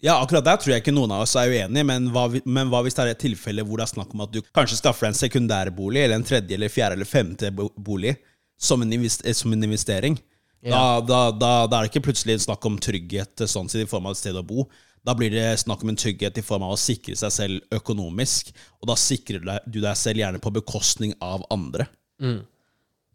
Ja, 0.00 0.16
akkurat 0.22 0.44
der 0.44 0.56
tror 0.56 0.72
jeg 0.72 0.80
ikke 0.80 0.96
noen 0.96 1.12
av 1.12 1.26
oss 1.26 1.36
er 1.36 1.52
uenige, 1.52 1.84
men 1.84 2.08
hva, 2.12 2.24
men 2.48 2.70
hva 2.72 2.80
hvis 2.84 2.96
det 2.96 3.04
er 3.04 3.10
et 3.12 3.20
tilfelle 3.20 3.64
hvor 3.68 3.80
det 3.80 3.84
er 3.84 3.92
snakk 3.92 4.14
om 4.16 4.22
at 4.24 4.32
du 4.32 4.40
kanskje 4.56 4.78
skaffer 4.78 5.06
deg 5.06 5.12
en 5.12 5.18
sekundærbolig, 5.18 6.06
eller 6.06 6.16
en 6.16 6.24
tredje, 6.24 6.56
eller 6.56 6.72
fjerde, 6.72 6.96
eller 6.96 7.08
femte 7.08 7.50
bolig, 7.52 8.14
som 8.60 8.80
en, 8.80 8.92
invest, 8.96 9.26
eh, 9.26 9.36
som 9.36 9.52
en 9.52 9.68
investering? 9.68 10.16
Da, 10.60 11.00
da, 11.00 11.30
da, 11.32 11.50
da 11.64 11.78
er 11.78 11.86
det 11.86 11.94
ikke 11.94 12.10
plutselig 12.10 12.42
snakk 12.44 12.64
om 12.68 12.76
trygghet 12.80 13.46
sånn 13.48 13.68
sett 13.72 13.86
i 13.86 13.88
form 13.88 14.08
av 14.08 14.16
et 14.16 14.20
sted 14.20 14.36
å 14.36 14.44
bo. 14.44 14.66
Da 15.06 15.14
blir 15.16 15.32
det 15.32 15.46
snakk 15.62 15.82
om 15.84 15.92
en 15.92 15.98
trygghet 15.98 16.38
i 16.38 16.44
form 16.44 16.66
av 16.66 16.74
å 16.74 16.80
sikre 16.80 17.16
seg 17.16 17.32
selv 17.32 17.76
økonomisk, 17.76 18.52
og 18.82 18.90
da 18.90 18.96
sikrer 19.00 19.44
du 19.64 19.80
deg 19.80 19.96
selv 19.96 20.20
gjerne 20.20 20.40
på 20.42 20.52
bekostning 20.60 21.14
av 21.24 21.46
andre. 21.52 21.88
Mm. 22.20 22.42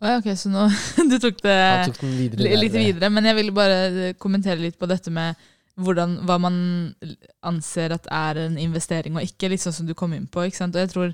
ja, 0.01 0.15
ok, 0.17 0.31
så 0.33 0.49
nå 0.49 0.63
Du 1.11 1.19
tok 1.21 1.43
det 1.45 1.57
tok 1.91 1.99
videre 2.07 2.55
litt 2.57 2.73
videre. 2.73 3.11
Men 3.13 3.29
jeg 3.29 3.37
ville 3.37 3.53
bare 3.53 3.81
eh, 3.85 4.15
kommentere 4.17 4.63
litt 4.63 4.79
på 4.81 4.89
dette 4.89 5.13
med 5.13 5.37
hvordan, 5.75 6.21
hva 6.25 6.39
man 6.41 6.57
anser 7.45 7.93
at 7.93 8.07
er 8.09 8.39
en 8.45 8.55
investering 8.57 9.17
og 9.17 9.27
ikke, 9.27 9.51
litt 9.51 9.63
sånn 9.63 9.75
som 9.75 9.89
du 9.89 9.93
kom 9.97 10.15
inn 10.15 10.25
på. 10.31 10.45
ikke 10.47 10.63
sant? 10.63 10.77
Og 10.77 10.81
jeg 10.81 10.93
tror 10.93 11.13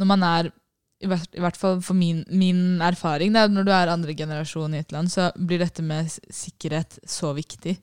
når 0.00 0.10
man 0.10 0.24
er 0.26 0.50
i 0.98 1.06
hvert, 1.06 1.30
i 1.36 1.42
hvert 1.42 1.58
fall 1.58 1.78
for 1.84 1.94
min, 1.94 2.24
min 2.26 2.82
erfaring, 2.82 3.30
da, 3.36 3.46
når 3.46 3.66
du 3.68 3.70
er 3.74 3.92
andre 3.92 4.16
generasjon 4.18 4.74
i 4.74 4.80
et 4.82 4.94
land, 4.94 5.12
så 5.12 5.28
blir 5.38 5.62
dette 5.62 5.84
med 5.86 6.10
sikkerhet 6.10 6.98
så 7.06 7.30
viktig. 7.36 7.76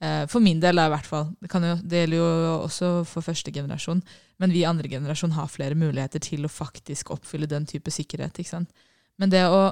Eh, 0.00 0.26
for 0.28 0.44
min 0.44 0.60
del, 0.60 0.76
da, 0.76 0.86
i 0.88 0.92
hvert 0.92 1.08
fall. 1.08 1.30
Det, 1.40 1.48
kan 1.52 1.64
jo, 1.64 1.74
det 1.80 2.04
gjelder 2.04 2.20
jo 2.20 2.54
også 2.66 2.90
for 3.08 3.24
første 3.24 3.52
generasjon. 3.54 4.02
Men 4.42 4.52
vi 4.52 4.66
andre 4.68 4.90
generasjon 4.92 5.36
har 5.38 5.48
flere 5.52 5.78
muligheter 5.78 6.22
til 6.22 6.44
å 6.44 6.52
faktisk 6.52 7.14
oppfylle 7.14 7.48
den 7.48 7.68
type 7.68 7.92
sikkerhet. 7.94 8.36
ikke 8.36 8.52
sant? 8.52 8.86
Men 9.16 9.32
det 9.32 9.46
å, 9.48 9.70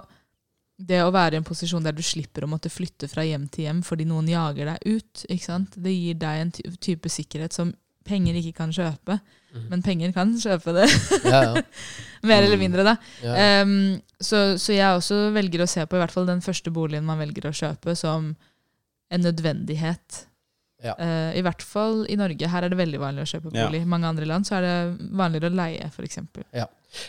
det 0.81 1.03
å 1.05 1.13
være 1.15 1.37
i 1.37 1.43
en 1.43 1.47
posisjon 1.47 1.85
der 1.85 1.97
du 1.97 2.03
slipper 2.03 2.47
å 2.47 2.51
måtte 2.51 2.73
flytte 2.73 3.09
fra 3.11 3.27
hjem 3.27 3.47
til 3.53 3.69
hjem 3.69 3.85
fordi 3.85 4.09
noen 4.09 4.31
jager 4.33 4.73
deg 4.73 4.97
ut, 4.97 5.27
ikke 5.29 5.45
sant? 5.45 5.77
det 5.77 5.93
gir 5.93 6.17
deg 6.21 6.41
en 6.41 6.55
type 6.81 7.13
sikkerhet 7.13 7.57
som 7.57 7.75
penger 8.05 8.37
ikke 8.41 8.57
kan 8.59 8.73
kjøpe. 8.75 9.19
Men 9.71 9.85
penger 9.85 10.11
kan 10.17 10.33
kjøpe 10.41 10.75
det. 10.77 10.89
Ja, 11.35 11.45
ja. 11.53 11.63
Mer 12.29 12.43
eller 12.47 12.59
mindre, 12.61 12.85
da. 12.87 12.97
Ja. 13.21 13.63
Um, 13.63 14.01
så, 14.17 14.57
så 14.61 14.73
jeg 14.73 14.97
også 14.97 15.29
velger 15.35 15.63
å 15.65 15.69
se 15.69 15.85
på 15.85 15.99
i 15.99 16.01
hvert 16.01 16.13
fall 16.13 16.27
den 16.29 16.41
første 16.45 16.73
boligen 16.73 17.05
man 17.05 17.21
velger 17.21 17.51
å 17.51 17.55
kjøpe, 17.55 17.93
som 17.97 18.33
en 19.13 19.27
nødvendighet. 19.27 20.25
Ja. 20.85 20.95
Uh, 20.99 21.33
I 21.39 21.43
hvert 21.45 21.63
fall 21.65 22.05
i 22.13 22.17
Norge. 22.21 22.49
Her 22.51 22.67
er 22.67 22.73
det 22.73 22.79
veldig 22.79 23.01
vanlig 23.01 23.25
å 23.25 23.29
kjøpe 23.31 23.53
bolig. 23.55 23.81
I 23.81 23.89
mange 23.89 24.09
andre 24.11 24.29
land 24.29 24.47
så 24.49 24.59
er 24.59 24.67
det 24.67 24.75
vanligere 25.17 25.51
å 25.51 25.57
leie, 25.57 25.89
f.eks. 25.89 26.19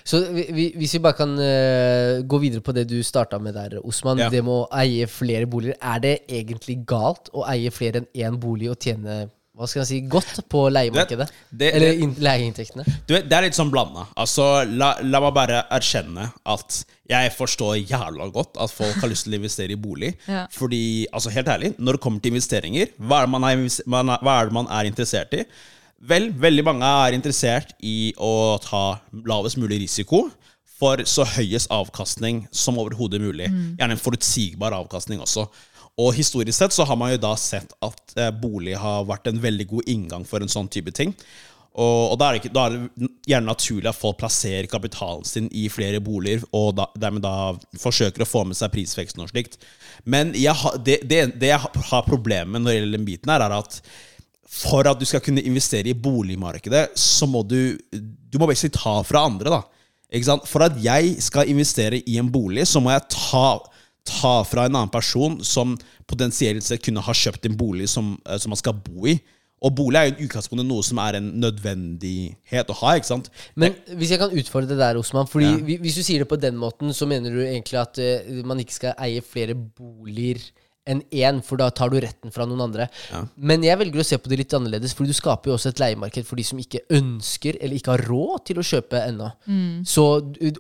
Så 0.08 0.22
vi, 0.34 0.46
vi, 0.56 0.68
hvis 0.80 0.96
vi 0.96 1.02
bare 1.04 1.18
kan 1.20 1.36
uh, 1.38 2.22
gå 2.26 2.40
videre 2.42 2.64
på 2.66 2.74
det 2.78 2.88
du 2.90 2.98
starta 3.06 3.40
med 3.42 3.58
der, 3.58 3.78
Osman. 3.84 4.22
Ja. 4.22 4.30
Det 4.34 4.42
med 4.46 4.64
å 4.64 4.68
eie 4.80 5.10
flere 5.12 5.50
boliger. 5.50 5.78
Er 5.82 6.04
det 6.04 6.16
egentlig 6.30 6.80
galt 6.88 7.30
å 7.36 7.46
eie 7.52 7.74
flere 7.74 8.04
enn 8.04 8.10
én 8.16 8.40
bolig 8.42 8.72
og 8.72 8.80
tjene 8.82 9.26
hva 9.56 9.68
skal 9.72 9.82
jeg 9.82 9.88
si, 9.88 9.98
godt 10.12 10.42
på 10.52 10.66
leiemarkedet? 10.74 11.30
Det, 11.48 11.70
Eller 11.78 12.02
in, 12.04 12.12
leieinntektene? 12.20 12.84
Du 13.08 13.14
Det 13.16 13.32
er 13.38 13.46
litt 13.46 13.56
sånn 13.56 13.72
blanda. 13.72 14.04
Altså, 14.20 14.66
la, 14.68 14.98
la 15.00 15.22
meg 15.24 15.32
bare 15.38 15.62
erkjenne 15.78 16.28
at 16.52 16.82
jeg 17.08 17.32
forstår 17.38 17.78
jævla 17.80 18.28
godt 18.36 18.60
at 18.60 18.74
folk 18.74 18.98
har 19.00 19.12
lyst 19.12 19.28
til 19.28 19.38
å 19.38 19.40
investere 19.40 19.76
i 19.76 19.80
bolig. 19.80 20.12
Ja. 20.36 20.44
Fordi, 20.52 21.06
altså 21.16 21.32
helt 21.32 21.48
ærlig, 21.48 21.70
når 21.78 21.96
det 21.96 22.02
kommer 22.04 22.20
til 22.20 22.34
investeringer, 22.34 22.90
hva 22.98 23.22
er, 23.22 23.28
det 23.28 23.32
man 23.32 23.46
er, 23.48 23.62
man 23.88 24.12
er, 24.12 24.24
hva 24.26 24.34
er 24.42 24.50
det 24.50 24.56
man 24.58 24.68
er 24.74 24.90
interessert 24.90 25.36
i? 25.38 25.46
Vel, 26.06 26.28
veldig 26.36 26.66
mange 26.68 26.90
er 27.06 27.16
interessert 27.16 27.72
i 27.86 28.12
å 28.20 28.58
ta 28.62 28.84
lavest 29.30 29.60
mulig 29.62 29.80
risiko 29.86 30.26
for 30.76 31.00
så 31.08 31.24
høyest 31.38 31.72
avkastning 31.72 32.44
som 32.52 32.82
overhodet 32.82 33.22
mulig. 33.24 33.48
Gjerne 33.80 33.96
en 33.96 34.02
forutsigbar 34.02 34.76
avkastning 34.76 35.24
også. 35.24 35.48
Og 36.02 36.12
historisk 36.18 36.58
sett 36.58 36.76
så 36.76 36.84
har 36.88 36.98
man 37.00 37.14
jo 37.14 37.22
da 37.24 37.34
sett 37.40 37.72
at 37.86 38.16
eh, 38.20 38.32
bolig 38.36 38.76
har 38.80 39.06
vært 39.08 39.30
en 39.32 39.42
veldig 39.42 39.68
god 39.70 39.92
inngang 39.92 40.26
for 40.28 40.44
en 40.44 40.52
sånn 40.52 40.68
type 40.72 40.92
ting. 40.96 41.14
Og, 41.76 42.14
og 42.14 42.18
da, 42.20 42.30
er 42.30 42.40
ikke, 42.40 42.52
da 42.56 42.66
er 42.68 42.76
det 42.76 43.10
gjerne 43.28 43.52
naturlig 43.52 43.90
at 43.92 44.00
folk 44.00 44.20
plasserer 44.22 44.68
kapitalen 44.72 45.26
sin 45.28 45.50
i 45.52 45.66
flere 45.72 46.00
boliger, 46.04 46.46
og 46.56 46.78
da, 46.78 46.88
dermed 47.00 47.26
da 47.26 47.80
forsøker 47.82 48.24
å 48.24 48.28
få 48.28 48.46
med 48.48 48.56
seg 48.56 48.72
prisveksten 48.72 49.24
og 49.24 49.32
slikt. 49.34 49.58
Men 50.08 50.32
har, 50.32 50.80
det, 50.80 51.02
det, 51.08 51.22
det 51.42 51.52
jeg 51.52 51.84
har 51.90 52.08
problemet 52.08 52.54
med 52.54 52.64
når 52.64 52.72
det 52.72 52.78
gjelder 52.78 52.98
den 52.98 53.08
biten 53.10 53.34
her, 53.34 53.44
er 53.44 53.58
at 53.58 53.80
for 54.56 54.88
at 54.88 55.00
du 55.02 55.04
skal 55.08 55.24
kunne 55.24 55.44
investere 55.44 55.92
i 55.92 55.98
boligmarkedet, 55.98 56.94
så 56.96 57.28
må 57.28 57.42
du 57.44 57.76
Du 57.92 58.40
må 58.40 58.48
basically 58.48 58.72
ta 58.76 59.02
fra 59.04 59.26
andre, 59.28 59.52
da. 59.52 60.40
For 60.48 60.64
at 60.64 60.78
jeg 60.80 61.16
skal 61.24 61.50
investere 61.52 62.02
i 62.08 62.18
en 62.22 62.32
bolig, 62.32 62.64
så 62.68 62.80
må 62.84 62.92
jeg 62.94 63.08
ta, 63.12 63.48
ta 64.06 64.36
fra 64.46 64.68
en 64.68 64.76
annen 64.76 64.94
person 64.94 65.40
som 65.44 65.76
potensielt 66.10 66.64
sett 66.66 66.84
kunne 66.86 67.04
ha 67.04 67.16
kjøpt 67.16 67.48
en 67.50 67.58
bolig 67.58 67.90
som, 67.90 68.16
eh, 68.26 68.38
som 68.42 68.54
man 68.54 68.62
skal 68.62 68.78
bo 68.78 69.08
i. 69.10 69.18
Og 69.66 69.72
bolig 69.74 69.98
er 69.98 70.10
jo 70.10 70.16
i 70.20 70.28
utgangspunktet 70.28 70.68
noe 70.68 70.84
som 70.86 71.00
er 71.02 71.18
en 71.18 71.30
nødvendighet 71.42 72.70
å 72.70 72.76
ha. 72.82 72.96
ikke 73.00 73.10
sant? 73.10 73.32
Men 73.56 73.74
hvis 73.98 74.12
jeg 74.14 74.22
kan 74.22 74.34
utfordre 74.36 74.70
det 74.74 74.82
der, 74.82 75.00
Osman 75.00 75.30
fordi 75.32 75.48
Ja. 75.48 75.80
Hvis 75.82 75.96
du 75.96 76.04
sier 76.04 76.22
det 76.22 76.30
på 76.30 76.40
den 76.40 76.60
måten, 76.60 76.94
så 76.94 77.08
mener 77.10 77.32
du 77.34 77.42
egentlig 77.42 77.80
at 77.80 77.98
uh, 77.98 78.44
man 78.46 78.60
ikke 78.62 78.76
skal 78.76 78.94
eie 79.00 79.24
flere 79.26 79.56
boliger 79.56 80.44
enn 80.86 81.02
én, 81.12 81.40
for 81.46 81.58
da 81.58 81.70
tar 81.74 81.90
du 81.90 81.98
retten 82.04 82.32
fra 82.34 82.46
noen 82.46 82.62
andre. 82.68 82.88
Men 83.38 83.64
jeg 83.66 83.78
velger 83.82 84.04
å 84.04 84.06
se 84.06 84.20
på 84.22 84.30
det 84.30 84.38
litt 84.44 84.54
annerledes, 84.54 84.94
for 84.94 85.06
du 85.10 85.14
skaper 85.18 85.50
jo 85.50 85.56
også 85.58 85.72
et 85.74 85.82
leiemarked 85.82 86.28
for 86.28 86.38
de 86.38 86.46
som 86.46 86.60
ikke 86.62 86.84
ønsker 86.94 87.58
eller 87.60 87.80
ikke 87.80 87.96
har 87.96 88.06
råd 88.10 88.44
til 88.52 88.62
å 88.62 88.66
kjøpe 88.66 89.02
ennå. 89.08 89.32
Så, 89.86 90.06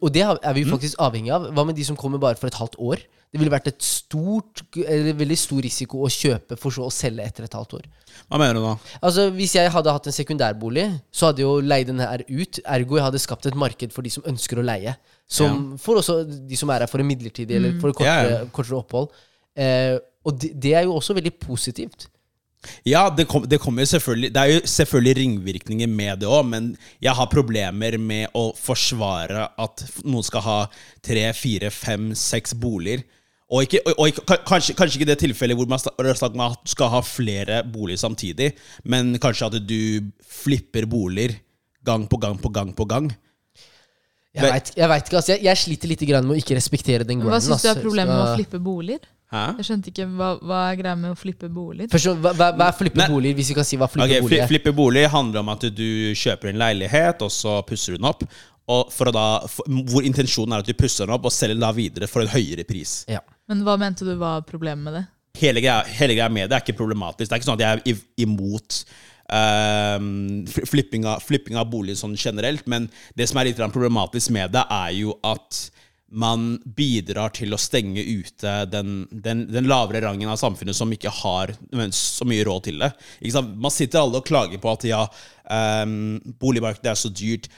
og 0.01 0.09
det 0.15 0.23
er 0.25 0.53
vi 0.57 0.65
jo 0.65 0.71
faktisk 0.73 0.97
avhengig 1.05 1.33
av. 1.35 1.51
Hva 1.53 1.67
med 1.69 1.77
de 1.77 1.85
som 1.85 1.99
kommer 1.99 2.21
bare 2.23 2.39
for 2.41 2.49
et 2.49 2.57
halvt 2.57 2.79
år? 2.81 3.05
Det 3.35 3.39
ville 3.41 3.51
vært 3.51 3.65
et 3.67 3.83
stort, 3.83 4.61
eller 4.79 5.13
veldig 5.19 5.35
stor 5.37 5.59
risiko 5.65 6.05
å 6.05 6.09
kjøpe 6.13 6.55
for 6.55 6.71
så 6.71 6.85
å 6.87 6.91
selge 6.93 7.25
etter 7.25 7.43
et 7.43 7.57
halvt 7.57 7.73
år. 7.81 7.87
Hva 8.31 8.39
mener 8.39 8.55
du 8.55 8.61
da? 8.63 8.75
Altså, 9.03 9.25
Hvis 9.35 9.57
jeg 9.57 9.73
hadde 9.73 9.91
hatt 9.91 10.07
en 10.07 10.15
sekundærbolig, 10.15 10.85
så 11.11 11.27
hadde 11.29 11.43
jeg 11.43 11.49
jo 11.49 11.65
leid 11.67 11.89
den 11.91 11.99
her 11.99 12.23
ut. 12.29 12.61
Ergo 12.63 12.95
jeg 12.95 13.03
hadde 13.09 13.19
skapt 13.19 13.49
et 13.49 13.57
marked 13.59 13.91
for 13.91 14.07
de 14.07 14.13
som 14.13 14.23
ønsker 14.31 14.61
å 14.61 14.65
leie. 14.65 14.95
Som 15.27 15.73
For 15.81 15.99
også 15.99 16.21
de 16.47 16.55
som 16.55 16.71
er 16.71 16.85
her 16.85 16.91
for 16.91 17.03
en 17.03 17.09
midlertidig 17.11 17.57
eller 17.59 17.75
for 17.81 17.91
et 17.91 17.99
kortere, 17.99 18.31
Ja, 18.31 18.39
ja. 18.45 18.49
kortere 18.55 18.79
opphold. 18.79 19.11
Eh, 19.57 19.97
og 20.25 20.41
det, 20.41 20.51
det 20.61 20.73
er 20.75 20.85
jo 20.87 20.97
også 20.97 21.15
veldig 21.17 21.33
positivt. 21.41 22.07
Ja, 22.85 23.09
det, 23.13 23.27
kom, 23.29 23.43
det 23.45 23.59
kommer 23.61 23.85
jo 23.85 23.91
selvfølgelig 23.91 24.31
Det 24.33 24.41
er 24.41 24.51
jo 24.51 24.61
selvfølgelig 24.65 25.15
ringvirkninger 25.19 25.89
med 25.91 26.23
det 26.23 26.29
òg, 26.29 26.47
men 26.49 26.71
jeg 27.03 27.13
har 27.13 27.29
problemer 27.29 27.97
med 28.01 28.33
å 28.37 28.47
forsvare 28.57 29.49
at 29.61 29.83
noen 30.03 30.25
skal 30.25 30.45
ha 30.45 30.57
tre, 31.05 31.27
fire, 31.37 31.69
fem, 31.73 32.09
seks 32.17 32.55
boliger. 32.57 33.05
Og, 33.45 33.67
ikke, 33.67 33.83
og, 33.85 33.99
og 34.01 34.39
kanskje, 34.47 34.73
kanskje 34.73 34.97
ikke 34.97 35.09
det 35.11 35.19
tilfellet 35.21 35.57
hvor 35.59 35.69
man 35.69 36.57
skal 36.65 36.89
ha 36.89 37.01
flere 37.05 37.61
boliger 37.69 38.01
samtidig, 38.01 38.55
men 38.83 39.13
kanskje 39.21 39.51
at 39.51 39.59
du 39.61 40.09
flipper 40.25 40.87
boliger 40.89 41.37
gang 41.85 42.07
på 42.09 42.17
gang 42.17 42.41
på 42.41 42.49
gang 42.49 42.73
på 42.73 42.89
gang. 42.89 43.11
Jeg 44.35 44.51
veit 44.51 44.71
vet, 44.75 45.05
ikke, 45.05 45.19
altså. 45.21 45.35
Jeg, 45.35 45.45
jeg 45.45 45.59
sliter 45.61 45.91
litt 45.91 46.01
grann 46.09 46.25
med 46.27 46.35
å 46.35 46.39
ikke 46.41 46.57
respektere 46.57 47.05
den 47.07 47.21
Men 47.21 47.31
Hva 47.31 47.39
syns 47.39 47.61
du 47.61 47.69
er 47.69 47.75
altså. 47.75 47.85
problemet 47.85 48.11
med 48.11 48.23
å 48.23 48.33
flippe 48.35 48.59
boliger? 48.59 49.05
Hæ? 49.35 49.43
Jeg 49.59 49.69
skjønte 49.69 49.91
ikke 49.91 50.07
hva, 50.15 50.31
hva 50.39 50.63
er 50.71 50.79
greia 50.79 50.95
med 50.99 51.13
å 51.13 51.19
flippe 51.19 51.51
bolig. 51.51 51.89
Først, 51.91 52.11
hva, 52.23 52.49
hva 52.55 52.69
er 52.69 52.75
flippe 52.79 53.01
Nei. 53.03 53.07
boliger, 53.11 53.39
hvis 53.39 53.51
vi 53.51 53.59
kan 53.59 53.67
si 53.67 53.79
hva 53.81 53.89
flippe 53.91 54.07
okay, 54.07 54.23
bolig 54.23 54.41
er? 54.41 54.51
Flippe 54.51 54.75
bolig 54.75 55.07
handler 55.11 55.43
om 55.43 55.53
at 55.53 55.67
du 55.75 55.87
kjøper 56.17 56.53
en 56.53 56.61
leilighet, 56.63 57.25
og 57.25 57.33
så 57.33 57.59
pusser 57.67 57.95
du 57.95 58.01
den 58.01 58.07
opp. 58.09 58.23
Og 58.71 58.93
for 58.93 59.11
å 59.11 59.13
da, 59.13 59.25
for, 59.51 59.67
hvor 59.91 60.07
intensjonen 60.07 60.55
er 60.55 60.63
at 60.63 60.69
du 60.69 60.77
pusser 60.77 61.05
den 61.05 61.13
opp 61.17 61.27
og 61.27 61.35
selger 61.35 61.59
den 61.59 61.67
da 61.67 61.73
videre 61.75 62.09
for 62.09 62.25
en 62.25 62.31
høyere 62.31 62.65
pris. 62.65 63.03
Ja. 63.11 63.21
Men 63.45 63.61
hva 63.67 63.75
mente 63.77 64.07
du 64.07 64.15
var 64.17 64.41
problemet 64.47 64.87
med 64.87 64.97
det? 65.01 65.03
hele 65.39 65.61
greia, 65.61 65.83
hele 65.99 66.15
greia 66.15 66.29
med 66.31 66.49
det 66.49 66.57
er 66.57 66.63
ikke 66.63 66.79
problematisk. 66.79 67.29
Det 67.29 67.35
er 67.35 67.41
ikke 67.41 67.49
sånn 67.49 67.59
at 67.59 67.65
jeg 67.65 67.95
er 67.95 68.01
imot 68.25 68.81
um, 69.31 70.45
flipping, 70.71 71.07
av, 71.09 71.23
flipping 71.23 71.59
av 71.59 71.69
bolig 71.71 71.97
sånn 71.99 72.15
generelt, 72.19 72.65
men 72.71 72.89
det 73.17 73.29
som 73.29 73.41
er 73.41 73.49
litt 73.49 73.61
problematisk 73.73 74.33
med 74.35 74.55
det, 74.55 74.65
er 74.71 74.93
jo 74.97 75.17
at 75.25 75.65
man 76.11 76.59
bidrar 76.77 77.33
til 77.35 77.55
å 77.55 77.59
stenge 77.59 78.03
ute 78.03 78.53
den, 78.69 79.05
den, 79.09 79.45
den 79.51 79.69
lavere 79.69 80.03
rangen 80.05 80.29
av 80.29 80.39
samfunnet 80.39 80.77
som 80.77 80.91
ikke 80.93 81.13
har 81.23 81.55
så 81.95 82.27
mye 82.29 82.45
råd 82.45 82.67
til 82.67 82.83
det. 82.83 82.91
Man 83.55 83.73
sitter 83.73 84.03
alle 84.03 84.21
og 84.21 84.27
klager 84.27 84.61
på 84.61 84.73
at 84.75 84.85
ja, 84.87 85.01
um, 85.83 86.19
boligmarkedet 86.41 86.91
er 86.93 86.99
så 86.99 87.09
dyrt. 87.09 87.49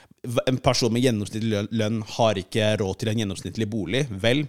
En 0.48 0.60
person 0.64 0.92
med 0.92 1.04
gjennomsnittlig 1.04 1.66
lønn 1.76 2.00
har 2.16 2.40
ikke 2.40 2.72
råd 2.80 3.02
til 3.02 3.12
en 3.12 3.22
gjennomsnittlig 3.22 3.68
bolig. 3.70 4.06
Vel, 4.24 4.46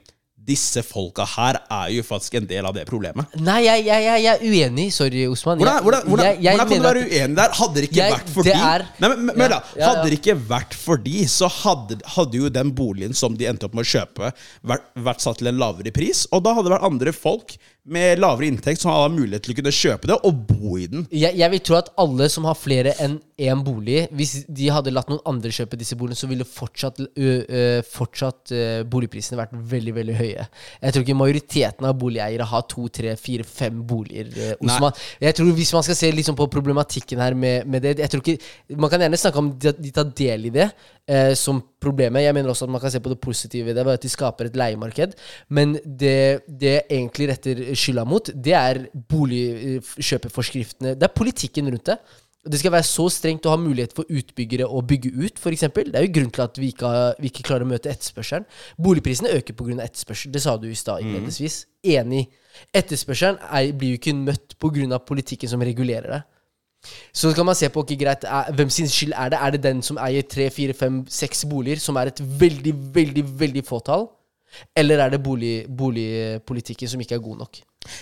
disse 0.50 0.82
folka 0.86 1.26
her 1.38 1.60
er 1.62 1.92
jo 1.94 2.04
faktisk 2.06 2.40
en 2.40 2.48
del 2.50 2.66
av 2.66 2.74
det 2.76 2.84
problemet. 2.90 3.30
Nei, 3.40 3.60
jeg, 3.68 3.86
jeg, 3.88 4.04
jeg, 4.08 4.24
jeg 4.26 4.34
er 4.34 4.46
uenig. 4.50 4.88
Sorry, 4.96 5.24
Osman. 5.30 5.62
Hvordan, 5.62 5.84
hvordan, 5.86 6.08
hvordan, 6.10 6.40
hvordan 6.42 6.64
kan 6.66 6.74
du 6.84 6.88
være 6.90 7.04
uenig 7.06 7.38
der? 7.40 7.56
Hadde 7.60 7.76
det 7.84 7.90
ikke 7.92 8.10
vært 8.16 8.34
for 8.34 8.50
de 8.50 8.56
er- 8.58 8.86
Nei, 9.00 9.10
men, 9.14 9.26
men, 9.30 9.46
ja, 9.46 9.50
da, 9.54 9.60
Ja, 9.60 9.62
ja, 9.62 9.80
ja. 9.80 9.90
Hadde 9.94 10.10
det 10.10 10.20
ikke 10.20 10.38
vært 10.50 10.78
for 10.78 11.02
de, 11.06 11.18
så 11.30 11.50
hadde, 11.62 12.00
hadde 12.18 12.42
jo 12.44 12.50
den 12.60 12.74
boligen 12.76 13.14
som 13.18 13.38
de 13.40 13.48
endte 13.50 13.70
opp 13.70 13.78
med 13.78 13.86
å 13.86 13.92
kjøpe, 13.94 14.34
vært, 14.74 14.90
vært 15.10 15.24
satt 15.26 15.40
til 15.44 15.52
en 15.54 15.60
lavere 15.62 15.94
pris. 15.96 16.26
Og 16.34 16.44
da 16.46 16.56
hadde 16.58 16.70
det 16.70 16.76
vært 16.78 16.90
andre 16.90 17.14
folk 17.16 17.56
med 17.90 18.22
lavere 18.22 18.50
inntekt 18.50 18.84
som 18.84 18.92
har 18.94 19.10
mulighet 19.14 19.46
til 19.46 19.56
å 19.56 19.58
kunne 19.60 19.74
kjøpe 19.76 20.10
det 20.12 20.18
og 20.28 20.44
bo 20.50 20.78
i 20.80 20.88
den. 20.92 21.08
jeg, 21.12 21.36
jeg 21.40 21.54
vil 21.54 21.64
tro 21.66 21.78
at 21.80 21.92
alle 22.00 22.30
som 22.32 22.46
har 22.50 22.58
flere 22.60 22.94
enn 23.02 23.20
én 23.40 23.62
bolig 23.64 24.02
Hvis 24.12 24.44
de 24.52 24.66
hadde 24.68 24.92
latt 24.92 25.08
noen 25.08 25.22
andre 25.30 25.52
kjøpe 25.56 25.78
disse 25.80 25.96
boligene, 25.96 26.20
så 26.20 26.28
ville 26.28 26.44
fortsatt, 26.48 27.00
ø, 27.00 27.30
ø, 27.40 27.62
fortsatt 27.88 28.52
ø, 28.52 28.64
boligprisene 28.92 29.40
vært 29.40 29.54
veldig 29.72 29.94
veldig 29.96 30.18
høye. 30.20 30.44
Jeg 30.82 30.96
tror 30.96 31.06
ikke 31.06 31.16
majoriteten 31.22 31.88
av 31.88 31.96
boligeiere 32.02 32.48
har 32.52 32.66
to, 32.68 32.90
tre, 32.92 33.16
fire, 33.16 33.48
fem 33.48 33.80
boliger. 33.88 34.28
ø, 34.36 34.52
Osman. 34.68 34.92
Jeg 35.24 35.38
tror 35.40 35.54
Hvis 35.56 35.74
man 35.78 35.88
skal 35.88 36.00
se 36.02 36.12
liksom 36.12 36.36
på 36.36 36.50
problematikken 36.52 37.24
her 37.24 37.34
med, 37.34 37.68
med 37.68 37.86
det 37.88 37.96
jeg 38.04 38.12
tror 38.12 38.24
ikke, 38.26 38.52
Man 38.76 38.92
kan 38.92 39.06
gjerne 39.06 39.24
snakke 39.24 39.40
om 39.40 39.54
de, 39.56 39.74
de 39.80 39.92
tar 39.96 40.12
del 40.20 40.50
i 40.52 40.54
det 40.60 40.68
eh, 41.08 41.34
som 41.40 41.62
problemet. 41.82 42.24
Jeg 42.26 42.36
mener 42.36 42.52
også 42.52 42.68
at 42.68 42.74
man 42.74 42.82
kan 42.84 42.92
se 42.94 43.02
på 43.04 43.12
det 43.14 43.20
positive 43.24 43.72
i 43.72 43.76
det, 43.76 43.86
bare 43.86 44.00
at 44.00 44.06
de 44.06 44.12
skaper 44.12 44.50
et 44.50 44.58
leiemarked. 44.60 45.16
Men 45.50 45.78
det 45.84 46.44
det 46.48 46.82
egentlig 46.90 47.30
retter 47.32 47.62
skylda 47.78 48.06
mot, 48.06 48.32
det 48.34 48.56
er 48.56 48.82
boligkjøpeforskriftene. 49.14 50.96
Det 51.00 51.08
er 51.08 51.16
politikken 51.16 51.72
rundt 51.72 51.92
det. 51.92 52.00
Det 52.50 52.60
skal 52.62 52.72
være 52.72 52.88
så 52.88 53.06
strengt 53.12 53.46
å 53.46 53.52
ha 53.52 53.60
mulighet 53.60 53.92
for 53.98 54.08
utbyggere 54.08 54.64
å 54.64 54.80
bygge 54.88 55.12
ut, 55.12 55.42
f.eks. 55.42 55.66
Det 55.76 55.92
er 55.92 56.06
jo 56.06 56.14
grunn 56.16 56.32
til 56.32 56.44
at 56.46 56.60
vi 56.60 56.70
ikke, 56.72 56.88
har, 56.88 57.18
vi 57.20 57.32
ikke 57.34 57.44
klarer 57.50 57.68
å 57.68 57.70
møte 57.70 57.92
etterspørselen. 57.92 58.48
Boligprisene 58.80 59.34
øker 59.36 59.58
pga. 59.60 59.76
etterspørsel. 59.84 60.32
Det 60.32 60.42
sa 60.44 60.56
du 60.58 60.70
i 60.70 60.78
stad 60.80 61.04
innledningsvis. 61.04 61.66
Enig. 61.98 62.30
Etterspørselen 62.76 63.42
er, 63.44 63.74
blir 63.76 63.94
jo 63.94 64.00
ikke 64.00 64.16
møtt 64.16 64.56
pga. 64.56 65.02
politikken 65.04 65.52
som 65.52 65.66
regulerer 65.68 66.16
det. 66.16 66.22
Så 67.14 67.34
kan 67.36 67.46
man 67.46 67.56
se 67.56 67.70
på, 67.70 67.84
okay, 67.84 67.98
greit, 68.00 68.24
er, 68.24 68.52
hvem 68.56 68.70
sin 68.70 68.88
skyld 68.88 69.14
er 69.16 69.34
det? 69.34 69.40
Er 69.42 69.56
det 69.56 69.64
den 69.64 69.82
som 69.86 70.00
eier 70.02 70.24
tre, 70.24 70.50
fire, 70.54 70.74
fem, 70.74 71.02
seks 71.12 71.46
boliger, 71.50 71.82
som 71.84 72.00
er 72.00 72.12
et 72.12 72.22
veldig, 72.40 72.74
veldig, 72.96 73.26
veldig 73.40 73.66
fåtall? 73.68 74.08
Eller 74.76 75.04
er 75.04 75.10
det 75.14 75.24
bolig, 75.24 75.66
boligpolitikken 75.78 76.90
som 76.90 77.02
ikke 77.04 77.20
er 77.20 77.26
god 77.26 77.44
nok? 77.44 77.60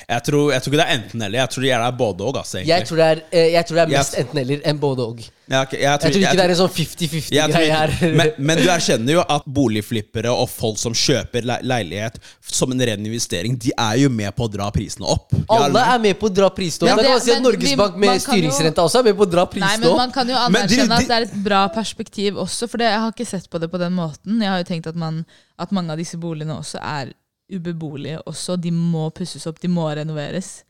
Jeg 0.07 0.23
tror, 0.25 0.51
jeg 0.51 0.63
tror 0.63 0.73
ikke 0.73 0.79
det 0.81 0.85
er 0.89 0.95
enten-eller. 0.97 1.37
Jeg 1.37 1.49
tror 1.53 1.63
det 1.65 1.71
er 1.77 1.91
både 1.99 2.23
òg. 2.27 2.37
Altså. 2.41 2.61
Jeg 2.65 2.85
tror 2.87 2.97
det 2.97 3.07
er, 3.07 3.19
eh, 3.31 3.49
jeg 3.53 3.65
tror 3.67 3.77
det 3.77 3.81
er 3.83 3.91
mest 3.93 4.15
enten-eller 4.21 4.63
enn 4.71 4.79
både 4.81 5.03
og. 5.05 5.19
Ja, 5.47 5.61
okay. 5.63 5.77
jeg, 5.79 5.85
Jeg 5.87 5.99
tror 6.01 6.17
ikke 6.17 6.31
det 6.39 6.43
er 6.43 6.51
en 6.51 6.57
sånn 6.59 6.71
jeg 6.75 6.87
50-50-greie 6.97 7.75
her. 7.77 7.93
men, 8.19 8.31
men 8.49 8.59
du 8.59 8.65
erkjenner 8.73 9.13
jo 9.13 9.21
at 9.35 9.45
boligflippere 9.57 10.33
og 10.33 10.49
folk 10.51 10.79
som 10.81 10.95
kjøper 10.97 11.45
le 11.47 11.59
leilighet 11.63 12.17
som 12.41 12.73
en 12.73 12.81
ren 12.89 13.05
investering, 13.05 13.55
de 13.61 13.71
er 13.77 14.01
jo 14.01 14.09
med 14.11 14.33
på 14.35 14.47
å 14.47 14.51
dra 14.57 14.67
prisene 14.75 15.07
opp. 15.13 15.31
Alle 15.53 15.85
er 15.93 16.01
med 16.03 16.19
på 16.19 16.27
å 16.27 16.33
dra 16.41 16.49
prisene 16.57 16.89
opp. 16.89 16.91
Ja, 16.91 16.97
det, 16.97 17.05
kan 17.05 17.13
man 17.13 17.23
si 17.27 17.35
at 17.37 17.45
Norges 17.45 17.69
vi- 17.69 17.77
Bank 17.83 18.01
med 18.01 18.23
styringsrente 18.25 18.81
jo- 18.81 18.89
også 18.89 18.99
er 19.03 19.07
med 19.11 19.19
på 19.21 19.27
å 19.27 19.31
dra 19.37 19.45
Nei, 19.53 19.77
men. 19.77 19.95
Man 20.01 20.11
kan 20.17 20.27
jo 20.27 20.33
de- 20.35 20.41
anerkjenne 20.49 20.89
de- 20.89 21.03
at 21.05 21.07
det 21.13 21.19
er 21.21 21.29
et 21.29 21.37
bra 21.45 21.61
perspektiv 21.69 22.41
også, 22.43 22.67
for 22.67 22.77
det, 22.81 22.89
jeg 22.91 22.99
har 23.05 23.11
ikke 23.15 23.29
sett 23.29 23.47
på 23.49 23.59
det 23.61 23.69
på 23.71 23.79
den 23.79 23.93
måten. 23.93 24.41
Jeg 24.41 24.49
har 24.51 24.57
jo 24.65 24.67
tenkt 24.73 24.87
at, 24.91 24.95
man, 24.99 25.23
at 25.57 25.71
mange 25.71 25.91
av 25.91 25.97
disse 26.01 26.17
boligene 26.17 26.57
også 26.59 26.81
er 26.81 27.13
ubeboelige 27.53 28.21
også. 28.27 28.57
De 28.59 28.71
må 28.73 29.07
pusses 29.15 29.47
opp, 29.49 29.61
de 29.61 29.71
må 29.71 29.87
renoveres. 29.95 30.61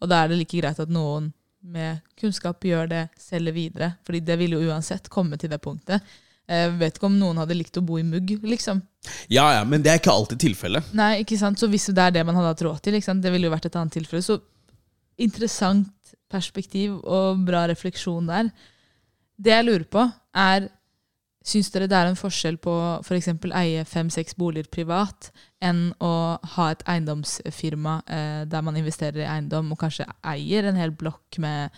Og 0.00 0.10
da 0.10 0.22
er 0.22 0.30
det 0.30 0.40
like 0.40 0.60
greit 0.60 0.80
at 0.82 0.92
noen 0.92 1.32
med 1.64 2.02
kunnskap 2.20 2.64
gjør 2.66 2.90
det, 2.90 3.06
selger 3.20 3.56
videre. 3.56 3.94
Fordi 4.04 4.20
det 4.24 4.36
vil 4.40 4.56
jo 4.56 4.62
uansett 4.68 5.08
komme 5.12 5.38
til 5.40 5.52
det 5.52 5.62
punktet. 5.64 6.04
Jeg 6.44 6.74
vet 6.76 6.98
ikke 6.98 7.08
om 7.08 7.16
noen 7.16 7.38
hadde 7.40 7.56
likt 7.56 7.78
å 7.80 7.84
bo 7.86 7.96
i 7.96 8.04
mugg, 8.04 8.34
liksom. 8.44 8.82
Ja, 9.32 9.46
ja, 9.56 9.62
men 9.64 9.80
det 9.84 9.92
er 9.92 10.00
ikke 10.00 10.12
alltid 10.12 10.42
tilfellet. 10.42 10.90
Nei, 10.96 11.22
ikke 11.22 11.38
sant? 11.40 11.60
Så 11.60 11.70
hvis 11.72 11.88
det 11.88 12.04
er 12.04 12.12
det 12.18 12.24
man 12.28 12.36
hadde 12.36 12.50
hatt 12.52 12.64
råd 12.66 12.82
til, 12.84 12.98
det 13.00 13.32
ville 13.32 13.48
jo 13.48 13.54
vært 13.54 13.70
et 13.70 13.78
annet 13.80 13.96
tilfelle. 13.96 14.24
Så 14.24 14.36
interessant 15.24 16.14
perspektiv 16.28 16.98
og 17.00 17.40
bra 17.46 17.64
refleksjon 17.70 18.28
der. 18.28 18.50
Det 19.40 19.54
jeg 19.54 19.66
lurer 19.66 19.86
på, 19.88 20.04
er 20.36 20.68
Syns 21.44 21.68
dere 21.74 21.88
det 21.90 21.96
er 21.98 22.08
en 22.08 22.16
forskjell 22.16 22.56
på 22.64 22.74
f.eks. 23.04 23.28
eie 23.52 23.82
fem-seks 23.84 24.36
boliger 24.40 24.70
privat 24.72 25.28
enn 25.60 25.90
å 26.00 26.12
ha 26.54 26.68
et 26.72 26.84
eiendomsfirma 26.88 27.98
eh, 28.08 28.44
der 28.48 28.64
man 28.64 28.78
investerer 28.80 29.20
i 29.20 29.28
eiendom 29.28 29.74
og 29.74 29.82
kanskje 29.82 30.08
eier 30.24 30.70
en 30.70 30.80
hel 30.80 30.94
blokk 30.96 31.36
med 31.44 31.76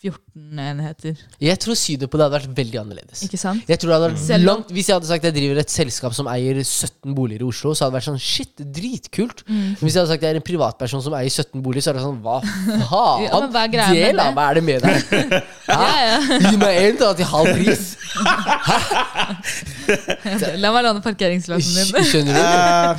14 0.00 0.56
enheter? 0.64 1.12
Jeg 1.44 1.58
tror 1.60 1.76
synet 1.76 2.08
på 2.08 2.16
det 2.16 2.24
hadde 2.24 2.38
vært 2.38 2.54
veldig 2.56 2.78
annerledes. 2.80 3.20
Ikke 3.26 3.36
sant? 3.40 3.60
Jeg 3.68 3.76
tror 3.80 3.88
det 3.90 3.96
hadde 3.98 4.08
vært 4.14 4.44
langt 4.46 4.68
Hvis 4.72 4.86
jeg 4.88 4.96
hadde 4.96 5.08
sagt 5.10 5.24
jeg 5.28 5.34
driver 5.36 5.56
et 5.60 5.72
selskap 5.74 6.12
som 6.16 6.26
eier 6.32 6.56
17 6.62 7.12
boliger 7.16 7.42
i 7.44 7.46
Oslo, 7.50 7.74
så 7.76 7.80
hadde 7.84 7.92
det 7.92 7.98
vært 7.98 8.08
sånn 8.08 8.22
shit, 8.24 8.54
dritkult. 8.80 9.38
Mm. 9.44 9.76
Hvis 9.82 9.92
jeg 9.92 10.00
hadde 10.00 10.12
sagt 10.14 10.24
jeg 10.24 10.32
er 10.32 10.38
en 10.40 10.46
privatperson 10.46 11.04
som 11.04 11.12
eier 11.18 11.28
17 11.28 11.60
boliger, 11.60 11.84
så 11.84 11.88
hadde 11.92 12.00
det 12.00 12.08
sånn 12.08 12.24
hva 12.24 12.38
faen? 12.40 13.24
Ja, 13.30 13.36
hva 13.44 13.60
er 13.66 13.70
greia 13.74 13.92
med 13.92 14.00
Del 14.00 14.16
av 14.24 14.28
det? 14.30 14.34
hva 14.38 14.44
er 14.48 14.54
det 14.60 14.64
med 14.70 14.80
deg? 14.86 14.96
Ja, 15.70 15.86
ja. 16.02 16.18
Gi 16.50 16.56
meg 16.58 16.98
da, 16.98 17.12
til 17.14 17.28
halv 17.30 17.46
pris. 17.54 17.94
La 20.60 20.70
meg 20.74 20.82
låne 20.84 21.00
parkeringsplassen 21.04 21.76
din. 21.76 21.86
Skjønner 22.10 22.34
du? 22.34 22.40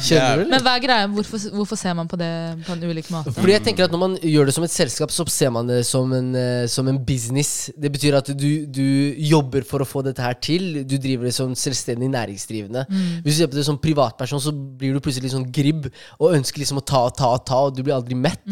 Skjønner 0.06 0.38
du? 0.42 0.46
Men 0.52 0.60
hva 0.66 0.72
er 0.78 0.82
greia? 0.86 1.06
Hvorfor, 1.12 1.38
hvorfor 1.56 1.78
ser 1.80 1.94
man 1.98 2.08
på 2.12 2.18
det 2.20 2.32
på 2.68 2.72
en 2.76 2.84
ulik 2.88 3.08
måte? 3.14 3.30
Fordi 3.36 3.54
jeg 3.56 3.64
tenker 3.68 3.84
at 3.88 3.92
Når 3.94 4.02
man 4.02 4.14
gjør 4.24 4.46
det 4.50 4.56
som 4.56 4.66
et 4.66 4.74
selskap, 4.74 5.10
så 5.14 5.22
ser 5.32 5.52
man 5.54 5.64
det 5.70 5.82
som 5.88 6.06
en, 6.16 6.30
eh, 6.38 6.66
som 6.72 6.88
en 6.88 6.91
business. 7.00 7.70
Det 7.78 7.92
betyr 7.94 8.18
at 8.20 8.32
du, 8.38 8.66
du 8.68 8.86
jobber 9.18 9.66
for 9.68 9.84
å 9.84 9.88
få 9.88 10.04
dette 10.06 10.24
her 10.24 10.38
til. 10.44 10.82
Du 10.88 10.98
driver 10.98 11.30
det 11.30 11.34
som 11.36 11.54
selvstendig 11.58 12.10
næringsdrivende. 12.12 12.86
Hvis 13.24 13.38
du 13.38 13.40
ser 13.40 13.52
på 13.52 13.60
det 13.60 13.66
som 13.68 13.80
privatperson, 13.82 14.44
så 14.44 14.52
blir 14.52 14.96
du 14.96 15.04
plutselig 15.04 15.34
sånn 15.34 15.48
gribb 15.54 15.90
og 16.20 16.36
ønsker 16.36 16.64
liksom 16.64 16.82
å 16.82 16.86
ta 16.86 17.06
og 17.08 17.16
ta 17.18 17.32
og 17.38 17.44
ta, 17.48 17.64
og 17.68 17.76
du 17.78 17.84
blir 17.86 17.96
aldri 17.98 18.18
mett. 18.18 18.46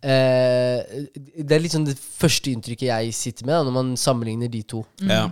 Eh, 0.00 1.06
det 1.40 1.56
er 1.56 1.62
litt 1.62 1.76
sånn 1.76 1.88
det 1.88 1.98
første 1.98 2.52
inntrykket 2.52 2.90
jeg 2.90 3.14
sitter 3.16 3.48
med 3.48 3.56
da, 3.56 3.62
når 3.68 3.78
man 3.80 3.94
sammenligner 4.00 4.52
de 4.52 4.64
to. 4.74 4.84
Ja. 5.02 5.28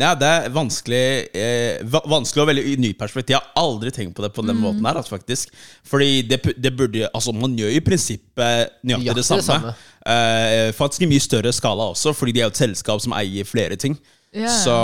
Ja, 0.00 0.12
det 0.18 0.28
er 0.28 0.48
vanskelig 0.54 1.04
eh, 1.36 1.84
Vanskelig 2.10 2.42
og 2.42 2.48
veldig 2.50 2.76
nytt 2.82 2.98
perspektiv. 2.98 3.36
Jeg 3.36 3.42
har 3.42 3.62
aldri 3.64 3.92
tenkt 3.94 4.16
på 4.16 4.24
det 4.24 4.32
på 4.34 4.44
den 4.46 4.58
måten 4.60 4.84
her. 4.86 4.98
Altså, 5.00 5.14
faktisk 5.14 5.54
Fordi 5.86 6.22
det, 6.28 6.40
det 6.58 6.74
burde 6.76 7.08
Altså, 7.10 7.34
man 7.36 7.54
gjør 7.58 7.74
i 7.74 7.82
prinsippet 7.84 8.80
nøyaktig 8.82 9.04
Nøyaktig 9.04 9.20
det 9.20 9.26
samme. 9.28 9.42
det 9.42 9.48
samme. 9.52 9.76
Eh, 10.04 10.72
faktisk 10.76 11.06
i 11.06 11.08
mye 11.08 11.22
større 11.22 11.52
skala 11.56 11.88
også, 11.94 12.12
fordi 12.12 12.36
de 12.36 12.42
er 12.42 12.50
jo 12.50 12.52
et 12.52 12.60
selskap 12.60 13.00
som 13.00 13.14
eier 13.16 13.46
flere 13.48 13.78
ting. 13.80 13.96
Ja, 14.34 14.48
ja. 14.48 14.48
Så, 14.50 14.76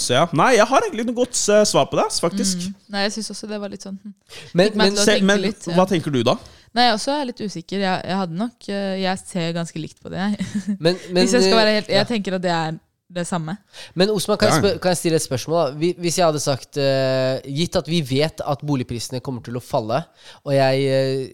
så 0.00 0.14
ja. 0.16 0.24
Nei, 0.32 0.54
jeg 0.56 0.64
har 0.70 0.84
egentlig 0.86 1.04
noe 1.04 1.18
godt 1.18 1.36
uh, 1.52 1.60
svar 1.68 1.84
på 1.90 1.98
det, 2.00 2.06
faktisk. 2.24 2.64
Nei, 2.92 3.04
jeg 3.04 3.18
syns 3.18 3.34
også 3.34 3.48
det 3.50 3.58
var 3.60 3.68
litt 3.68 3.84
sånn 3.84 3.98
hm. 4.00 4.14
Men, 4.56 4.70
men 4.80 4.96
Se, 4.96 5.18
men 5.20 5.42
litt, 5.42 5.66
ja. 5.68 5.74
hva 5.76 5.84
tenker 5.90 6.14
du, 6.14 6.22
da? 6.24 6.38
Nei, 6.76 6.88
jeg 6.88 6.96
også 6.96 7.12
er 7.12 7.28
litt 7.28 7.40
usikker. 7.40 7.80
Jeg, 7.80 8.00
jeg 8.08 8.18
hadde 8.20 8.36
nok 8.36 8.66
eh, 8.68 8.96
Jeg 9.00 9.20
ser 9.22 9.52
ganske 9.56 9.80
likt 9.80 10.00
på 10.02 10.12
det, 10.12 10.24
jeg. 10.24 10.48
Men, 10.80 10.96
men, 11.12 11.20
Hvis 11.22 11.36
jeg 11.36 11.46
skal 11.46 11.60
være 11.60 11.76
helt 11.78 11.92
ja. 11.92 12.00
Jeg 12.02 12.10
tenker 12.10 12.36
at 12.36 12.44
det 12.44 12.52
er 12.52 12.76
det 13.08 13.24
samme. 13.24 13.54
Men 13.94 14.10
Osman, 14.10 14.38
kan 14.38 14.50
jeg, 14.50 14.58
spør, 14.58 14.78
kan 14.82 14.92
jeg 14.92 14.98
stille 14.98 15.18
et 15.20 15.24
spørsmål? 15.24 15.56
da? 15.56 15.90
Hvis 16.02 16.18
jeg 16.18 16.26
hadde 16.26 16.42
sagt 16.42 16.78
uh, 16.80 17.38
Gitt 17.46 17.78
at 17.78 17.90
vi 17.90 18.00
vet 18.02 18.42
at 18.42 18.64
boligprisene 18.66 19.20
kommer 19.24 19.44
til 19.46 19.58
å 19.58 19.62
falle, 19.62 20.00
og 20.42 20.54
jeg, 20.56 20.86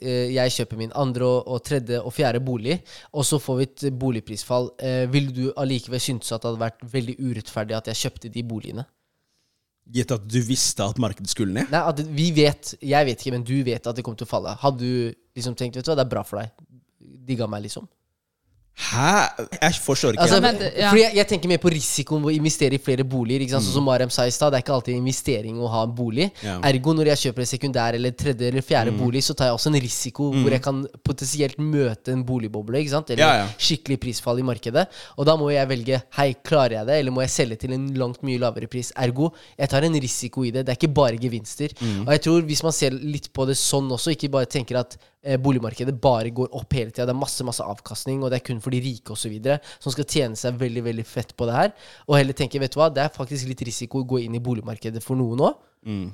uh, 0.04 0.26
jeg 0.36 0.56
kjøper 0.58 0.80
min 0.82 0.92
andre 0.98 1.24
og, 1.28 1.48
og 1.48 1.62
tredje 1.64 2.00
og 2.02 2.12
fjerde 2.12 2.42
bolig, 2.44 2.76
og 3.12 3.24
så 3.24 3.40
får 3.40 3.60
vi 3.60 3.68
et 3.70 3.86
boligprisfall, 4.02 4.68
uh, 4.82 5.04
ville 5.12 5.32
du 5.32 5.46
allikevel 5.56 6.02
synes 6.02 6.28
at 6.28 6.42
det 6.42 6.52
hadde 6.52 6.64
vært 6.66 6.84
veldig 6.92 7.16
urettferdig 7.22 7.78
at 7.78 7.88
jeg 7.92 8.02
kjøpte 8.04 8.32
de 8.36 8.44
boligene? 8.52 8.86
Gitt 9.92 10.12
at 10.14 10.28
du 10.28 10.38
visste 10.46 10.84
at 10.84 11.00
markedet 11.02 11.32
skulle 11.32 11.56
ned? 11.56 11.72
Nei, 11.72 11.80
at 11.88 12.04
vi 12.14 12.28
vet, 12.36 12.76
Jeg 12.78 13.08
vet 13.08 13.18
ikke, 13.18 13.34
men 13.34 13.48
du 13.48 13.56
vet 13.66 13.86
at 13.88 13.96
det 13.96 14.04
kommer 14.04 14.20
til 14.20 14.28
å 14.28 14.30
falle. 14.30 14.54
Hadde 14.60 14.84
du 14.84 15.16
liksom 15.34 15.56
tenkt 15.58 15.80
vet 15.80 15.88
du 15.88 15.90
hva, 15.90 15.98
det 15.98 16.04
er 16.04 16.12
bra 16.12 16.22
for 16.26 16.38
deg? 16.38 16.52
Digga 17.26 17.48
meg, 17.50 17.64
liksom? 17.64 17.88
Hæ? 18.72 19.46
Jeg 19.60 19.74
forstår 19.84 20.14
ikke. 20.16 20.22
Altså, 20.24 20.38
men 20.40 20.56
ja. 20.76 20.88
Fordi 20.90 21.02
jeg, 21.02 21.14
jeg 21.18 21.26
tenker 21.28 21.50
mer 21.52 21.58
på 21.60 21.70
risikoen 21.70 22.22
ved 22.24 22.32
å 22.32 22.38
investere 22.40 22.78
i 22.78 22.80
flere 22.82 23.04
boliger. 23.04 23.42
Ikke 23.44 23.52
sant? 23.54 23.66
Sånn 23.66 23.76
som 23.76 23.84
Mariam 23.86 24.10
sa 24.10 24.24
i 24.26 24.32
stad, 24.32 24.52
Det 24.52 24.58
er 24.58 24.64
ikke 24.64 24.74
alltid 24.78 24.96
investering 24.96 25.58
å 25.60 25.68
ha 25.70 25.82
en 25.86 25.92
bolig. 25.94 26.30
Ja. 26.42 26.54
Ergo 26.70 26.94
når 26.96 27.10
jeg 27.12 27.20
kjøper 27.26 27.44
en 27.44 27.50
sekundær 27.52 27.98
eller 27.98 28.14
tredje 28.16 28.48
eller 28.48 28.64
fjerde 28.64 28.94
bolig, 28.96 29.22
så 29.26 29.36
tar 29.38 29.50
jeg 29.50 29.58
også 29.58 29.70
en 29.70 29.78
risiko 29.84 30.30
hvor 30.32 30.56
jeg 30.56 30.64
kan 30.64 30.80
potensielt 31.04 31.60
møte 31.60 32.16
en 32.16 32.24
boligboble. 32.26 32.80
Ikke 32.80 32.94
sant? 32.96 33.12
Eller 33.14 33.22
Ja, 33.22 33.44
ja. 33.44 33.46
skikkelig 33.60 34.00
prisfall 34.06 34.40
i 34.42 34.48
markedet. 34.48 34.86
Og 35.18 35.28
da 35.28 35.36
må 35.36 35.52
jeg 35.52 35.68
velge 35.68 36.02
Hei, 36.16 36.32
klarer 36.42 36.78
jeg 36.80 36.86
det, 36.88 36.98
eller 37.02 37.12
må 37.12 37.22
jeg 37.26 37.30
selge 37.36 37.60
til 37.62 37.76
en 37.76 37.86
langt 38.00 38.24
mye 38.26 38.40
lavere 38.40 38.66
pris? 38.72 38.90
Ergo, 38.96 39.30
jeg 39.58 39.68
tar 39.68 39.84
en 39.84 40.00
risiko 40.00 40.44
i 40.48 40.50
det. 40.50 40.64
Det 40.66 40.72
er 40.74 40.80
ikke 40.80 40.94
bare 40.96 41.20
gevinster. 41.20 41.76
Og 42.06 42.10
jeg 42.16 42.24
tror 42.24 42.42
hvis 42.48 42.62
man 42.64 42.72
ser 42.72 42.96
litt 42.96 43.30
på 43.36 43.46
det 43.46 43.56
sånn 43.60 43.92
også, 43.92 44.16
ikke 44.16 44.32
bare 44.32 44.48
tenker 44.50 44.80
at 44.80 44.96
boligmarkedet 45.42 45.94
bare 46.02 46.32
går 46.34 46.48
opp 46.58 46.74
hele 46.74 46.90
tida, 46.90 47.06
det 47.06 47.14
er 47.14 47.20
masse 47.20 47.44
masse 47.46 47.62
avkastning, 47.62 48.24
og 48.24 48.32
det 48.32 48.40
er 48.40 48.46
kun 48.48 48.62
for 48.62 48.74
de 48.74 48.80
rike 48.82 49.14
osv. 49.14 49.36
som 49.78 49.94
skal 49.94 50.08
tjene 50.08 50.38
seg 50.38 50.58
veldig 50.58 50.82
veldig 50.88 51.04
fett 51.06 51.36
på 51.38 51.46
det 51.46 51.58
her, 51.58 51.74
og 52.08 52.16
heller 52.18 52.36
tenke 52.38 52.58
vet 52.62 52.74
du 52.74 52.80
hva, 52.80 52.90
det 52.90 53.04
er 53.04 53.14
faktisk 53.14 53.50
litt 53.50 53.62
risiko 53.68 54.02
å 54.02 54.08
gå 54.14 54.24
inn 54.24 54.34
i 54.38 54.42
boligmarkedet 54.42 55.04
for 55.04 55.20
noen 55.20 55.46
òg. 55.48 55.60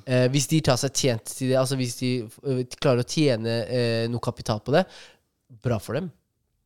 Eh, 0.09 0.27
hvis 0.33 0.47
de 0.49 0.61
tar 0.65 0.79
seg 0.81 0.93
tjent 0.97 1.29
til 1.29 1.51
det, 1.51 1.57
altså 1.59 1.77
hvis 1.79 1.97
de 1.99 2.11
eh, 2.25 2.61
klarer 2.81 3.03
å 3.03 3.09
tjene 3.09 3.59
eh, 3.69 4.05
noe 4.09 4.23
kapital 4.23 4.61
på 4.65 4.73
det, 4.73 4.85
bra 5.63 5.77
for 5.81 5.99
dem. 5.99 6.09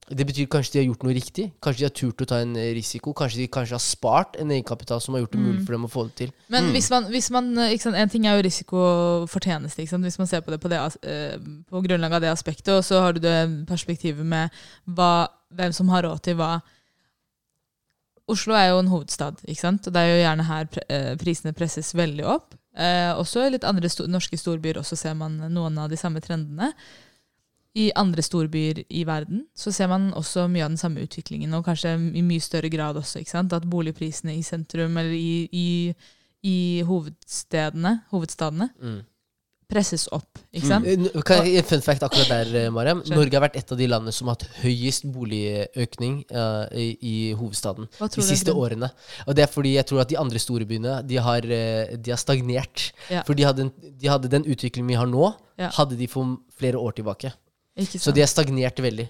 Det 0.10 0.26
betyr 0.28 0.50
kanskje 0.52 0.74
de 0.74 0.80
har 0.82 0.88
gjort 0.90 1.04
noe 1.06 1.14
riktig. 1.16 1.46
Kanskje 1.64 1.84
de 1.84 1.88
har 1.88 1.94
turt 1.96 2.24
å 2.26 2.28
ta 2.28 2.42
en 2.44 2.58
eh, 2.60 2.74
risiko. 2.76 3.14
Kanskje 3.16 3.40
de 3.44 3.48
kanskje 3.56 3.78
har 3.78 3.84
spart 3.84 4.36
en 4.42 4.52
egenkapital 4.52 5.00
som 5.02 5.16
har 5.16 5.24
gjort 5.24 5.36
det 5.38 5.44
mulig 5.44 5.64
for 5.64 5.78
dem 5.78 5.88
å 5.88 5.92
få 5.92 6.06
det 6.10 6.16
til. 6.20 6.34
Men 6.52 6.72
hvis 6.76 6.90
man, 6.92 7.08
hvis 7.14 7.30
man 7.32 7.52
eh, 7.56 7.76
ikke 7.76 7.88
sant, 7.88 8.00
En 8.04 8.12
ting 8.12 8.28
er 8.28 8.36
jo 8.36 8.46
risiko 8.46 8.82
og 8.84 9.30
fortjeneste, 9.32 9.84
ikke 9.84 9.94
sant? 9.96 10.08
hvis 10.08 10.20
man 10.20 10.30
ser 10.30 10.44
på 10.44 10.52
det 10.52 10.60
på, 10.60 10.72
det 10.74 10.82
eh, 11.08 11.38
på 11.72 11.84
grunnlag 11.88 12.18
av 12.18 12.26
det 12.26 12.34
aspektet. 12.34 12.74
Og 12.76 12.84
så 12.84 13.00
har 13.06 13.16
du 13.16 13.22
det 13.24 13.38
perspektivet 13.70 14.28
med 14.28 14.52
hva, 14.84 15.30
hvem 15.56 15.76
som 15.76 15.92
har 15.94 16.04
råd 16.04 16.26
til 16.28 16.36
hva. 16.42 16.58
Oslo 18.28 18.56
er 18.56 18.72
jo 18.72 18.84
en 18.84 18.92
hovedstad, 18.92 19.40
ikke 19.48 19.62
sant? 19.62 19.88
og 19.88 19.96
det 19.96 20.04
er 20.04 20.12
jo 20.12 20.20
gjerne 20.24 20.46
her 20.48 20.68
prisene 21.20 21.56
presses 21.56 21.92
veldig 21.96 22.28
opp. 22.36 22.54
Eh, 22.74 23.12
også 23.14 23.44
i 23.46 23.52
litt 23.54 23.66
andre 23.70 23.90
sto 23.92 24.08
norske 24.10 24.38
storbyer 24.40 24.80
også 24.82 24.98
ser 24.98 25.18
man 25.18 25.38
noen 25.54 25.78
av 25.78 25.92
de 25.92 26.00
samme 26.00 26.24
trendene. 26.26 26.72
I 27.76 27.88
andre 27.98 28.22
storbyer 28.22 28.84
i 28.90 29.04
verden 29.10 29.48
så 29.58 29.72
ser 29.74 29.88
man 29.90 30.12
også 30.14 30.46
mye 30.52 30.66
av 30.66 30.74
den 30.76 30.78
samme 30.78 31.02
utviklingen, 31.02 31.54
og 31.58 31.66
kanskje 31.66 31.96
i 32.14 32.22
mye 32.22 32.44
større 32.44 32.70
grad 32.70 33.00
også. 33.00 33.20
ikke 33.24 33.34
sant? 33.34 33.54
At 33.54 33.66
boligprisene 33.70 34.36
i 34.38 34.44
sentrum 34.46 34.98
eller 34.98 35.16
i, 35.18 35.48
i, 35.52 35.70
i 36.46 36.58
hovedstedene, 36.86 37.96
hovedstadene 38.14 38.70
presses 39.74 40.06
opp. 40.14 40.40
ikke 40.54 40.70
sant? 40.70 40.86
Mm. 40.86 41.22
Kan 41.26 41.48
jeg, 41.48 41.64
en 41.64 41.68
fun 41.68 41.82
fact 41.82 42.06
akkurat 42.06 42.30
der, 42.30 42.52
eh, 42.60 42.70
Mariam. 42.74 43.02
Kjør. 43.02 43.16
Norge 43.18 43.38
har 43.38 43.44
vært 43.48 43.58
et 43.58 43.74
av 43.74 43.80
de 43.80 43.88
landene 43.90 44.14
som 44.14 44.30
har 44.30 44.38
hatt 44.38 44.60
høyest 44.62 45.08
boligøkning 45.16 46.20
uh, 46.30 46.68
i, 46.78 46.88
i 47.02 47.16
hovedstaden 47.40 47.90
de 47.90 48.26
siste 48.26 48.54
årene. 48.54 48.92
Og 49.26 49.38
det 49.38 49.48
er 49.48 49.52
fordi 49.52 49.76
jeg 49.78 49.88
tror 49.90 50.04
at 50.04 50.12
de 50.12 50.20
andre 50.22 50.42
store 50.42 50.68
byene 50.70 51.00
de 51.10 51.18
har, 51.18 51.48
eh, 51.48 51.96
de 51.98 52.14
har 52.14 52.22
stagnert. 52.22 52.92
Ja. 53.10 53.24
For 53.26 53.38
de 53.38 53.48
hadde, 53.48 53.72
de 53.74 54.12
hadde 54.12 54.32
den 54.32 54.46
utviklingen 54.46 54.94
vi 54.94 55.00
har 55.00 55.10
nå, 55.10 55.34
Ja. 55.58 55.70
hadde 55.70 55.98
de 55.98 56.08
for 56.10 56.38
flere 56.58 56.78
år 56.82 56.96
tilbake. 56.98 57.34
Ikke 57.80 58.00
Så 58.00 58.14
de 58.14 58.22
er 58.22 58.30
stagnert 58.30 58.80
veldig. 58.84 59.08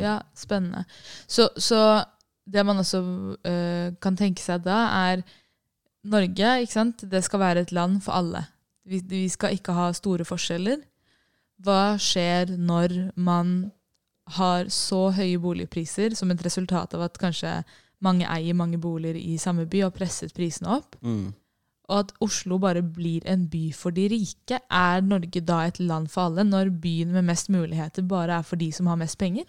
Ja, 0.00 0.18
spennende. 0.38 0.84
Så, 1.26 1.48
så 1.60 1.78
det 2.44 2.64
man 2.66 2.80
også 2.80 3.00
uh, 3.02 3.88
kan 4.00 4.16
tenke 4.16 4.42
seg 4.42 4.64
da, 4.64 4.84
er 5.10 5.24
Norge, 6.04 6.50
ikke 6.62 6.72
sant? 6.72 7.04
det 7.10 7.22
skal 7.24 7.40
være 7.40 7.64
et 7.64 7.72
land 7.72 8.00
for 8.04 8.16
alle. 8.16 8.44
Vi, 8.84 9.00
vi 9.08 9.24
skal 9.32 9.56
ikke 9.56 9.72
ha 9.76 9.88
store 9.96 10.26
forskjeller. 10.28 10.82
Hva 11.64 11.96
skjer 12.00 12.52
når 12.60 12.96
man 13.16 13.54
har 14.36 14.68
så 14.72 15.08
høye 15.16 15.40
boligpriser 15.40 16.16
som 16.16 16.32
et 16.32 16.44
resultat 16.44 16.94
av 16.96 17.06
at 17.06 17.18
kanskje 17.20 17.58
mange 18.04 18.28
eier 18.28 18.56
mange 18.56 18.80
boliger 18.80 19.16
i 19.16 19.38
samme 19.40 19.64
by 19.70 19.86
og 19.86 19.94
presset 19.96 20.34
prisene 20.36 20.76
opp? 20.76 20.98
Mm. 21.00 21.32
Og 21.88 21.98
at 21.98 22.12
Oslo 22.24 22.56
bare 22.62 22.80
blir 22.82 23.24
en 23.28 23.44
by 23.50 23.66
for 23.76 23.94
de 23.94 24.06
rike, 24.12 24.58
er 24.58 25.04
Norge 25.04 25.42
da 25.44 25.60
et 25.68 25.80
land 25.82 26.08
for 26.12 26.30
alle, 26.30 26.46
når 26.48 26.72
byen 26.82 27.12
med 27.12 27.26
mest 27.28 27.50
muligheter 27.52 28.06
bare 28.08 28.40
er 28.40 28.46
for 28.46 28.60
de 28.60 28.70
som 28.72 28.88
har 28.88 29.00
mest 29.00 29.18
penger? 29.20 29.44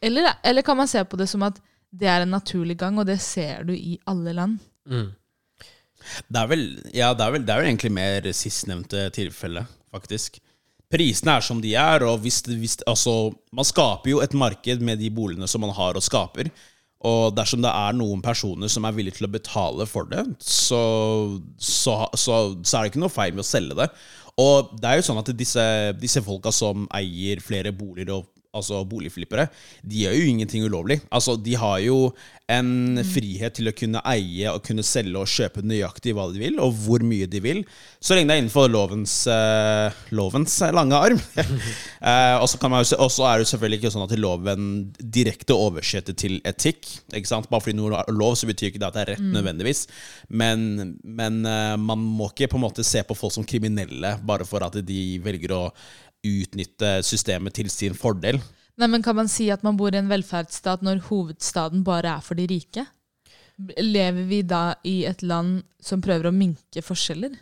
Eller, 0.00 0.32
eller 0.44 0.64
kan 0.64 0.78
man 0.80 0.88
se 0.88 1.02
på 1.04 1.18
det 1.20 1.28
som 1.28 1.44
at 1.44 1.60
det 1.90 2.08
er 2.08 2.24
en 2.24 2.32
naturlig 2.32 2.78
gang, 2.80 2.98
og 2.98 3.08
det 3.08 3.18
ser 3.20 3.66
du 3.68 3.74
i 3.74 3.98
alle 4.08 4.32
land? 4.32 4.60
Mm. 4.88 5.10
Det 6.28 6.40
er 6.40 6.48
vel, 6.48 6.62
ja, 6.96 7.10
det 7.12 7.26
er 7.26 7.34
vel, 7.34 7.44
det 7.44 7.52
er 7.52 7.60
vel 7.60 7.68
egentlig 7.68 7.92
mer 7.92 8.30
sistnevnte 8.32 9.08
tilfelle, 9.12 9.66
faktisk. 9.92 10.40
Prisene 10.90 11.36
er 11.36 11.44
som 11.44 11.60
de 11.62 11.74
er, 11.78 12.02
og 12.08 12.22
hvis, 12.24 12.40
hvis 12.48 12.78
altså, 12.88 13.30
man 13.54 13.66
skaper 13.68 14.10
jo 14.14 14.22
et 14.24 14.32
marked 14.34 14.80
med 14.82 14.98
de 14.98 15.10
boligene 15.14 15.46
som 15.50 15.62
man 15.62 15.74
har 15.76 15.98
og 15.98 16.02
skaper. 16.02 16.48
Og 17.08 17.32
dersom 17.32 17.62
det 17.64 17.70
er 17.72 17.94
noen 17.96 18.20
personer 18.24 18.68
som 18.68 18.84
er 18.84 18.96
villige 18.96 19.16
til 19.20 19.28
å 19.28 19.32
betale 19.32 19.86
for 19.88 20.08
det, 20.10 20.24
så, 20.44 20.80
så, 21.56 21.94
så, 22.12 22.40
så 22.60 22.76
er 22.76 22.82
det 22.82 22.92
ikke 22.92 23.04
noe 23.06 23.14
feil 23.14 23.32
med 23.36 23.44
å 23.44 23.48
selge 23.48 23.78
det. 23.78 23.88
Og 24.40 24.74
det 24.80 24.90
er 24.90 25.00
jo 25.00 25.06
sånn 25.08 25.20
at 25.22 25.32
disse, 25.36 25.64
disse 26.00 26.22
folka 26.24 26.52
som 26.54 26.84
eier 26.96 27.40
flere 27.44 27.72
boliger 27.76 28.18
og 28.18 28.28
altså 28.56 28.82
boligflippere, 28.88 29.46
de 29.86 30.04
gjør 30.04 30.16
jo 30.16 30.28
ingenting 30.32 30.64
ulovlig. 30.66 30.98
Altså, 31.14 31.36
de 31.38 31.54
har 31.58 31.78
jo 31.84 32.10
en 32.50 32.98
frihet 33.06 33.54
til 33.54 33.70
å 33.70 33.74
kunne 33.76 34.00
eie 34.10 34.50
og 34.50 34.64
kunne 34.66 34.82
selge 34.86 35.20
og 35.20 35.30
kjøpe 35.30 35.62
nøyaktig 35.62 36.16
hva 36.16 36.26
de 36.32 36.40
vil, 36.42 36.58
og 36.62 36.74
hvor 36.82 37.04
mye 37.06 37.28
de 37.30 37.42
vil, 37.44 37.60
så 38.02 38.16
lenge 38.16 38.30
det 38.32 38.36
er 38.36 38.42
innenfor 38.42 38.66
lovens, 38.72 39.14
uh, 39.30 39.94
lovens 40.16 40.56
lange 40.74 40.98
arm. 40.98 41.22
uh, 41.38 42.42
og 42.42 42.48
så 42.50 43.28
er 43.28 43.42
det 43.42 43.48
selvfølgelig 43.52 43.80
ikke 43.80 43.94
sånn 43.94 44.06
at 44.08 44.16
loven 44.18 44.66
direkte 44.98 45.54
oversetter 45.54 46.18
til 46.18 46.40
etikk. 46.48 46.90
ikke 47.14 47.30
sant? 47.30 47.50
Bare 47.52 47.62
fordi 47.62 47.78
noe 47.78 48.02
er 48.02 48.14
lov, 48.14 48.34
så 48.40 48.50
betyr 48.50 48.72
ikke 48.72 48.82
det 48.82 48.90
at 48.90 48.98
det 48.98 49.04
er 49.04 49.14
rett 49.14 49.30
nødvendigvis. 49.30 49.86
Men, 50.42 50.96
men 51.06 51.42
uh, 51.46 51.78
man 51.78 52.02
må 52.02 52.32
ikke 52.32 52.50
på 52.50 52.58
en 52.58 52.66
måte 52.66 52.86
se 52.86 53.04
på 53.06 53.18
folk 53.18 53.36
som 53.36 53.46
kriminelle 53.46 54.16
bare 54.26 54.48
for 54.48 54.66
at 54.66 54.82
de 54.82 55.02
velger 55.22 55.54
å 55.54 55.64
utnytte 56.26 57.00
systemet 57.06 57.56
til 57.56 57.70
sin 57.72 57.96
fordel. 57.96 58.40
Nei, 58.80 58.88
men 58.88 59.02
Kan 59.04 59.16
man 59.16 59.28
si 59.28 59.50
at 59.52 59.64
man 59.66 59.76
bor 59.76 59.92
i 59.92 60.00
en 60.00 60.08
velferdsstat 60.08 60.84
når 60.84 61.04
hovedstaden 61.10 61.84
bare 61.84 62.16
er 62.16 62.24
for 62.24 62.38
de 62.38 62.46
rike? 62.48 62.86
Lever 63.60 64.24
vi 64.24 64.40
da 64.42 64.74
i 64.88 65.02
et 65.04 65.22
land 65.22 65.60
som 65.84 66.00
prøver 66.00 66.30
å 66.30 66.34
minke 66.34 66.80
forskjeller? 66.84 67.34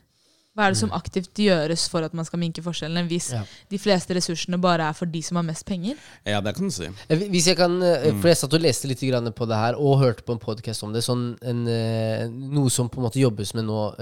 Hva 0.59 0.67
er 0.67 0.75
det 0.75 0.81
som 0.81 0.91
aktivt 0.91 1.39
gjøres 1.39 1.85
for 1.87 2.03
at 2.03 2.15
man 2.19 2.27
skal 2.27 2.41
minke 2.43 2.63
forskjellene, 2.65 3.07
hvis 3.07 3.31
Ja. 3.31 3.45
de 3.71 3.79
fleste 3.79 4.11
ressursene 4.17 4.59
bare 4.59 4.89
er 4.89 4.93
for 4.93 5.07
de 5.07 5.21
som 5.23 5.37
har 5.37 5.45
mest 5.47 5.65
penger? 5.65 5.95
Ja, 6.27 6.41
det 6.41 6.57
kan 6.57 6.67
du 6.67 6.75
si. 6.75 6.89
Eh, 7.09 7.17
Hvis 7.31 7.47
jeg 7.47 7.57
kan, 7.57 7.81
eh, 7.81 8.11
For 8.19 8.27
jeg 8.27 8.37
satt 8.39 8.55
og 8.55 8.61
leste 8.61 8.89
litt 8.89 8.99
på 8.99 9.47
det 9.47 9.57
her, 9.57 9.75
og 9.79 10.01
hørte 10.01 10.25
på 10.25 10.33
en 10.33 10.39
podcast 10.41 10.83
om 10.83 10.93
det. 10.93 11.05
Sånn 11.05 11.39
en, 11.43 11.69
eh, 11.69 12.27
noe 12.27 12.69
som 12.71 12.89
på 12.89 12.99
en 12.99 13.05
måte 13.05 13.21
jobbes 13.21 13.55
med 13.55 13.67
nå 13.67 13.95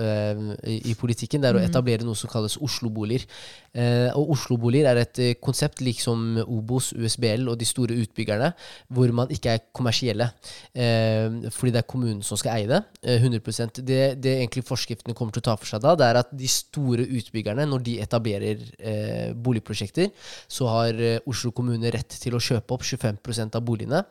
i, 0.65 0.95
politikken, 0.95 1.43
det 1.43 1.55
er 1.55 1.59
å 1.59 1.69
etablere 1.69 2.05
noe 2.05 2.15
som 2.15 2.31
kalles 2.31 2.57
Oslo-boliger. 2.57 3.27
Eh, 3.75 4.11
og 4.17 4.31
Oslo-boliger 4.31 4.87
er 4.87 4.97
et 5.03 5.41
konsept 5.43 5.83
liksom 5.85 6.39
Obos, 6.49 6.93
USBL 6.95 7.47
og 7.51 7.59
de 7.59 7.67
store 7.67 7.93
utbyggerne, 8.01 8.55
hvor 8.91 9.13
man 9.13 9.29
ikke 9.29 9.51
er 9.53 9.61
kommersielle. 9.75 10.33
Eh, 10.75 11.29
fordi 11.53 11.73
det 11.73 11.83
er 11.85 11.89
kommunen 11.91 12.23
som 12.25 12.39
skal 12.39 12.57
eie 12.57 12.67
det. 12.67 12.83
Eh, 13.03 13.19
100% 13.21 13.83
det, 13.85 14.21
det 14.23 14.39
egentlig 14.41 14.65
forskriftene 14.65 15.15
kommer 15.15 15.33
til 15.33 15.43
å 15.43 15.49
ta 15.51 15.57
for 15.57 15.67
seg 15.67 15.83
da, 15.85 15.95
det 15.95 16.07
er 16.09 16.21
at 16.23 16.33
de 16.37 16.46
store 16.51 17.07
utbyggerne, 17.19 17.67
når 17.69 17.85
de 17.87 17.97
etablerer 18.05 18.63
eh, 18.79 19.35
boligprosjekter, 19.35 20.13
så 20.49 20.71
har 20.73 21.03
eh, 21.03 21.19
Oslo 21.29 21.53
kommune 21.57 21.93
rett 21.95 22.19
til 22.23 22.37
å 22.37 22.43
kjøpe 22.43 22.77
opp 22.77 22.87
25% 22.87 23.59
av 23.59 23.67
boligene 23.67 24.03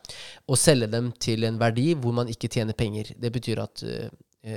og 0.47 0.59
selge 0.59 0.89
dem 0.91 1.11
til 1.21 1.47
en 1.47 1.59
verdi 1.61 1.91
hvor 1.99 2.15
man 2.15 2.31
ikke 2.31 2.51
tjener 2.51 2.77
penger. 2.77 3.13
Det 3.19 3.31
betyr 3.33 3.63
at 3.63 3.83
eh, 3.85 4.09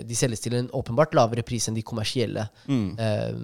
de 0.04 0.16
selges 0.16 0.42
til 0.44 0.56
en 0.58 0.68
åpenbart 0.76 1.14
lavere 1.16 1.44
pris 1.46 1.64
enn 1.68 1.76
de 1.78 1.84
kommersielle, 1.86 2.44
eh, 3.00 3.38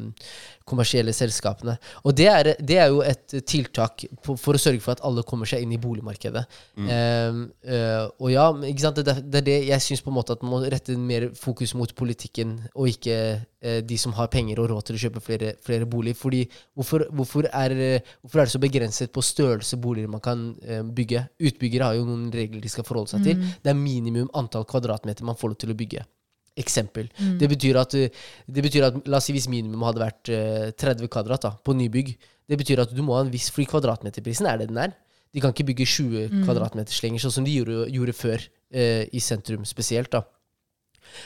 kommersielle 0.65 1.13
selskapene. 1.13 1.75
Og 2.09 2.15
det 2.17 2.27
er, 2.31 2.49
det 2.65 2.77
er 2.81 2.89
jo 2.89 3.03
et 3.05 3.35
tiltak 3.45 4.07
på, 4.25 4.33
for 4.41 4.57
å 4.57 4.61
sørge 4.61 4.81
for 4.81 4.95
at 4.97 5.03
alle 5.05 5.25
kommer 5.29 5.45
seg 5.51 5.61
inn 5.65 5.75
i 5.77 5.81
boligmarkedet. 5.81 6.45
Eh, 6.81 7.41
uh, 7.69 8.07
og 8.19 8.31
ja, 8.33 8.47
ikke 8.71 8.85
sant? 8.87 9.01
Det, 9.05 9.13
er- 9.13 9.21
det 9.29 9.43
er 9.43 9.47
det 9.51 9.57
jeg 9.69 9.85
syns 9.85 10.03
på 10.05 10.09
en 10.13 10.17
måte 10.17 10.33
at 10.37 10.43
man 10.47 10.55
må 10.55 10.63
rette 10.73 10.97
mer 10.97 11.29
fokus 11.37 11.75
mot 11.77 11.93
politikken, 11.99 12.57
og 12.73 12.89
ikke 12.95 13.19
uh, 13.37 13.81
de 13.85 13.99
som 14.01 14.17
har 14.17 14.33
penger 14.33 14.63
og 14.65 14.71
råd 14.73 14.89
til 14.89 14.97
å 14.97 15.03
kjøpe 15.05 15.25
flere, 15.27 15.53
flere 15.65 15.85
boliger. 15.91 16.17
Fordi 16.23 16.43
hvorfor, 16.75 17.07
hvorfor, 17.13 17.51
er, 17.53 17.77
hvorfor 18.25 18.41
er 18.41 18.49
det 18.49 18.57
så 18.57 18.63
begrenset 18.65 19.13
på 19.13 19.25
størrelse 19.25 19.77
boliger 19.85 20.09
man 20.17 20.25
kan 20.25 20.49
uh, 20.65 20.81
bygge? 20.97 21.27
Utbyggere 21.45 21.93
har 21.93 22.01
jo 22.01 22.09
noen 22.09 22.31
regler 22.33 22.65
de 22.65 22.73
skal 22.73 22.89
forholde 22.89 23.13
seg 23.13 23.29
til. 23.29 23.45
Det 23.61 23.73
er 23.75 23.79
minimum 23.85 24.33
antall 24.33 24.65
kvadratmeter 24.69 25.29
man 25.29 25.37
får 25.37 25.53
lov 25.53 25.61
til 25.67 25.77
å 25.77 25.81
bygge. 25.85 26.09
Eksempel. 26.57 27.09
Det, 27.41 27.49
betyr 27.51 27.79
at, 27.81 27.95
eh, 27.99 28.13
det 28.47 28.63
betyr 28.63 28.87
at 28.87 28.99
La 29.11 29.19
oss 29.19 29.27
si 29.27 29.35
hvis 29.35 29.49
minimum 29.51 29.83
hadde 29.89 30.05
vært 30.05 30.31
eh, 30.31 30.69
30 30.71 31.11
kvadrat 31.11 31.43
da, 31.49 31.55
på 31.59 31.75
nybygg. 31.75 32.15
Det 32.47 32.59
betyr 32.61 32.85
at 32.85 32.93
du 32.95 33.03
må 33.03 33.17
ha 33.17 33.25
en 33.25 33.33
viss 33.33 33.49
Fordi 33.51 33.67
kvadratmeterprisen 33.73 34.47
er 34.47 34.61
det 34.61 34.69
den 34.69 34.79
er. 34.79 34.93
De 35.35 35.43
kan 35.43 35.51
ikke 35.51 35.67
bygge 35.73 35.89
20 35.91 36.45
kvadratmeter 36.45 36.95
lenger, 37.03 37.25
sånn 37.25 37.39
som 37.41 37.47
de 37.47 37.57
gjorde, 37.57 37.89
gjorde 37.91 38.15
før. 38.15 38.49
eh, 38.71 39.09
I 39.11 39.21
sentrum 39.21 39.65
spesielt. 39.67 40.11
da 40.15 40.23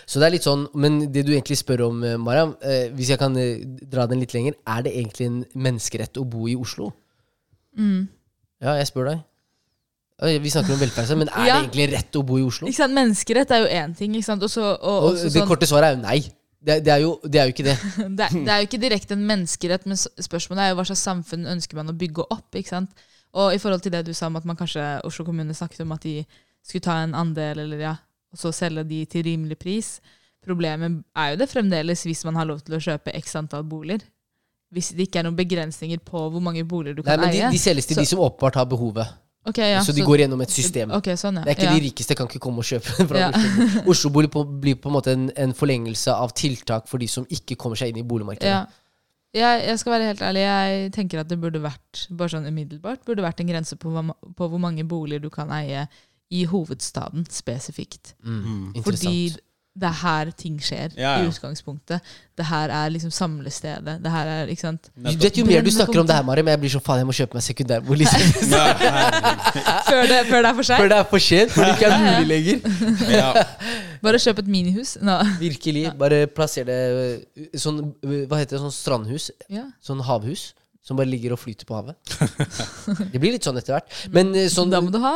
så 0.08 0.20
det 0.20 0.28
er 0.28 0.34
litt 0.36 0.46
sånn, 0.46 0.66
Men 0.74 1.00
det 1.12 1.24
du 1.26 1.32
egentlig 1.32 1.58
spør 1.60 1.86
om, 1.88 2.04
eh, 2.04 2.16
Mariam, 2.16 2.56
eh, 2.62 2.88
hvis 2.90 3.10
jeg 3.12 3.18
kan 3.18 3.36
eh, 3.36 3.64
dra 3.64 4.06
den 4.06 4.20
litt 4.20 4.34
lenger, 4.34 4.54
er 4.66 4.82
det 4.82 4.94
egentlig 4.94 5.26
en 5.26 5.44
menneskerett 5.54 6.18
å 6.18 6.26
bo 6.28 6.48
i 6.48 6.56
Oslo? 6.56 6.92
Ja, 8.60 8.74
jeg 8.74 8.88
spør 8.90 9.12
deg. 9.12 9.24
Vi 10.18 10.50
snakker 10.50 10.72
om 10.74 10.80
velferd, 10.80 11.12
men 11.16 11.28
er 11.28 11.46
Ja. 11.46 11.60
det 11.60 11.68
egentlig 11.70 11.92
rett 11.92 12.16
å 12.18 12.24
bo 12.26 12.38
i 12.38 12.42
Oslo? 12.42 12.66
Ikke 12.66 12.74
sant? 12.80 12.92
Menneskerett 12.94 13.50
er 13.54 13.60
jo 13.62 13.66
én 13.70 13.92
ting. 13.96 14.14
Ikke 14.18 14.24
sant? 14.24 14.42
Også, 14.42 14.62
og, 14.82 15.04
Og 15.04 15.14
det 15.14 15.30
sånn, 15.32 15.46
korte 15.46 15.66
svaret 15.70 15.92
er 15.92 15.96
jo 15.96 16.02
nei. 16.02 16.18
Det, 16.60 16.82
det, 16.84 16.88
er 16.90 16.98
jo, 17.04 17.20
det 17.22 17.38
er 17.38 17.46
jo 17.46 17.52
ikke 17.54 17.64
det. 17.68 17.76
det, 18.18 18.24
er- 18.26 18.44
det 18.44 18.48
er 18.50 18.58
jo 18.58 18.66
ikke 18.66 18.80
direkte 18.82 19.14
en 19.14 19.22
menneskerett, 19.28 19.86
men 19.86 19.96
spørsmålet 19.96 20.58
er 20.64 20.68
jo 20.72 20.78
hva 20.80 20.86
slags 20.90 21.04
samfunn 21.06 21.46
ønsker 21.46 21.78
man 21.78 21.88
å 21.92 21.94
bygge 21.94 22.26
opp. 22.34 22.50
ikke 22.58 22.68
sant? 22.74 22.90
Og 23.38 23.54
i 23.54 23.58
forhold 23.62 23.82
til 23.84 23.92
det 23.94 24.04
du 24.08 24.12
sa 24.12 24.26
om 24.26 24.36
at 24.40 24.44
man 24.48 24.56
kanskje 24.58 24.82
Oslo 25.06 25.24
kommune 25.24 25.54
snakket 25.54 25.84
om 25.84 25.92
at 25.94 26.02
de 26.02 26.24
skulle 26.66 26.82
ta 26.82 26.96
en 27.04 27.14
andel, 27.14 27.60
eller 27.62 27.78
ja, 27.78 27.94
og 28.32 28.38
så 28.42 28.50
selge 28.52 28.82
de 28.88 29.04
til 29.06 29.22
rimelig 29.22 29.58
pris. 29.60 30.00
Problemet 30.44 31.04
er 31.14 31.30
jo 31.34 31.36
det 31.44 31.48
fremdeles 31.50 32.02
hvis 32.08 32.24
man 32.26 32.34
har 32.40 32.46
lov 32.48 32.58
til 32.66 32.74
å 32.74 32.80
kjøpe 32.82 33.14
x 33.14 33.36
antall 33.38 33.62
boliger. 33.68 34.02
Hvis 34.74 34.90
det 34.96 35.06
ikke 35.08 35.20
er 35.22 35.28
noen 35.28 35.36
begrensninger 35.38 36.00
på 36.04 36.26
hvor 36.32 36.42
mange 36.42 36.64
boliger 36.68 36.96
du 36.98 37.02
Nei, 37.04 37.14
kan 37.14 37.20
men 37.22 37.30
de, 37.32 37.38
eie. 37.44 37.50
de 37.54 37.58
selges 37.62 37.86
til 37.86 37.96
Så- 37.96 38.02
de 38.02 38.06
som 38.10 38.18
åpenbart 38.26 38.54
har 38.58 38.66
behovet. 38.66 39.06
Ok, 39.48 39.60
ja, 39.64 39.82
så 39.84 39.94
de 39.96 40.04
går 40.04 40.24
gjennom 40.24 40.42
et 40.44 40.52
system. 40.52 40.92
Okay, 40.98 41.16
sånn, 41.20 41.40
ja. 41.40 41.46
Det 41.46 41.54
er 41.54 41.58
ikke 41.58 41.68
ja. 41.70 41.76
de 41.76 41.84
rikeste 41.86 42.16
kan 42.18 42.28
ikke 42.28 42.42
komme 42.44 42.64
og 42.64 42.68
kjøpe 42.68 43.06
fra 43.10 43.22
Ja. 43.22 43.30
Oslo. 43.32 43.84
Oslo-bolig 43.94 44.32
blir 44.62 44.76
på 44.80 44.90
en 44.90 44.96
måte 44.98 45.14
en, 45.16 45.30
en 45.36 45.54
forlengelse 45.56 46.12
av 46.12 46.34
tiltak 46.38 46.90
for 46.90 47.02
de 47.02 47.08
som 47.10 47.26
ikke 47.32 47.56
kommer 47.60 47.80
seg 47.80 47.92
inn 47.92 48.02
i 48.02 48.06
boligmarkedet. 48.08 48.52
Ja. 48.52 48.66
Jeg, 49.36 49.64
jeg 49.66 49.80
skal 49.82 49.92
være 49.92 50.06
helt 50.08 50.22
ærlig, 50.24 50.44
jeg 50.46 50.92
tenker 50.96 51.20
at 51.20 51.28
det 51.28 51.36
burde 51.40 51.60
vært 51.60 52.06
bare 52.16 52.32
sånn 52.32 52.48
umiddelbart, 52.48 53.02
burde 53.04 53.24
vært 53.26 53.42
en 53.42 53.50
grense 53.50 53.76
på, 53.76 53.90
hva 53.92 54.06
på 54.08 54.48
hvor 54.48 54.62
mange 54.62 54.86
boliger 54.88 55.20
du 55.20 55.28
kan 55.32 55.52
eie 55.52 55.84
i 56.32 56.44
hovedstaden 56.48 57.26
spesifikt. 57.32 58.14
Mm. 58.24 58.72
Interessant. 58.76 59.04
Fordi 59.04 59.47
det 59.78 59.86
er 59.88 59.96
her 60.00 60.30
ting 60.34 60.56
skjer 60.62 60.92
Ja, 60.98 61.14
ja. 61.18 61.22
i 61.22 61.28
utgangspunktet. 61.30 62.02
Det 62.38 62.46
her 62.46 62.70
er 62.74 62.90
liksom 62.94 63.10
samlestedet. 63.14 63.96
Det 64.02 64.10
her 64.12 64.30
er, 64.32 64.50
ikke 64.52 64.64
sant. 64.64 64.90
Du 64.94 65.08
vet 65.22 65.38
Jo 65.38 65.44
mer 65.46 65.62
du 65.66 65.70
snakker 65.74 66.00
om 66.02 66.06
det 66.08 66.16
her. 66.16 66.24
Mari, 66.26 66.42
men 66.42 66.54
jeg 66.56 66.60
blir 66.64 66.72
så 66.74 66.80
faen, 66.82 67.00
jeg 67.02 67.08
må 67.08 67.14
kjøpe 67.16 67.38
meg 67.38 67.44
sekundærbolig. 67.46 68.08
Før 69.88 70.02
det, 70.10 70.18
før 70.28 70.42
det 70.42 70.50
er 70.50 70.56
for 70.58 70.68
Før 70.70 70.90
det 70.92 70.98
er 70.98 71.08
for 71.12 71.24
sent, 71.28 71.54
før 71.54 71.64
det 71.68 71.76
ikke 71.76 71.90
er 71.90 72.04
mulig 72.04 72.28
lenger. 72.34 72.58
Ja. 73.18 73.30
Bare 74.02 74.18
kjøp 74.22 74.42
et 74.44 74.50
minihus. 74.50 74.96
No. 75.02 75.18
Virkelig. 75.40 75.86
Bare 75.98 76.24
plasser 76.30 76.66
det 76.68 76.78
øh, 76.94 77.46
sånn 77.58 77.80
øh, 78.04 78.24
Hva 78.30 78.38
heter 78.42 78.56
det? 78.56 78.62
Sånn 78.66 78.74
strandhus? 78.74 79.30
Ja. 79.50 79.64
Sånn 79.84 80.02
havhus? 80.06 80.52
Som 80.86 80.96
bare 81.00 81.10
ligger 81.10 81.34
og 81.34 81.40
flyter 81.42 81.66
på 81.68 81.76
havet? 81.76 81.98
Det 83.12 83.18
blir 83.20 83.34
litt 83.34 83.44
sånn 83.46 83.58
etter 83.60 83.74
hvert. 83.76 83.96
Men 84.14 84.30
øh, 84.34 84.46
sånn 84.52 84.70
Da 84.72 84.80
må 84.84 84.92
du 84.94 85.00
ha 85.02 85.14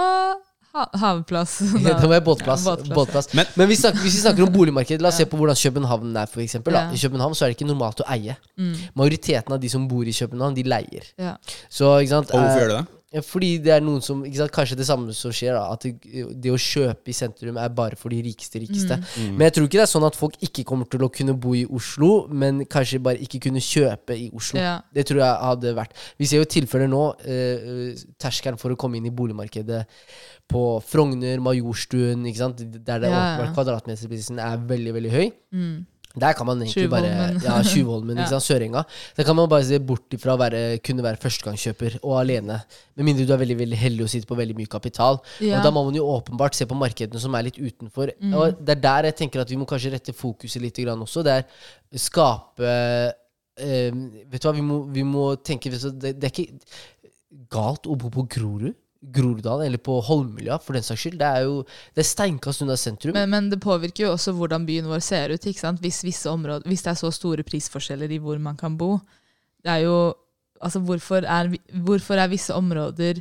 ha 0.74 0.86
haveplass. 1.02 1.58
Ja, 1.84 1.94
det 1.94 2.02
må 2.02 2.08
være 2.14 2.24
båtplass. 2.24 2.64
Ja, 2.66 2.76
båtplass. 2.76 2.94
båtplass. 2.96 3.28
Men- 3.34 3.46
Men, 3.56 3.66
hvis, 3.68 3.80
snakker, 3.84 4.00
hvis 4.00 4.14
vi 4.16 4.20
snakker 4.24 4.46
om 4.46 4.52
boligmarkedet, 4.52 5.02
la 5.02 5.08
oss 5.12 5.16
se 5.22 5.26
på 5.26 5.36
hvordan 5.36 5.56
København 5.62 6.16
er. 6.16 6.26
For 6.32 6.40
eksempel, 6.40 6.72
da. 6.72 6.86
Ja. 6.88 6.96
I 6.96 7.02
København 7.02 7.34
så 7.34 7.44
er 7.44 7.52
det 7.52 7.58
ikke 7.60 7.68
normalt 7.68 8.00
å 8.00 8.08
eie. 8.14 8.36
Mm. 8.58 8.74
Majoriteten 8.96 9.52
av 9.52 9.60
de 9.60 9.68
som 9.68 9.84
bor 9.88 10.02
i 10.08 10.12
København, 10.16 10.56
de 10.56 10.62
leier. 10.64 11.12
Ja. 11.18 11.34
Så, 11.68 11.98
ikke 12.00 12.08
sant, 12.16 12.30
Og 12.32 12.40
hvorfor 12.40 12.56
eh, 12.56 12.62
gjør 12.62 12.68
du 12.72 12.76
det? 12.80 12.86
Ja, 13.12 13.20
Fordi 13.20 13.50
det 13.60 13.74
er 13.74 13.82
noen 13.84 14.00
som 14.04 14.22
ikke 14.24 14.40
sant, 14.40 14.52
Kanskje 14.54 14.78
det 14.78 14.86
samme 14.88 15.12
som 15.16 15.34
skjer, 15.34 15.52
da. 15.56 15.66
At 15.74 15.84
det, 15.84 16.24
det 16.40 16.52
å 16.52 16.60
kjøpe 16.60 17.12
i 17.12 17.16
sentrum 17.16 17.58
er 17.60 17.72
bare 17.76 17.98
for 18.00 18.12
de 18.12 18.22
rikeste 18.24 18.62
rikeste. 18.62 18.96
Mm. 18.96 19.34
Men 19.36 19.46
jeg 19.48 19.56
tror 19.56 19.68
ikke 19.68 19.80
det 19.80 19.84
er 19.84 19.92
sånn 19.92 20.08
at 20.08 20.18
folk 20.18 20.38
ikke 20.48 20.64
kommer 20.68 20.88
til 20.90 21.04
å 21.04 21.10
kunne 21.12 21.36
bo 21.36 21.52
i 21.58 21.64
Oslo, 21.68 22.10
men 22.32 22.64
kanskje 22.72 23.02
bare 23.04 23.20
ikke 23.24 23.42
kunne 23.48 23.62
kjøpe 23.64 24.16
i 24.16 24.30
Oslo. 24.32 24.60
Ja. 24.62 24.78
Det 24.94 25.04
tror 25.08 25.22
jeg 25.22 25.44
hadde 25.44 25.74
vært 25.76 25.96
Vi 26.20 26.28
ser 26.30 26.42
jo 26.42 26.48
tilfeller 26.48 26.90
nå. 26.90 27.04
Eh, 27.26 27.68
eh, 27.72 28.04
terskelen 28.22 28.60
for 28.60 28.72
å 28.72 28.80
komme 28.80 28.98
inn 28.98 29.08
i 29.08 29.14
boligmarkedet 29.14 29.84
på 30.52 30.62
Frogner, 30.84 31.40
Majorstuen, 31.44 32.24
ikke 32.28 32.40
sant? 32.40 32.60
der 32.72 33.00
det 33.02 33.10
Ja, 33.12 33.22
ja. 33.38 33.52
kvadratmeterprisen 33.52 34.40
er 34.42 34.60
veldig, 34.68 34.92
veldig 34.96 35.12
høy. 35.12 35.26
Mm. 35.52 35.76
Der 36.14 36.34
kan 36.36 36.46
man 36.46 36.60
egentlig 36.60 36.90
bare 36.92 37.08
Ja, 37.40 37.62
Tjuvholmen, 37.64 38.18
Ja. 38.22 38.40
Sørenga. 38.40 38.84
Der 39.16 39.24
kan 39.24 39.36
man 39.36 39.48
bare 39.48 39.64
se 39.64 39.78
bort 39.78 40.12
ifra 40.12 40.34
å 40.36 40.40
være, 40.40 40.78
kunne 40.84 41.04
være 41.04 41.20
førstegangskjøper 41.22 41.98
og 42.02 42.18
alene. 42.20 42.58
Med 42.96 43.08
mindre 43.08 43.26
du 43.26 43.32
er 43.32 43.40
veldig 43.40 43.56
veldig 43.62 43.78
heldig 43.80 44.04
og 44.04 44.12
sitter 44.12 44.28
på 44.28 44.38
veldig 44.38 44.56
mye 44.58 44.70
kapital. 44.72 45.20
Ja. 45.40 45.58
Og 45.58 45.66
da 45.66 45.72
må 45.74 45.84
man 45.88 45.96
jo 45.96 46.04
åpenbart 46.12 46.58
se 46.58 46.68
på 46.68 46.76
markedene 46.78 47.22
som 47.22 47.34
er 47.38 47.48
litt 47.48 47.60
utenfor. 47.60 48.12
Mm. 48.20 48.36
Og 48.36 48.60
det 48.60 48.76
er 48.76 48.84
der 48.84 49.10
jeg 49.10 49.18
tenker 49.22 49.44
at 49.44 49.50
vi 49.50 49.60
må 49.60 49.68
kanskje 49.68 49.94
rette 49.96 50.16
fokuset 50.16 50.62
litt 50.62 50.82
grann 50.84 51.00
også. 51.06 51.24
Det 51.24 51.38
er 51.40 52.02
skape 52.02 52.68
eh, 52.68 53.10
Vet 54.32 54.40
du 54.40 54.48
hva, 54.48 54.54
vi 54.56 54.64
må, 54.64 54.78
vi 54.92 55.02
må 55.06 55.26
tenke 55.44 55.70
du, 55.72 55.76
det, 56.00 56.16
det 56.20 56.28
er 56.28 56.32
ikke 56.32 57.46
galt 57.52 57.88
å 57.88 57.96
bo 57.96 58.10
på 58.12 58.26
Grorud. 58.36 58.76
Groruddalen, 59.03 59.66
eller 59.66 59.78
på 59.82 59.96
Holmlia, 60.07 60.59
for 60.62 60.72
den 60.78 60.82
saks 60.86 61.00
skyld. 61.03 61.18
Det 61.18 61.26
er 61.26 61.42
jo 61.48 61.62
det 61.94 62.05
er 62.05 62.07
steinkast 62.07 62.62
unna 62.62 62.76
sentrum. 62.78 63.12
Men, 63.16 63.30
men 63.30 63.50
det 63.50 63.59
påvirker 63.61 64.05
jo 64.07 64.12
også 64.12 64.32
hvordan 64.38 64.66
byen 64.68 64.86
vår 64.86 65.03
ser 65.03 65.34
ut. 65.34 65.46
Ikke 65.46 65.61
sant? 65.61 65.80
Hvis, 65.82 66.05
områder, 66.26 66.62
hvis 66.68 66.82
det 66.82 66.90
er 66.92 67.00
så 67.00 67.11
store 67.11 67.42
prisforskjeller 67.42 68.11
i 68.14 68.18
hvor 68.22 68.38
man 68.38 68.57
kan 68.57 68.76
bo. 68.78 68.98
Det 69.64 69.70
er 69.70 69.84
jo 69.88 70.14
Altså, 70.62 70.78
hvorfor 70.78 71.24
er, 71.26 71.48
hvorfor 71.82 72.14
er 72.14 72.28
visse 72.30 72.55
områder 72.55 73.18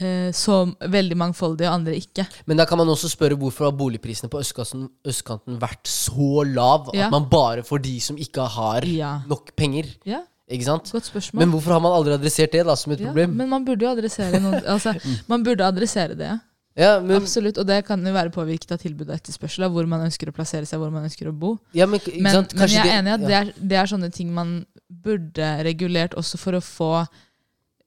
eh, 0.00 0.30
så 0.32 0.54
veldig 0.80 1.16
mangfoldige, 1.20 1.68
og 1.68 1.74
andre 1.74 1.96
ikke? 2.00 2.24
Men 2.48 2.56
da 2.56 2.64
kan 2.64 2.78
man 2.80 2.88
også 2.88 3.10
spørre 3.12 3.36
hvorfor 3.36 3.66
har 3.68 3.74
boligprisene 3.76 4.30
på 4.32 4.40
østkanten, 4.40 4.86
østkanten 5.04 5.58
vært 5.60 5.84
så 5.90 6.44
lav 6.48 6.88
Ja. 6.94 7.06
at 7.06 7.12
man 7.12 7.28
bare 7.28 7.62
får 7.62 7.82
de 7.84 8.00
som 8.00 8.16
ikke 8.16 8.40
har 8.56 8.86
Ja. 8.88 9.18
nok 9.28 9.52
penger. 9.56 9.84
Ja, 10.06 10.22
Ikke 10.50 10.64
sant? 10.66 10.90
godt 10.92 11.06
spørsmål. 11.08 11.40
Men 11.40 11.52
hvorfor 11.54 11.72
har 11.72 11.80
man 11.80 11.94
aldri 11.96 12.12
adressert 12.18 12.52
det 12.52 12.64
da 12.68 12.74
som 12.76 12.92
et 12.92 13.00
ja, 13.00 13.06
problem? 13.08 13.30
men 13.38 13.48
man 13.48 13.64
burde 13.64 13.86
jo 13.86 13.92
adressere 13.94 14.40
noe 14.44 14.60
altså, 14.74 14.92
Man 15.28 15.42
burde 15.46 15.64
adressere 15.64 16.14
det. 16.18 16.32
Ja, 16.76 16.98
men, 17.00 17.16
Absolutt. 17.16 17.56
Og 17.62 17.66
det 17.68 17.84
kan 17.86 18.02
jo 18.04 18.12
være 18.12 18.32
påvirket 18.34 18.72
av 18.74 18.80
tilbud 18.82 19.06
og 19.08 19.14
etterspørsel, 19.14 19.62
av 19.68 19.72
hvor 19.72 19.86
man 19.86 20.02
ønsker 20.08 20.28
å 20.28 20.34
plassere 20.34 20.66
seg, 20.66 20.80
hvor 20.82 20.90
man 20.90 21.06
ønsker 21.06 21.30
å 21.30 21.32
bo. 21.32 21.54
ja, 21.72 21.86
men, 21.86 22.00
ikke 22.02 22.18
Men, 22.20 22.32
sant? 22.34 22.54
men 22.58 22.68
jeg 22.68 22.82
er 22.82 22.98
enig 22.98 23.12
i 23.12 23.14
at 23.14 23.24
det, 23.24 23.34
er, 23.38 23.52
det 23.72 23.78
er 23.78 23.86
sånne 23.92 24.10
ting 24.12 24.32
man 24.34 24.56
burde 24.90 25.48
regulert 25.64 26.16
også 26.18 26.36
for 26.40 26.58
å 26.58 26.60
få 26.64 26.90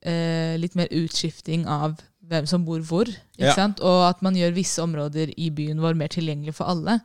eh, 0.08 0.56
litt 0.60 0.76
mer 0.80 0.88
utskifting 0.96 1.66
av 1.68 1.98
hvem 2.28 2.48
som 2.50 2.64
bor 2.68 2.80
hvor. 2.84 3.08
Ikke 3.38 3.52
Ja. 3.52 3.56
sant? 3.56 3.80
Og 3.84 4.08
at 4.10 4.22
man 4.26 4.36
gjør 4.36 4.56
visse 4.56 4.82
områder 4.84 5.34
i 5.38 5.50
byen 5.52 5.80
vår 5.84 5.94
mer 5.96 6.08
tilgjengelig 6.12 6.56
for 6.58 6.68
alle. 6.72 6.98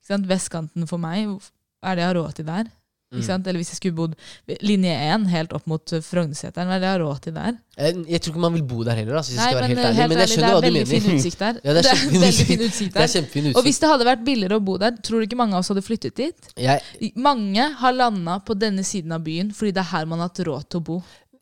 Ikke 0.00 0.14
sant? 0.14 0.28
Vestkanten 0.30 0.86
for 0.88 0.98
meg, 1.02 1.26
er 1.82 1.96
det 1.96 2.04
jeg 2.04 2.10
har 2.12 2.20
råd 2.20 2.34
til 2.38 2.46
der? 2.46 2.70
Sant? 3.26 3.46
Eller 3.50 3.58
hvis 3.58 3.72
jeg 3.72 3.78
skulle 3.80 3.96
bodd 3.98 4.12
linje 4.62 4.92
1 4.94 5.24
helt 5.32 5.52
opp 5.56 5.64
mot 5.66 5.92
eh, 5.96 6.02
Frognerseteren, 6.06 6.68
hva 6.70 6.76
er 6.76 6.82
det 6.84 6.86
jeg 6.86 6.94
har 6.94 7.00
råd 7.02 7.22
til 7.24 7.34
der? 7.34 7.56
Jeg, 7.80 7.96
jeg 8.06 8.20
tror 8.22 8.32
ikke 8.36 8.42
man 8.44 8.54
vil 8.54 8.62
bo 8.70 8.84
der 8.86 9.00
heller, 9.00 9.16
altså, 9.18 9.34
Nei, 9.34 9.48
men 9.56 9.64
helt 9.66 9.80
eh, 9.80 9.84
ærlig. 9.88 9.96
helt 9.98 10.12
Men 10.12 10.20
jeg 10.22 10.30
skjønner 10.30 10.54
det 10.54 10.60
du 10.60 10.60
er 10.60 10.60
Det 10.60 10.70
er 10.70 10.76
veldig 10.76 11.00
fin 11.02 11.16
utsikt 11.18 11.42
der. 11.42 11.58
Ja, 11.64 11.74
det 11.74 11.82
er 11.82 12.04
veldig 12.04 12.28
utsikt. 12.28 12.46
fin 12.52 12.62
utsikt 12.68 12.94
Det 12.94 13.02
er 13.02 13.10
der. 13.10 13.24
Utsikt. 13.26 13.56
Og 13.58 13.66
hvis 13.66 13.80
det 13.82 13.90
hadde 13.90 14.06
vært 14.10 14.22
billigere 14.30 14.60
å 14.60 14.64
bo 14.70 14.76
der, 14.78 14.94
tror 15.02 15.18
du 15.18 15.26
ikke 15.26 15.40
mange 15.42 15.58
av 15.58 15.64
oss 15.64 15.72
hadde 15.74 15.82
flyttet 15.82 16.14
dit? 16.22 16.52
Jeg, 16.62 17.10
Mange 17.18 17.66
har 17.82 17.96
landa 17.98 18.38
på 18.46 18.54
denne 18.54 18.86
siden 18.86 19.16
av 19.18 19.26
byen 19.26 19.50
fordi 19.50 19.74
det 19.74 19.82
er 19.82 19.90
her 19.90 20.06
man 20.06 20.22
har 20.22 20.30
hatt 20.30 20.44
råd 20.46 20.70
til 20.70 20.78
å 20.78 20.86
bo. 20.92 21.00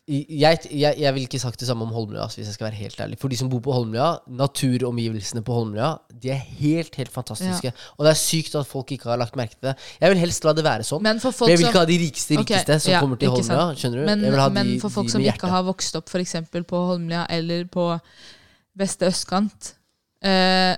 Jeg, 0.09 0.59
jeg, 0.72 0.94
jeg 0.96 1.14
vil 1.14 1.24
ikke 1.26 1.40
sagt 1.42 1.61
det 1.61 1.66
samme 1.68 1.84
om 1.84 1.92
Holmlia, 1.92 2.22
altså, 2.24 2.40
hvis 2.40 2.48
jeg 2.48 2.56
skal 2.56 2.68
være 2.70 2.78
helt 2.80 3.00
ærlig. 3.04 3.18
For 3.20 3.28
de 3.28 3.36
som 3.36 3.50
bor 3.52 3.61
på 3.64 3.74
Holmlia, 3.76 4.06
naturomgivelsene 4.40 5.42
på 5.44 5.56
Holmlia, 5.59 5.90
de 6.22 6.32
er 6.32 6.40
helt, 6.61 6.96
helt 6.96 7.12
fantastiske. 7.12 7.72
Og 7.98 8.06
det 8.06 8.14
er 8.14 8.20
sykt 8.20 8.56
at 8.56 8.68
folk 8.68 8.92
ikke 8.96 9.11
har 9.11 9.20
lagt 9.20 9.36
merke 9.36 9.59
til 9.59 9.68
det. 9.68 9.76
Jeg 10.00 10.14
vil 10.14 10.22
helst 10.24 10.48
la 10.48 10.54
det 10.56 10.64
være 10.64 10.86
sånn. 10.88 11.04
Men 11.04 11.20
for 11.20 11.36
folk 11.36 11.52
jeg 11.52 11.61
vil 11.61 11.68
ikke 11.68 11.84
ha 11.84 11.90
de 11.90 12.00
rikeste 12.00 12.38
rikeste 12.38 12.59
rikeste 12.59 12.80
som 12.86 12.94
ja, 12.94 13.02
kommer 13.04 13.20
til 13.20 13.34
Holmlia. 13.34 13.61
sant. 13.61 13.82
Skjønner 13.82 14.00
du? 14.00 14.09
Men, 14.09 14.26
men 14.56 14.72
de, 14.72 14.80
for 14.82 14.96
folk 14.96 15.12
som 15.12 15.24
ikke 15.24 15.52
har 15.52 15.68
vokst 15.68 16.00
opp 16.00 16.16
eksempel 16.18 16.64
på 16.68 16.82
Holmlia 16.92 17.26
eller 17.30 17.68
på 17.70 17.90
beste 18.78 19.09
østkant, 19.11 19.74
eh, 20.24 20.74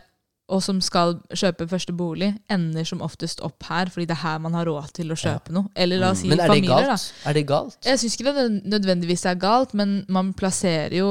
og 0.51 0.63
som 0.65 0.81
skal 0.83 1.17
kjøpe 1.31 1.69
første 1.71 1.95
bolig, 1.97 2.33
ender 2.51 2.87
som 2.89 3.03
oftest 3.07 3.43
opp 3.47 3.63
her, 3.69 3.91
fordi 3.93 4.09
det 4.11 4.17
er 4.17 4.23
her 4.25 4.41
man 4.43 4.57
har 4.59 4.67
råd 4.67 4.91
til 4.99 5.13
å 5.15 5.19
kjøpe 5.19 5.55
noe. 5.55 5.71
Eller 5.79 6.03
la 6.03 6.11
oss 6.15 6.25
si 6.25 6.31
Men 6.31 6.41
er 6.41 6.51
det 6.51 6.57
familier, 6.57 6.91
da. 6.91 6.97
Er 7.31 7.39
det 7.39 7.45
galt? 7.49 7.79
Jeg 7.87 8.03
syns 8.03 8.19
ikke 8.19 8.35
det 8.37 8.47
nødvendigvis 8.75 9.27
er 9.31 9.39
galt, 9.41 9.75
men 9.79 10.01
man 10.09 10.35
plasserer 10.37 10.99
jo 11.01 11.11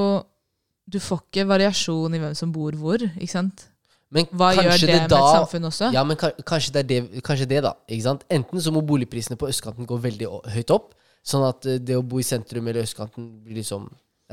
Du 0.90 0.98
får 0.98 1.20
ikke 1.28 1.44
variasjon 1.46 2.16
i 2.18 2.20
hvem 2.22 2.34
som 2.34 2.52
bor 2.52 2.74
hvor, 2.74 2.98
ikke 2.98 3.30
sant? 3.32 3.68
Men 4.10 4.26
Hva 4.34 4.50
gjør 4.58 4.72
det, 4.74 4.88
det 4.90 4.96
med 4.96 5.04
et 5.06 5.14
samfunn 5.14 5.70
også? 5.70 5.92
Ja, 5.94 6.02
men 6.04 6.18
kanskje 6.18 6.74
det 6.80 6.86
det, 6.90 7.00
kanskje 7.26 7.46
det 7.52 7.62
da. 7.62 7.76
Ikke 7.86 8.08
sant? 8.08 8.24
Enten 8.34 8.62
så 8.66 8.74
må 8.74 8.82
boligprisene 8.82 9.38
på 9.38 9.52
østkanten 9.52 9.86
gå 9.86 10.00
veldig 10.02 10.30
høyt 10.56 10.74
opp, 10.74 10.96
sånn 11.22 11.46
at 11.46 11.68
eh, 11.70 11.78
det 11.78 11.98
å 12.00 12.02
bo 12.02 12.18
i 12.18 12.26
sentrum 12.26 12.68
eller 12.72 12.88
østkanten 12.90 13.30
blir 13.46 13.62
liksom 13.62 13.86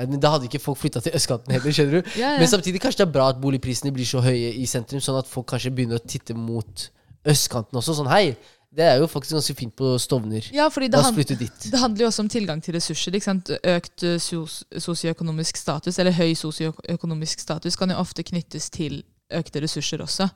men 0.04 0.20
Da 0.20 0.34
hadde 0.34 0.48
ikke 0.50 0.60
folk 0.60 0.78
flytta 0.80 1.00
til 1.00 1.16
østkanten 1.16 1.54
heller, 1.56 1.72
skjønner 1.72 2.02
du. 2.02 2.10
Ja, 2.20 2.34
ja. 2.34 2.40
Men 2.42 2.50
samtidig 2.52 2.82
kanskje 2.84 3.04
det 3.04 3.08
er 3.08 3.14
bra 3.14 3.30
at 3.32 3.40
boligprisene 3.40 3.92
blir 3.96 4.08
så 4.08 4.20
høye 4.24 4.52
i 4.52 4.66
sentrum, 4.68 5.00
sånn 5.00 5.16
at 5.22 5.30
folk 5.30 5.48
kanskje 5.54 5.72
begynner 5.72 6.00
å 6.00 6.04
titte 6.04 6.36
mot 6.36 6.88
østkanten 7.26 7.80
også. 7.80 7.96
Sånn 7.96 8.10
hei, 8.12 8.36
det 8.76 8.84
er 8.84 8.98
jo 9.00 9.08
faktisk 9.08 9.38
ganske 9.38 9.56
fint 9.56 9.72
på 9.78 9.94
Stovner. 10.02 10.50
Ja, 10.52 10.68
fordi 10.72 10.90
det, 10.92 11.00
hand 11.00 11.16
det 11.16 11.80
handler 11.80 12.04
jo 12.04 12.08
også 12.10 12.26
om 12.26 12.28
tilgang 12.28 12.60
til 12.62 12.76
ressurser. 12.76 13.14
Ikke 13.16 13.30
sant? 13.30 13.52
Økt 13.56 14.04
eh, 14.04 14.18
sos 14.20 14.64
sosioøkonomisk 14.84 15.56
status, 15.56 15.98
eller 16.02 16.12
høy 16.12 16.34
sosioøkonomisk 16.36 17.40
status, 17.40 17.78
kan 17.80 17.90
jo 17.90 17.96
ofte 18.02 18.26
knyttes 18.26 18.68
til 18.74 19.00
økte 19.32 19.62
ressurser 19.64 20.04
også. 20.04 20.28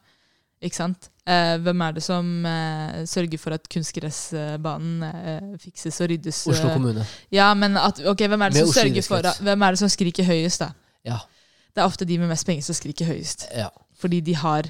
Ikke 0.61 0.77
sant? 0.77 1.09
Eh, 1.31 1.55
hvem 1.65 1.83
er 1.87 1.95
det 1.97 2.03
som 2.05 2.27
eh, 2.47 3.03
sørger 3.09 3.41
for 3.41 3.57
at 3.57 3.69
kunstgressbanen 3.73 5.05
eh, 5.07 5.53
fikses 5.63 6.01
og 6.05 6.11
ryddes? 6.13 6.41
Oslo 6.53 6.69
eh, 6.69 6.75
kommune. 6.77 7.05
Ja, 7.33 7.53
men 7.57 7.79
at, 7.81 8.03
ok, 8.05 8.27
hvem 8.29 8.45
er 8.45 8.53
det 8.53 8.65
som 8.65 8.73
sørger 8.75 9.07
for 9.07 9.23
idrettskrets. 9.23 9.45
Hvem 9.49 9.63
er 9.67 9.77
det 9.77 9.81
som 9.81 9.93
skriker 9.93 10.29
høyest, 10.29 10.65
da? 10.67 10.73
Ja. 11.07 11.21
Det 11.71 11.81
er 11.81 11.87
ofte 11.87 12.05
de 12.05 12.19
med 12.19 12.29
mest 12.33 12.47
penger 12.49 12.67
som 12.67 12.77
skriker 12.77 13.09
høyest. 13.09 13.49
ja. 13.57 13.71
Fordi 14.01 14.23
de 14.25 14.33
har 14.35 14.65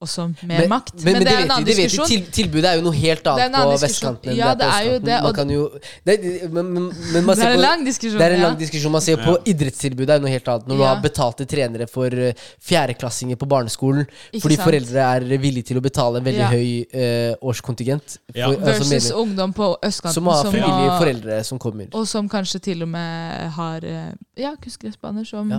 også 0.00 0.24
mer 0.48 0.66
makt. 0.68 0.94
Men, 1.04 1.12
men, 1.12 1.22
det 1.26 1.32
er 1.32 1.42
en 1.44 1.50
annen 1.50 1.66
de. 1.66 1.74
diskusjon. 1.76 2.06
Til, 2.08 2.22
tilbudet 2.32 2.64
er 2.70 2.78
jo 2.78 2.84
noe 2.86 2.96
helt 2.96 3.26
annet 3.28 3.52
på 3.52 3.72
diskusjon. 3.74 3.82
vestkanten 3.84 4.30
enn 4.32 4.36
Ja, 4.38 4.54
det 4.54 4.64
er 4.64 4.70
på 4.70 5.04
det 5.04 5.12
er 5.12 5.20
jo 5.20 5.28
østkanten. 5.28 5.48
det, 5.48 5.54
jo, 5.54 5.64
det, 6.08 6.14
det- 6.22 6.50
men, 6.54 6.70
men, 6.72 6.86
men 7.12 7.24
man 7.26 7.36
Det 7.36 7.44
er 7.44 7.52
en 7.52 7.60
lang 7.60 7.84
diskusjon. 7.84 8.18
Det 8.18 8.26
er 8.26 8.34
en 8.36 8.40
ja. 8.40 8.46
lang 8.48 8.56
diskusjon. 8.58 8.92
Man 8.92 9.04
ser 9.04 9.16
på 9.20 9.36
idrettstilbudet 9.52 10.14
er 10.16 10.20
noe 10.24 10.32
helt 10.32 10.48
annet. 10.48 10.66
Når 10.68 10.76
du 10.76 10.82
Ja. 10.82 10.94
har 10.94 11.02
betalte 11.04 11.44
trenere 11.46 11.86
for 11.86 12.06
eh, 12.08 12.32
fjerdeklassinger 12.70 13.36
på 13.36 13.46
barneskolen 13.48 14.06
Ikke 14.32 14.40
fordi 14.46 14.56
sant? 14.56 14.66
foreldre 14.70 15.04
er 15.04 15.38
villige 15.44 15.68
til 15.70 15.76
å 15.76 15.82
betale 15.84 16.18
en 16.18 16.24
veldig 16.24 16.40
Ja. 16.40 16.48
høy 16.48 16.70
uh, 16.96 17.34
årskontingent. 17.52 18.18
Ja. 18.34 18.46
For, 18.48 18.56
altså, 18.56 18.66
Versus 18.66 18.90
mener- 18.90 19.20
ungdom 19.20 19.52
på 19.52 19.68
østkanten 19.84 20.14
som 20.14 20.26
har 20.32 20.44
frivillige 20.48 20.90
har- 20.90 21.00
foreldre 21.04 21.44
som 21.44 21.58
kommer. 21.58 21.88
Og 21.92 22.06
som 22.08 22.28
kanskje 22.28 22.60
til 22.60 22.82
og 22.82 22.88
med 22.88 23.50
har 23.52 23.84
eh, 23.84 24.12
ja, 24.36 24.54
kunstgressbaner 24.56 25.26
som, 25.28 25.50
Ja. 25.50 25.58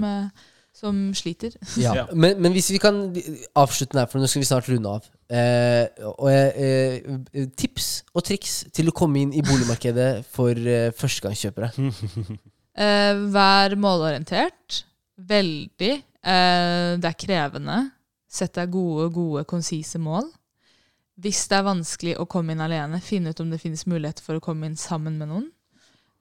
Som 0.76 1.12
sliter. 1.18 1.56
Ja. 1.78 1.94
Ja. 1.96 2.06
Men, 2.14 2.40
men 2.42 2.56
hvis 2.56 2.72
vi 2.72 2.80
kan 2.82 3.04
avslutte 3.56 3.94
den 3.94 4.02
her, 4.02 4.10
for 4.12 4.22
nå 4.22 4.30
skal 4.30 4.44
vi 4.44 4.50
snart 4.50 4.70
runde 4.72 4.96
av. 4.96 5.10
Eh, 5.32 6.08
og, 6.10 6.28
eh, 6.32 7.02
eh, 7.36 7.50
tips 7.60 7.90
og 8.16 8.26
triks 8.28 8.56
til 8.76 8.92
å 8.92 8.96
komme 8.96 9.22
inn 9.22 9.34
i 9.36 9.44
boligmarkedet 9.46 10.10
for 10.32 10.56
eh, 10.56 10.90
førstegangskjøpere. 10.98 11.74
Eh, 12.72 13.18
vær 13.34 13.74
målorientert. 13.76 14.78
Veldig. 15.28 15.90
Eh, 16.24 16.92
det 17.04 17.10
er 17.10 17.18
krevende. 17.20 17.76
Sett 18.32 18.56
deg 18.56 18.72
gode, 18.72 19.10
gode, 19.12 19.44
konsise 19.44 20.00
mål. 20.00 20.30
Hvis 21.22 21.44
det 21.52 21.58
er 21.60 21.68
vanskelig 21.68 22.14
å 22.16 22.26
komme 22.32 22.56
inn 22.56 22.64
alene, 22.64 23.02
finn 23.04 23.28
ut 23.28 23.44
om 23.44 23.52
det 23.52 23.60
finnes 23.60 23.84
mulighet 23.92 24.24
for 24.24 24.40
å 24.40 24.44
komme 24.44 24.70
inn 24.70 24.80
sammen 24.80 25.20
med 25.20 25.34
noen. 25.34 25.50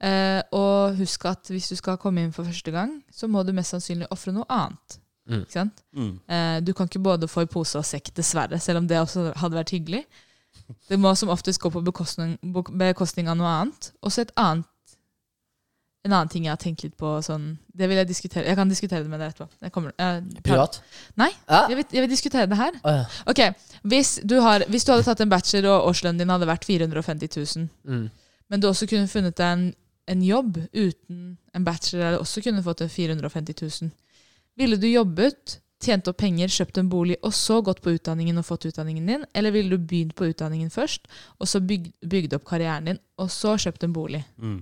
Eh, 0.00 0.40
og 0.56 0.96
husk 0.96 1.24
at 1.28 1.50
hvis 1.52 1.68
du 1.68 1.76
skal 1.76 1.98
komme 2.00 2.22
inn 2.24 2.32
for 2.32 2.44
første 2.48 2.72
gang, 2.72 3.02
så 3.12 3.28
må 3.28 3.42
du 3.44 3.52
mest 3.52 3.74
sannsynlig 3.74 4.06
ofre 4.10 4.32
noe 4.32 4.46
annet. 4.48 4.98
Mm. 5.28 5.42
Ikke 5.44 5.52
sant? 5.58 5.82
Mm. 5.94 6.14
Eh, 6.28 6.60
du 6.64 6.72
kan 6.74 6.88
ikke 6.88 7.02
både 7.04 7.28
få 7.28 7.44
i 7.44 7.50
pose 7.52 7.78
og 7.78 7.84
sekk, 7.84 8.08
dessverre, 8.16 8.58
selv 8.60 8.78
om 8.80 8.86
det 8.88 8.98
også 8.98 9.28
hadde 9.36 9.58
vært 9.60 9.70
hyggelig. 9.76 10.04
Det 10.88 10.96
må 10.98 11.12
som 11.18 11.28
oftest 11.30 11.60
gå 11.62 11.70
på 11.70 11.82
bekostning, 11.84 12.38
bekostning 12.80 13.28
av 13.30 13.36
noe 13.38 13.46
annet. 13.60 13.92
Og 14.02 14.10
så 14.12 14.22
et 14.26 14.32
annet 14.40 14.66
En 16.02 16.14
annen 16.16 16.30
ting 16.32 16.46
jeg 16.46 16.50
har 16.54 16.56
tenkt 16.56 16.80
litt 16.82 16.94
på 16.96 17.08
sånn 17.20 17.58
Det 17.76 17.84
vil 17.90 17.98
jeg 18.00 18.08
diskutere. 18.08 18.46
Jeg 18.48 18.56
kan 18.56 18.70
diskutere 18.70 19.02
det 19.04 19.10
med 19.12 19.20
deg 19.20 19.34
etterpå. 19.34 19.50
Jeg 19.60 19.72
kommer, 19.74 19.92
jeg 20.00 20.42
Privat? 20.46 20.78
Nei, 21.20 21.28
Ja. 21.44 21.66
jeg 21.68 21.76
vil, 21.76 21.84
jeg 21.92 22.00
vil 22.06 22.08
diskutere 22.10 22.46
det 22.48 22.56
her. 22.56 22.72
Oh, 22.82 22.94
ja. 23.02 23.04
Ok, 23.28 23.42
hvis 23.84 24.14
du, 24.24 24.38
har, 24.40 24.64
hvis 24.72 24.84
du 24.88 24.92
hadde 24.94 25.04
tatt 25.04 25.20
en 25.20 25.28
bachelor 25.28 25.74
og 25.82 25.90
årslønnen 25.90 26.18
din 26.22 26.32
hadde 26.32 26.48
vært 26.48 26.64
450 26.64 27.28
000, 27.36 27.68
Mm. 27.84 28.10
men 28.48 28.60
du 28.60 28.66
også 28.70 28.88
kunne 28.88 29.08
funnet 29.12 29.36
deg 29.36 29.52
en, 29.52 29.74
en 30.10 30.22
jobb 30.26 30.58
uten 30.72 31.36
en 31.54 31.64
bachelor, 31.64 32.04
eller 32.04 32.22
også 32.22 32.42
kunne 32.44 32.62
fått 32.66 32.82
en 32.84 32.90
450 32.90 33.54
000. 33.62 33.90
Ville 34.58 34.78
du 34.80 34.88
jobbet, 34.90 35.58
tjent 35.80 36.08
opp 36.10 36.18
penger, 36.20 36.50
kjøpt 36.52 36.80
en 36.82 36.90
bolig, 36.92 37.16
og 37.24 37.34
så 37.36 37.60
gått 37.64 37.80
på 37.84 37.94
utdanningen 37.94 38.40
og 38.40 38.46
fått 38.48 38.66
utdanningen 38.70 39.06
din? 39.06 39.26
Eller 39.34 39.54
ville 39.54 39.76
du 39.76 39.86
begynt 39.92 40.16
på 40.18 40.28
utdanningen 40.32 40.72
først, 40.74 41.06
og 41.38 41.48
så 41.48 41.62
bygd, 41.64 41.92
bygd 42.10 42.34
opp 42.36 42.48
karrieren 42.48 42.90
din, 42.90 43.02
og 43.20 43.30
så 43.32 43.54
kjøpt 43.60 43.86
en 43.86 43.94
bolig? 43.94 44.24
Mm. 44.36 44.58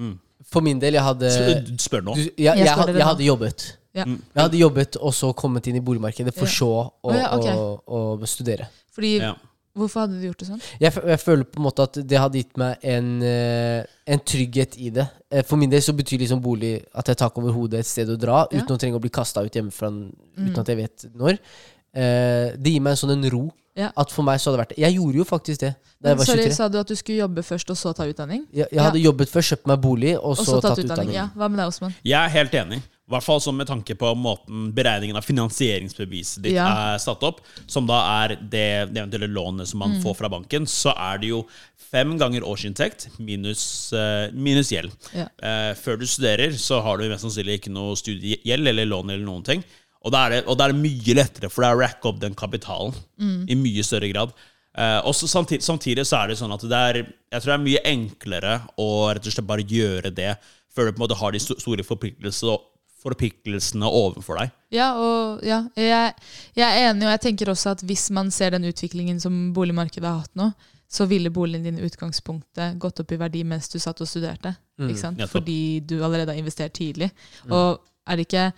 Mm. 0.00 0.16
For 0.50 0.64
min 0.64 0.80
del, 0.82 0.96
jeg 0.96 1.04
hadde 1.04 1.30
Spør, 1.34 1.60
spør 1.84 2.02
nå. 2.06 2.16
du, 2.16 2.24
jeg, 2.24 2.44
Jeg 2.44 2.64
jeg, 2.64 2.72
spør 2.72 2.96
jeg 2.96 3.08
hadde 3.10 3.28
jobbet. 3.28 3.68
Ja. 3.94 4.06
Mm. 4.06 4.18
Jeg 4.34 4.42
hadde 4.42 4.58
jobbet 4.60 4.98
og 5.00 5.14
så 5.14 5.30
kommet 5.36 5.66
inn 5.70 5.78
i 5.78 5.84
boligmarkedet, 5.84 6.34
for 6.36 6.50
så 6.50 6.70
å, 6.80 6.90
oh, 7.10 7.14
ja, 7.14 7.30
okay. 7.36 7.54
å, 7.54 8.02
å 8.18 8.30
studere. 8.30 8.70
Fordi, 8.96 9.14
Ja. 9.22 9.36
Hvorfor 9.78 10.02
hadde 10.02 10.18
du 10.18 10.24
gjort 10.26 10.40
det 10.42 10.48
sånn? 10.48 10.62
Jeg, 10.82 10.90
jeg 11.12 11.20
føler 11.22 11.46
på 11.46 11.60
en 11.60 11.64
måte 11.68 11.84
at 11.86 11.98
det 12.10 12.18
hadde 12.18 12.40
gitt 12.40 12.56
meg 12.58 12.82
en, 12.90 13.10
eh, 13.22 13.84
en 14.10 14.18
trygghet 14.26 14.74
i 14.82 14.90
det. 14.90 15.04
Eh, 15.30 15.42
For 15.46 15.56
min 15.60 15.70
del 15.70 15.80
så 15.84 15.92
betyr 15.94 16.18
liksom 16.24 16.40
bolig 16.42 16.72
at 16.92 17.06
jeg 17.06 17.14
har 17.16 17.20
tak 17.28 17.38
over 17.38 17.52
hodet, 17.54 17.80
et 17.84 17.86
sted 17.86 18.08
å 18.10 18.16
dra, 18.18 18.42
Ja. 18.50 18.58
uten 18.60 18.74
å 18.74 18.78
trenge 18.80 18.98
å 18.98 19.00
bli 19.04 19.10
kasta 19.10 19.44
ut 19.46 19.52
hjemmefra 19.54 19.88
uten 19.92 20.12
Mm. 20.36 20.58
at 20.58 20.66
jeg 20.68 20.76
vet 20.76 21.04
når. 21.14 21.38
Eh, 21.94 22.56
det 22.56 22.72
gir 22.74 22.80
meg 22.80 22.92
en 22.92 22.96
sånn 22.96 23.12
en 23.16 23.30
ro. 23.30 23.50
Ja. 23.76 23.92
At 23.96 24.10
for 24.10 24.22
meg 24.26 24.38
så 24.42 24.50
hadde 24.50 24.58
det 24.58 24.62
vært 24.66 24.72
det. 24.76 24.78
Jeg 24.82 24.94
gjorde 24.96 25.14
jo 25.20 25.24
faktisk 25.24 25.60
det 25.60 25.76
da 26.02 26.08
jeg 26.10 26.18
var 26.18 26.24
sorry, 26.26 26.42
23. 26.42 26.54
Sa 26.56 26.68
du 26.68 26.78
at 26.80 26.86
du 26.90 26.94
skulle 26.96 27.18
jobbe 27.22 27.42
først, 27.46 27.70
og 27.70 27.76
så 27.78 27.92
ta 27.94 28.04
utdanning? 28.04 28.46
Jeg, 28.52 28.66
jeg 28.72 28.80
hadde 28.82 28.98
jobbet 29.00 29.28
først, 29.30 29.52
kjøpt 29.54 29.66
meg 29.70 29.80
bolig, 29.80 30.16
og 30.18 30.24
Og 30.24 30.36
så, 30.36 30.44
så 30.44 30.60
tatt 30.60 30.62
tatt 30.74 30.84
utdanning? 30.84 30.90
utdanning. 30.90 31.14
Ja. 31.14 31.28
Hva 31.36 31.48
med 31.48 31.58
deg, 31.62 31.66
Osman? 31.70 31.94
Jeg 32.04 32.18
er 32.24 32.28
helt 32.34 32.52
enig. 32.52 32.82
I 33.10 33.16
hvert 33.16 33.26
fall 33.26 33.54
med 33.58 33.66
tanke 33.66 33.96
på 33.98 34.12
måten 34.14 34.68
beregningen 34.74 35.18
av 35.18 35.26
finansieringsbeviset 35.26 36.44
ditt 36.44 36.54
Ja. 36.54 36.94
er 36.94 36.98
satt 37.02 37.24
opp, 37.26 37.40
som 37.66 37.88
da 37.88 37.98
er 38.22 38.36
det, 38.36 38.92
det 38.94 39.02
eventuelle 39.02 39.26
lånet 39.26 39.66
som 39.66 39.80
man 39.82 39.96
får 40.04 40.14
fra 40.20 40.30
banken, 40.30 40.62
så 40.70 40.94
er 40.94 41.18
det 41.18 41.32
jo 41.32 41.40
fem 41.90 42.16
ganger 42.20 42.46
årsinntekt 42.46 43.08
minus, 43.18 43.92
eh, 43.92 44.30
minus 44.30 44.70
gjeld. 44.70 44.94
Ja. 45.12 45.26
Eh, 45.42 45.74
før 45.74 45.98
du 45.98 46.06
studerer, 46.06 46.54
så 46.54 46.78
har 46.84 46.98
du 46.98 47.08
mest 47.10 47.26
sannsynlig 47.26 47.58
ikke 47.58 47.74
noe 47.74 47.98
studiegjeld 47.98 48.68
eller 48.70 48.86
lån 48.86 49.10
eller 49.10 49.26
noen 49.26 49.42
ting. 49.42 49.64
Og 50.04 50.12
da 50.14 50.28
er 50.28 50.30
det, 50.30 50.44
er 50.46 50.72
det 50.72 50.78
mye 50.78 51.18
lettere 51.18 51.50
for 51.50 51.66
deg 51.66 51.74
å 51.74 51.80
racke 51.82 52.08
opp 52.08 52.20
den 52.22 52.38
kapitalen 52.38 52.94
i 53.50 53.58
mye 53.58 53.82
større 53.84 54.08
grad. 54.12 54.32
Uh, 54.78 55.02
og 55.02 55.14
samtidig, 55.18 55.64
samtidig 55.66 56.06
så 56.06 56.22
er 56.22 56.28
det 56.30 56.38
sånn 56.38 56.52
at 56.54 56.62
det 56.62 56.78
er 56.78 56.94
Jeg 57.02 57.42
tror 57.42 57.50
det 57.50 57.54
er 57.56 57.64
mye 57.64 57.80
enklere 57.90 58.52
å 58.78 58.86
rett 59.10 59.26
og 59.26 59.32
slett 59.34 59.48
bare 59.48 59.66
gjøre 59.66 60.14
det 60.14 60.36
før 60.70 60.86
du 60.86 60.92
på 60.92 61.00
en 61.00 61.02
måte 61.08 61.18
har 61.18 61.32
de 61.34 61.40
store 61.42 61.82
forpliktelsene, 61.82 62.54
forpliktelsene 63.00 63.88
overfor 63.88 64.40
deg. 64.40 64.52
Ja, 64.74 64.90
og 65.00 65.44
ja, 65.46 65.62
jeg, 65.78 66.14
jeg 66.58 66.66
er 66.66 66.90
enig, 66.90 67.06
og 67.06 67.14
jeg 67.14 67.22
tenker 67.26 67.52
også 67.52 67.74
at 67.74 67.84
hvis 67.88 68.10
man 68.14 68.30
ser 68.34 68.54
den 68.54 68.68
utviklingen 68.68 69.20
som 69.22 69.50
boligmarkedet 69.56 70.06
har 70.06 70.22
hatt 70.22 70.36
nå, 70.38 70.50
så 70.90 71.06
ville 71.06 71.30
boligen 71.30 71.64
din 71.64 71.78
i 71.78 71.86
utgangspunktet 71.86 72.78
gått 72.82 73.00
opp 73.02 73.12
i 73.14 73.18
verdi 73.20 73.44
mens 73.46 73.70
du 73.70 73.78
satt 73.78 74.00
og 74.02 74.08
studerte. 74.10 74.56
Sant? 74.98 75.20
Fordi 75.30 75.80
du 75.86 76.00
allerede 76.00 76.32
har 76.32 76.40
investert 76.40 76.74
tidlig. 76.74 77.12
Og 77.48 77.78
er 78.10 78.18
det 78.18 78.26
ikke 78.26 78.48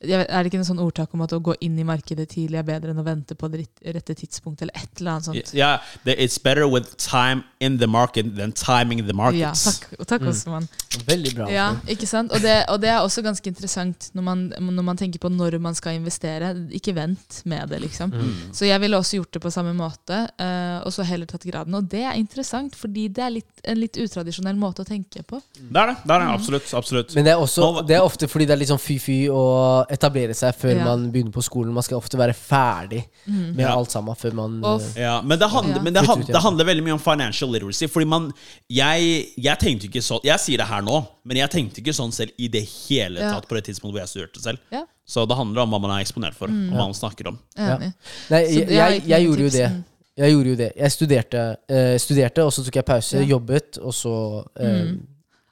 vet, 0.00 0.26
Er 0.28 0.42
det 0.42 0.50
ikke 0.50 0.60
en 0.60 0.68
sånn 0.68 0.82
ordtak 0.82 1.14
om 1.14 1.24
at 1.24 1.32
å 1.36 1.40
gå 1.44 1.54
inn 1.64 1.78
i 1.78 1.86
markedet 1.86 2.28
tidlig 2.32 2.60
er 2.60 2.66
bedre 2.68 2.94
enn 2.94 3.00
å 3.00 3.06
vente 3.06 3.36
på 3.38 3.50
det 3.52 3.66
rette 3.84 4.16
tidspunkt, 4.16 4.62
eller 4.62 4.76
et 4.76 5.00
eller 5.00 5.16
annet 5.16 5.30
sånt? 5.30 5.54
Ja, 5.54 5.70
Yeah, 5.70 6.16
it's 6.24 6.38
better 6.38 6.66
with 6.66 6.96
time 6.96 7.44
in 7.60 7.78
the 7.78 7.86
market 7.86 8.36
than 8.36 8.52
timing 8.52 9.04
the 9.06 9.12
Ja, 9.12 9.16
markets. 9.16 9.64
takk, 9.64 10.00
og 10.00 10.06
takk 10.08 10.22
Osman. 10.30 10.68
Veldig 11.06 11.34
bra. 11.36 11.48
Ja, 11.52 11.66
ikke 11.86 12.06
sant? 12.08 12.32
Og 12.32 12.40
det, 12.42 12.64
og 12.72 12.80
det 12.82 12.88
er 12.90 13.04
også 13.04 13.22
ganske 13.22 13.46
interessant 13.46 14.10
når 14.16 14.22
man, 14.26 14.40
når 14.58 14.82
man 14.82 14.98
tenker 14.98 15.20
på 15.22 15.30
når 15.30 15.58
man 15.62 15.76
skal 15.78 15.98
investere. 15.98 16.50
Ikke 16.74 16.94
vent 16.96 17.42
med 17.44 17.68
det, 17.70 17.80
liksom. 17.84 18.10
Mm. 18.10 18.32
Så 18.56 18.66
jeg 18.66 18.80
ville 18.80 18.98
også 18.98 19.20
gjort 19.20 19.36
det 19.36 19.42
på 19.44 19.52
samme 19.54 19.74
måte, 19.76 20.18
uh, 20.40 20.80
og 20.82 20.90
så 20.94 21.06
heller 21.06 21.30
tatt 21.30 21.46
graden. 21.46 21.76
Og 21.78 21.86
det 21.90 22.02
er 22.02 22.18
interessant, 22.18 22.74
fordi 22.74 23.08
det 23.08 23.24
er 23.24 23.34
litt, 23.36 23.62
en 23.64 23.78
litt 23.78 24.00
utradisjonell 24.00 24.58
måte 24.58 24.82
å 24.82 24.88
tenke 24.88 25.22
på. 25.22 25.38
Det 25.60 25.68
er 25.70 25.92
det. 25.92 25.96
det, 26.02 26.14
er 26.16 26.24
det 26.24 26.32
absolutt. 26.34 26.74
absolutt. 26.74 27.14
Men 27.14 27.28
det 27.28 27.34
er, 27.36 27.44
også, 27.44 27.70
det 27.86 27.98
er 27.98 28.06
ofte 28.06 28.28
fordi 28.30 28.48
det 28.48 28.56
er 28.56 28.62
litt 28.64 28.72
sånn 28.72 28.82
fy-fy 28.82 29.20
å 29.30 29.44
etablere 29.90 30.34
seg 30.34 30.54
før 30.54 30.76
Ja. 30.76 30.84
man 30.84 31.10
begynner 31.12 31.32
på 31.34 31.42
skolen. 31.42 31.72
Man 31.74 31.82
skal 31.82 31.98
ofte 31.98 32.16
være 32.18 32.34
ferdig 32.34 33.04
med 33.26 33.58
Ja. 33.64 33.74
alt 33.76 33.90
sammen 33.90 34.14
før 34.16 34.32
man 34.34 34.64
eh, 34.64 35.02
Ja, 35.02 35.20
men 35.22 35.38
det 35.38 35.48
handler, 35.50 35.76
Ja. 35.76 35.82
men 35.82 35.92
det, 35.94 36.02
Flytt 36.04 36.08
hand, 36.16 36.26
det 36.26 36.42
handler 36.42 36.64
veldig 36.64 36.84
mye 36.84 36.92
om 36.92 36.98
financial 36.98 37.50
literacy. 37.50 37.86
Fordi 37.88 38.06
man 38.06 38.32
Jeg, 38.70 39.26
jeg 39.36 39.58
tenkte 39.58 39.86
ikke 39.90 40.02
sånn 40.02 40.20
Jeg 40.24 40.38
sier 40.40 40.56
det 40.58 40.66
her 40.66 40.80
nå, 40.82 41.06
men 41.24 41.36
jeg 41.36 41.50
tenkte 41.50 41.80
ikke 41.82 41.92
sånn 41.94 42.12
selv 42.12 42.30
i 42.38 42.48
det 42.48 42.64
hele 42.88 43.20
Ja. 43.20 43.32
tatt 43.34 43.48
på 43.48 43.54
det 43.56 43.64
tidspunktet 43.64 43.92
hvor 43.92 44.00
jeg 44.00 44.08
studerte 44.08 44.40
selv. 44.42 44.58
Ja, 44.72 44.84
Så 45.06 45.26
det 45.26 45.36
handler 45.36 45.62
om 45.62 45.70
hva 45.70 45.80
man 45.80 45.90
er 45.90 46.04
eksponert 46.04 46.34
for, 46.34 46.46
og 46.46 46.52
hva 46.74 46.86
man 46.86 46.94
snakker 46.94 47.26
om. 47.28 47.38
Nei, 47.56 47.92
jeg, 48.30 48.68
jeg, 48.70 49.02
jeg 49.06 49.24
gjorde 49.26 49.40
jo 49.42 49.48
det. 49.50 49.70
mm. 49.70 49.84
Jeg 50.20 50.32
gjorde 50.34 50.50
jo 50.50 50.56
det. 50.56 50.72
Jeg 50.76 50.90
studerte, 50.92 51.56
eh, 51.70 51.96
studerte 51.98 52.44
og 52.44 52.52
så 52.52 52.62
tok 52.64 52.74
jeg 52.76 52.84
pause, 52.84 53.16
Ja. 53.16 53.24
jobbet, 53.38 53.78
og 53.82 53.92
så 53.94 54.44
eh, 54.60 54.66
Mm. 54.84 55.06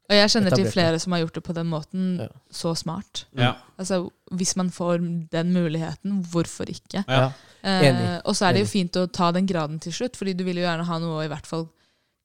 Og 0.09 0.17
jeg 0.17 0.31
kjenner 0.33 0.55
til 0.57 0.65
flere 0.73 0.99
som 1.03 1.13
har 1.13 1.21
gjort 1.21 1.35
det 1.37 1.43
på 1.45 1.53
den 1.57 1.67
måten. 1.69 2.05
Ja. 2.23 2.29
Så 2.51 2.75
smart. 2.81 3.27
Ja. 3.37 3.55
Altså, 3.79 4.09
Hvis 4.33 4.55
man 4.57 4.71
får 4.71 4.99
den 5.33 5.53
muligheten, 5.53 6.23
hvorfor 6.33 6.65
ikke? 6.69 7.05
Ja. 7.09 7.31
Eh, 7.63 8.21
og 8.25 8.35
så 8.37 8.47
er 8.49 8.53
det 8.57 8.61
jo 8.67 8.71
fint 8.71 8.97
å 8.97 9.07
ta 9.13 9.31
den 9.33 9.47
graden 9.47 9.79
til 9.81 9.93
slutt, 9.93 10.17
fordi 10.17 10.35
du 10.37 10.45
vil 10.45 10.57
jo 10.57 10.65
gjerne 10.67 10.85
ha 10.89 10.99
noe 10.99 11.21
å 11.21 11.25
i 11.25 11.29
hvert 11.29 11.47
fall 11.47 11.67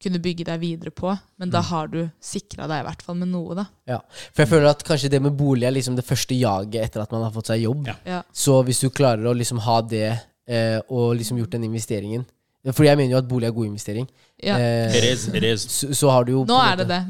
kunne 0.04 0.20
bygge 0.20 0.44
deg 0.50 0.60
videre 0.60 0.92
på. 0.92 1.14
Men 1.40 1.48
Mm. 1.48 1.52
da 1.52 1.62
har 1.62 1.88
du 1.88 2.10
sikra 2.22 2.68
deg 2.68 2.82
i 2.84 2.88
hvert 2.90 3.02
fall 3.02 3.16
med 3.16 3.30
noe, 3.30 3.56
da. 3.56 3.66
Ja. 3.88 4.00
For 4.34 4.44
jeg 4.44 4.50
føler 4.50 4.70
at 4.70 4.84
kanskje 4.84 5.10
det 5.10 5.22
med 5.22 5.36
bolig 5.38 5.64
er 5.68 5.72
liksom 5.72 5.96
det 5.96 6.04
første 6.06 6.36
jaget 6.36 6.76
etter 6.84 7.02
at 7.02 7.12
man 7.12 7.24
har 7.24 7.32
fått 7.32 7.48
seg 7.48 7.62
jobb. 7.64 7.88
Ja. 7.88 7.96
Ja. 8.06 8.22
Så 8.34 8.62
hvis 8.66 8.80
du 8.84 8.90
klarer 8.90 9.24
å 9.24 9.36
liksom 9.36 9.60
ha 9.64 9.82
det, 9.82 10.20
eh, 10.48 10.80
og 10.90 11.16
liksom 11.18 11.38
gjort 11.40 11.52
den 11.52 11.64
investeringen 11.64 12.26
fordi 12.66 12.88
jeg 12.88 12.98
mener 12.98 13.12
jo 13.12 13.18
at 13.18 13.28
bolig 13.28 13.48
er 13.48 13.52
god 13.52 13.66
investering. 13.66 14.08
Ja. 14.42 14.56
Eh, 14.58 14.96
It 14.96 15.04
is, 15.04 15.28
it 15.28 15.44
is. 15.44 15.62
så, 15.68 15.94
så 15.94 16.10
har 16.12 16.24
du 16.24 16.32
jo 16.32 16.46
Nå 16.46 16.60
er 16.64 16.76
det 16.78 16.88
det. 16.88 17.02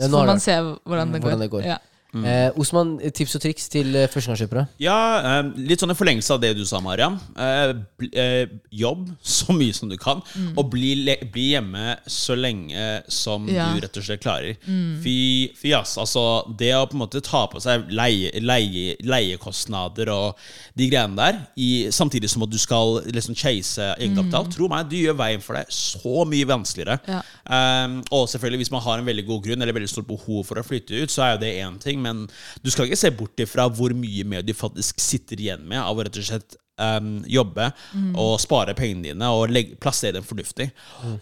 Så 0.00 0.10
får 0.10 0.26
man 0.26 0.40
se 0.40 0.60
hvordan 0.84 1.12
det 1.12 1.20
går. 1.22 1.28
Hvordan 1.28 1.40
det 1.40 1.50
går. 1.50 1.62
Ja. 1.62 1.76
Eh, 2.10 2.50
Osman, 2.58 2.96
tips 3.14 3.36
og 3.38 3.42
triks 3.44 3.68
til 3.70 3.94
eh, 3.94 4.08
førstegangskjøpere? 4.10 4.64
Ja, 4.82 4.96
eh, 5.38 5.50
litt 5.70 5.78
sånn 5.82 5.92
i 5.92 5.96
forlengelse 5.98 6.34
av 6.34 6.40
det 6.42 6.52
du 6.58 6.64
sa, 6.66 6.80
Mariam. 6.82 7.20
Eh, 7.38 7.72
eh, 8.18 8.50
jobb 8.74 9.04
så 9.36 9.54
mye 9.54 9.74
som 9.76 9.88
du 9.92 9.94
kan, 10.00 10.22
og 10.56 10.70
bli, 10.72 10.94
le 11.06 11.14
bli 11.30 11.52
hjemme 11.52 11.96
så 12.10 12.34
lenge 12.38 12.88
som 13.10 13.46
Ja. 13.50 13.68
du 13.74 13.80
rett 13.84 13.96
og 14.00 14.06
slett 14.08 14.22
klarer. 14.24 14.56
Fy, 15.04 15.14
fy 15.58 15.70
ass, 15.76 15.96
altså 16.02 16.24
Det 16.58 16.72
å 16.74 16.86
på 16.90 16.96
en 16.98 17.02
måte 17.04 17.22
ta 17.24 17.44
på 17.50 17.60
seg 17.62 17.86
leie, 17.94 18.32
leie, 18.42 18.96
leiekostnader 19.06 20.10
og 20.12 20.38
de 20.78 20.88
greiene 20.90 21.16
der, 21.18 21.38
i, 21.60 21.70
samtidig 21.94 22.30
som 22.32 22.42
at 22.46 22.50
du 22.52 22.58
skal 22.60 23.00
liksom 23.06 23.36
chase 23.38 23.86
egenkapital, 24.00 24.48
tro 24.52 24.68
meg, 24.72 24.88
du 24.90 24.96
gjør 24.98 25.18
veien 25.20 25.42
for 25.44 25.58
deg 25.58 25.70
så 25.74 26.24
mye 26.28 26.48
vanskeligere. 26.48 26.98
Ja. 27.10 27.20
Um, 27.50 28.00
og 28.14 28.26
selvfølgelig 28.30 28.64
hvis 28.64 28.72
man 28.74 28.82
har 28.84 28.98
en 29.00 29.08
veldig 29.08 29.26
god 29.28 29.44
grunn 29.46 29.62
eller 29.64 29.76
veldig 29.76 29.90
stort 29.92 30.08
behov 30.10 30.44
for 30.48 30.60
å 30.60 30.66
flytte 30.66 31.04
ut, 31.04 31.12
så 31.12 31.24
er 31.28 31.32
jo 31.36 31.42
det 31.44 31.54
én 31.62 31.78
ting, 31.82 31.99
men 32.02 32.24
du 32.64 32.70
skal 32.72 32.88
ikke 32.88 32.98
se 33.00 33.10
bort 33.14 33.40
ifra 33.44 33.68
hvor 33.68 33.94
mye 33.96 34.24
mer 34.24 34.42
du 34.46 34.52
faktisk 34.56 35.00
sitter 35.02 35.40
igjen 35.40 35.62
med 35.68 35.80
av 35.82 35.96
å 36.00 36.04
rett 36.06 36.18
og 36.20 36.26
slett 36.26 36.56
um, 36.80 37.20
jobbe 37.28 37.70
og 38.16 38.34
spare 38.40 38.74
pengene 38.78 39.10
dine 39.10 39.28
og 39.36 39.50
legge, 39.52 39.76
plassere 39.80 40.16
dem 40.18 40.24
fornuftig. 40.26 40.70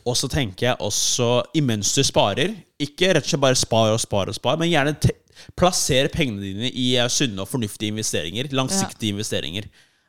Og 0.07 0.17
så 0.17 0.31
tenker 0.31 0.71
jeg 0.71 0.81
også, 0.87 1.31
imens 1.59 1.93
du 1.99 2.03
sparer, 2.07 2.55
ikke 2.79 3.13
rett 3.17 3.27
og 3.27 3.33
slett 3.35 3.45
bare 3.47 3.59
spar 3.59 3.93
og 3.97 4.01
spar 4.03 4.31
og 4.31 4.39
spar, 4.39 4.59
men 4.61 4.71
gjerne 4.71 4.95
te 5.03 5.15
plasser 5.59 6.09
pengene 6.11 6.43
dine 6.43 6.69
i 6.75 6.89
eh, 6.99 7.07
sunne 7.09 7.45
og 7.45 7.47
fornuftige 7.49 7.93
investeringer. 7.95 8.49
Langsiktige 8.59 9.15
investeringer. 9.15 9.69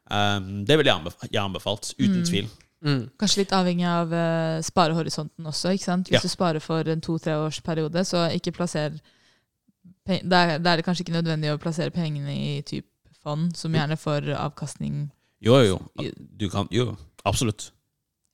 Um, 0.10 0.64
det 0.66 0.74
ville 0.80 0.90
jeg, 0.90 0.98
anbef 1.04 1.28
jeg 1.30 1.42
anbefalt, 1.44 1.92
uten 2.00 2.24
tvil. 2.26 2.48
Kanskje 3.20 3.42
litt 3.44 3.52
avhengig 3.54 3.86
av 3.86 4.10
uh, 4.16 4.58
sparehorisonten 4.66 5.46
også. 5.52 5.74
ikke 5.76 5.84
sant? 5.86 6.10
Hvis 6.10 6.18
Ja. 6.18 6.26
du 6.26 6.32
sparer 6.34 6.64
for 6.64 6.88
en 6.90 7.02
to-treårsperiode, 7.06 8.06
så 8.10 8.24
ikke 8.34 8.56
plasser 8.58 8.98
da 10.08 10.44
er, 10.56 10.60
det 10.64 10.86
kanskje 10.86 11.06
ikke 11.06 11.18
nødvendig 11.18 11.52
å 11.54 11.60
plassere 11.62 11.94
pengene 11.94 12.34
i 12.34 12.62
typ 12.66 12.88
fond, 13.24 13.52
som 13.58 13.74
gjerne 13.76 13.98
får 14.00 14.32
avkastning 14.38 15.10
Jo, 15.44 15.60
jo. 15.64 15.80
Du 16.40 16.50
kan, 16.50 16.68
jo, 16.72 16.96
absolutt. 17.28 17.72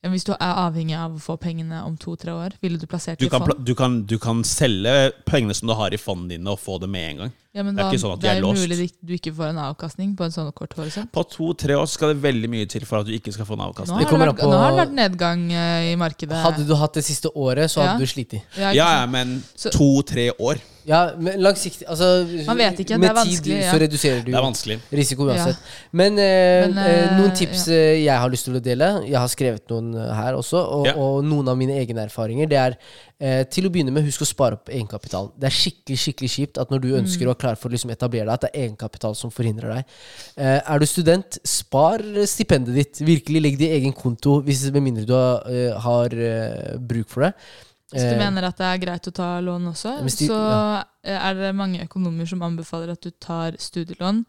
Hvis 0.06 0.26
du 0.26 0.34
er 0.36 0.60
avhengig 0.62 0.94
av 0.98 1.16
å 1.18 1.22
få 1.22 1.36
pengene 1.42 1.80
om 1.86 1.96
to-tre 1.98 2.34
år, 2.34 2.56
ville 2.62 2.78
du 2.78 2.86
plassert 2.90 3.20
Du 3.20 3.26
i 3.26 3.30
kan, 3.30 3.42
fond? 3.42 3.66
du, 3.66 3.74
kan, 3.78 4.04
du 4.06 4.18
kan 4.22 4.44
selge 4.46 5.12
pengene 5.26 5.54
som 5.58 5.70
du 5.70 5.74
har 5.74 5.94
i 5.94 5.98
fondene 6.02 6.36
dine, 6.36 6.54
og 6.54 6.62
få 6.62 6.78
det 6.82 6.90
med 6.90 7.10
en 7.10 7.24
gang. 7.24 7.34
Ja, 7.56 7.64
men 7.64 7.74
det 7.76 7.80
er 7.80 7.88
da, 7.88 7.92
ikke 7.96 8.02
sånn 8.04 8.14
at 8.14 8.20
de 8.20 8.28
det 8.28 8.36
er 8.36 8.42
mulig 8.44 8.92
du- 9.00 9.14
ikke 9.16 9.32
får 9.34 9.48
en 9.54 9.60
avkastning 9.64 10.10
på 10.20 10.26
en 10.26 10.32
sånn 10.36 10.52
kort 10.54 10.74
horisont. 10.76 11.08
På 11.16 11.24
to-tre 11.24 11.74
år 11.80 11.88
skal 11.88 12.12
det 12.14 12.22
veldig 12.22 12.50
mye 12.52 12.68
til 12.68 12.84
for 12.86 13.00
at 13.00 13.06
du 13.08 13.14
ikke 13.16 13.32
skal 13.32 13.46
få 13.48 13.54
en 13.56 13.60
Nå 13.64 13.70
avkastning. 13.72 14.04
har, 14.04 14.12
det 14.12 14.28
vært, 14.28 14.40
på- 14.42 14.52
nå 14.52 14.58
har 14.60 14.72
det 14.76 14.80
vært 14.84 14.96
nedgang 15.00 15.52
eh, 15.54 15.94
i 15.94 15.96
markedet. 15.96 16.36
Hadde 16.44 16.68
du 16.68 16.76
hatt 16.76 16.94
det 17.00 17.06
siste 17.06 17.32
året, 17.34 17.72
så 17.72 17.80
hadde 17.82 17.96
Ja. 17.96 17.98
du 17.98 18.06
slitt. 18.06 18.34
Ja, 18.60 18.72
Ja, 18.76 19.06
men 19.06 19.42
to-tre 19.72 20.32
år, 20.38 20.60
Ja, 20.88 21.16
men 21.18 21.40
langsiktig 21.42 21.88
altså, 21.90 22.28
Man 22.46 22.58
vet 22.58 22.78
ikke, 22.78 23.00
det 23.02 23.10
er 23.10 23.16
vanskelig, 23.18 23.42
tid 23.44 23.64
ja. 23.64 23.72
så 23.74 23.80
reduserer 23.82 24.20
du 24.24 24.30
det 24.32 24.36
er 24.38 24.44
vanskelig. 24.46 24.80
risiko 24.94 25.26
uansett. 25.26 25.58
Men, 25.92 26.20
eh, 26.20 26.68
Men, 26.68 26.78
eh, 26.78 27.04
eh, 27.06 27.18
noen 27.18 27.32
tips 27.36 27.68
ja. 27.68 27.74
eh, 27.74 28.04
jeg 28.06 28.20
har 28.20 28.30
lyst 28.30 28.46
til 28.46 28.54
å 28.54 28.62
dele. 28.62 29.02
Jeg 29.08 29.18
har 29.18 29.28
skrevet 29.28 29.62
noen 29.72 29.96
her 30.14 30.34
også. 30.36 30.60
Og, 30.62 30.86
Ja. 30.86 30.94
og 30.94 31.24
noen 31.24 31.48
av 31.50 31.58
mine 31.58 31.72
egne 31.74 32.06
erfaringer. 32.06 32.48
Det 32.48 32.58
er 32.58 32.78
eh, 33.20 33.44
til 33.46 33.66
å 33.66 33.70
begynne 33.72 33.92
med, 33.92 34.04
husk 34.06 34.22
å 34.22 34.28
spare 34.28 34.54
opp 34.58 34.68
egenkapitalen. 34.70 35.32
Det 35.40 35.48
er 35.48 35.56
skikkelig 35.56 35.98
skikkelig 35.98 36.30
kjipt 36.34 36.58
at 36.62 36.70
når 36.70 36.82
du 36.82 36.88
ønsker 36.98 37.26
Mm. 37.26 37.28
å 37.28 37.32
er 37.32 37.40
klar 37.40 37.56
for 37.56 37.70
å 37.70 37.72
liksom 37.72 37.92
etablere 37.92 38.26
deg, 38.26 38.34
at 38.34 38.42
det 38.42 38.50
er 38.54 38.68
egenkapital 38.68 39.16
som 39.16 39.30
forhindrer 39.32 39.74
deg. 39.76 39.86
Eh, 40.38 40.62
er 40.66 40.80
du 40.80 40.86
student, 40.86 41.38
spar 41.44 42.00
stipendet 42.26 42.74
ditt. 42.76 43.00
Virkelig 43.00 43.42
legg 43.42 43.58
det 43.58 43.70
i 43.72 43.80
egen 43.80 43.94
konto, 43.94 44.42
hvis, 44.44 44.70
med 44.72 44.84
mindre 44.84 45.06
du 45.06 45.14
har, 45.14 45.44
eh, 45.48 45.72
har 45.80 46.10
uh, 46.14 46.78
bruk 46.78 47.08
for 47.10 47.22
det. 47.24 47.34
Hvis 47.94 48.02
du 48.02 48.16
Eh, 48.16 48.18
mener 48.18 48.44
at 48.48 48.58
det 48.58 48.66
er 48.66 48.78
greit 48.86 49.08
å 49.08 49.14
ta 49.14 49.40
lån 49.40 49.68
også, 49.72 50.00
de- 50.04 50.28
så 50.28 50.84
er 51.04 51.34
det 51.36 51.56
mange 51.56 51.80
økonomer 51.88 52.28
som 52.28 52.42
anbefaler 52.42 52.92
at 52.92 53.02
du 53.02 53.12
tar 53.12 53.52
studielån 53.54 54.26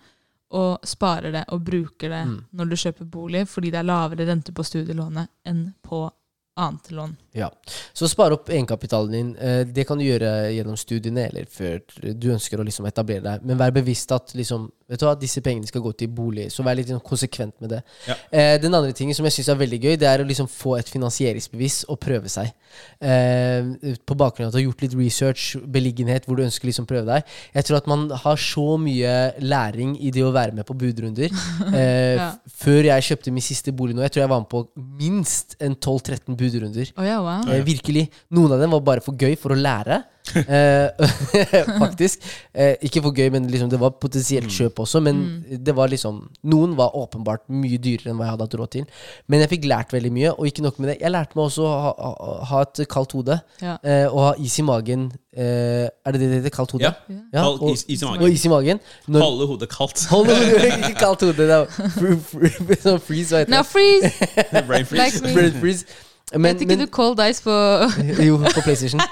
og 0.53 0.79
sparer 0.85 1.33
det 1.33 1.45
og 1.49 1.65
bruker 1.65 2.09
det 2.09 2.27
Mm. 2.29 2.45
når 2.55 2.69
du 2.69 2.77
kjøper 2.77 3.11
bolig, 3.11 3.49
fordi 3.49 3.71
det 3.73 3.81
er 3.81 3.83
lavere 3.83 4.27
rente 4.29 4.53
på 4.53 4.63
studielånet 4.63 5.29
enn 5.45 5.75
på 5.83 6.11
annet 6.57 6.91
lån. 6.91 7.17
Ja. 7.37 7.51
Så 7.93 8.09
spare 8.09 8.37
opp 8.39 8.49
egenkapitalen 8.49 9.13
din. 9.13 9.31
Eh, 9.37 9.65
Det 9.67 9.85
kan 9.89 9.99
du 9.99 10.05
gjøre 10.05 10.31
gjennom 10.55 10.77
studiene 10.77 11.27
eller 11.29 11.45
før 11.51 11.81
du 12.15 12.31
ønsker 12.33 12.59
å 12.61 12.65
liksom 12.65 12.87
etablere 12.89 13.23
deg. 13.23 13.45
Men 13.45 13.59
vær 13.61 13.75
bevisst 13.77 14.13
at 14.13 14.33
liksom, 14.35 14.71
vet 14.89 15.01
du 15.01 15.07
hva, 15.07 15.15
disse 15.19 15.41
pengene 15.43 15.67
skal 15.67 15.83
gå 15.83 15.91
til 15.99 16.09
bolig. 16.15 16.47
Så 16.55 16.63
vær 16.67 16.77
litt 16.79 16.91
sånn 16.93 17.03
konsekvent 17.05 17.57
med 17.61 17.73
det. 17.75 17.81
Ja. 18.07 18.15
Eh, 18.31 18.55
den 18.63 18.75
andre 18.75 18.93
tingen 18.97 19.17
som 19.19 19.27
jeg 19.27 19.35
syns 19.37 19.49
er 19.53 19.59
veldig 19.61 19.81
gøy, 19.83 19.97
det 19.99 20.07
er 20.11 20.23
å 20.23 20.27
liksom 20.29 20.47
få 20.51 20.77
et 20.79 20.91
finansieringsbevis 20.93 21.81
og 21.91 21.99
prøve 22.03 22.31
seg. 22.33 22.53
Eh, 23.01 23.97
på 24.07 24.17
bakgrunn 24.19 24.47
av 24.47 24.53
at 24.53 24.57
du 24.57 24.61
har 24.61 24.67
gjort 24.69 24.85
litt 24.87 24.95
research, 24.99 25.47
beliggenhet, 25.77 26.27
hvor 26.29 26.39
du 26.39 26.45
ønsker 26.47 26.69
liksom 26.71 26.87
prøve 26.89 27.07
deg. 27.09 27.27
Jeg 27.57 27.67
tror 27.69 27.81
at 27.81 27.91
man 27.91 28.07
har 28.25 28.37
så 28.41 28.67
mye 28.81 29.15
læring 29.43 29.97
i 30.01 30.13
det 30.15 30.23
å 30.27 30.33
være 30.35 30.55
med 30.57 30.67
på 30.69 30.77
budrunder. 30.79 31.31
Eh, 31.77 32.17
Ja. 32.17 32.31
Før 32.57 32.87
jeg 32.87 33.05
kjøpte 33.05 33.33
min 33.35 33.45
siste 33.45 33.73
bolig 33.77 33.95
nå, 33.97 34.01
jeg 34.07 34.13
tror 34.15 34.23
jeg 34.23 34.31
var 34.31 34.41
med 34.41 34.49
på 34.49 34.61
minst 35.01 35.57
en 35.61 35.75
12-13 35.77 36.37
budrunder. 36.39 36.93
Oh, 36.97 37.05
ja, 37.05 37.19
wow. 37.21 37.45
Eh, 37.53 37.61
virkelig. 37.67 38.07
Noen 38.33 38.55
av 38.57 38.63
dem 38.63 38.73
var 38.73 38.81
bare 38.87 39.03
for 39.05 39.19
gøy 39.19 39.35
for 39.41 39.53
å 39.53 39.59
lære. 39.59 39.99
Eh, 40.35 40.89
faktisk. 41.83 42.25
Eh, 42.55 42.75
ikke 42.89 43.03
for 43.05 43.15
gøy, 43.17 43.29
men 43.35 43.47
liksom 43.53 43.71
det 43.73 43.79
var 43.81 43.95
potensielt 44.03 44.51
kjøp 44.53 44.81
også. 44.85 45.01
Men 45.05 45.21
det 45.65 45.75
var 45.77 45.89
liksom 45.93 46.23
Noen 46.51 46.75
var 46.79 46.97
åpenbart 46.99 47.45
mye 47.53 47.79
dyrere 47.83 48.11
enn 48.13 48.19
hva 48.19 48.27
jeg 48.29 48.35
hadde 48.35 48.47
hatt 48.49 48.57
råd 48.61 48.73
til. 48.77 48.89
Men 49.31 49.45
jeg 49.45 49.53
fikk 49.55 49.69
lært 49.71 49.95
veldig 49.95 50.13
mye, 50.17 50.33
og 50.35 50.49
ikke 50.51 50.65
nok 50.67 50.81
med 50.83 50.93
det. 50.93 50.99
Jeg 51.05 51.15
lærte 51.15 51.39
meg 51.39 51.45
også 51.49 51.67
å 51.67 51.77
ha, 51.85 51.93
ha, 52.01 52.35
ha 52.53 52.63
et 52.67 52.83
kaldt 52.93 53.15
hode. 53.19 53.39
Ja. 53.63 53.77
Eh, 53.83 54.07
og 54.11 54.21
ha 54.27 54.33
is 54.43 54.59
i 54.59 54.67
magen. 54.67 55.09
Eh, 55.37 55.85
er 55.87 56.15
det 56.17 56.21
det 56.23 56.29
det 56.33 56.41
heter? 56.41 56.55
Kaldt 56.57 56.73
hode? 56.77 56.87
Ja. 56.89 56.95
Ja. 57.33 57.43
Kald 57.43 57.61
og, 57.63 57.71
is- 57.75 57.85
is 57.93 58.03
i 58.03 58.07
magen. 58.09 58.23
Og 58.27 58.33
is 58.33 58.45
i 58.49 58.53
magen. 58.53 58.81
Når, 59.07 59.21
Holde 59.27 59.47
hodet 59.53 59.69
kaldt. 59.73 60.07
Holde 60.11 60.37
hodet, 60.41 60.73
ikke 60.81 60.95
kaldt 61.01 61.25
hode. 61.27 61.37
Det 61.37 61.51
er 61.53 61.67
fr- 61.93 62.19
fr- 62.33 62.81
sånn 62.83 63.01
freeze, 63.05 63.31
hva 63.35 63.45
heter 63.45 63.53
Now 63.53 63.63
det? 63.63 63.71
freeze! 63.73 64.67
Brain 64.67 64.87
freeze. 64.89 65.21
Like. 65.23 65.35
Brain 65.37 65.59
freeze. 65.61 65.85
Men, 66.33 66.43
Vet 66.43 66.63
ikke 66.65 66.75
men, 66.75 66.81
du 66.83 66.91
cold 66.91 67.21
ice 67.23 67.39
på 67.39 67.55
jo, 68.27 68.41
på 68.43 68.63
PlayStation. 68.65 68.99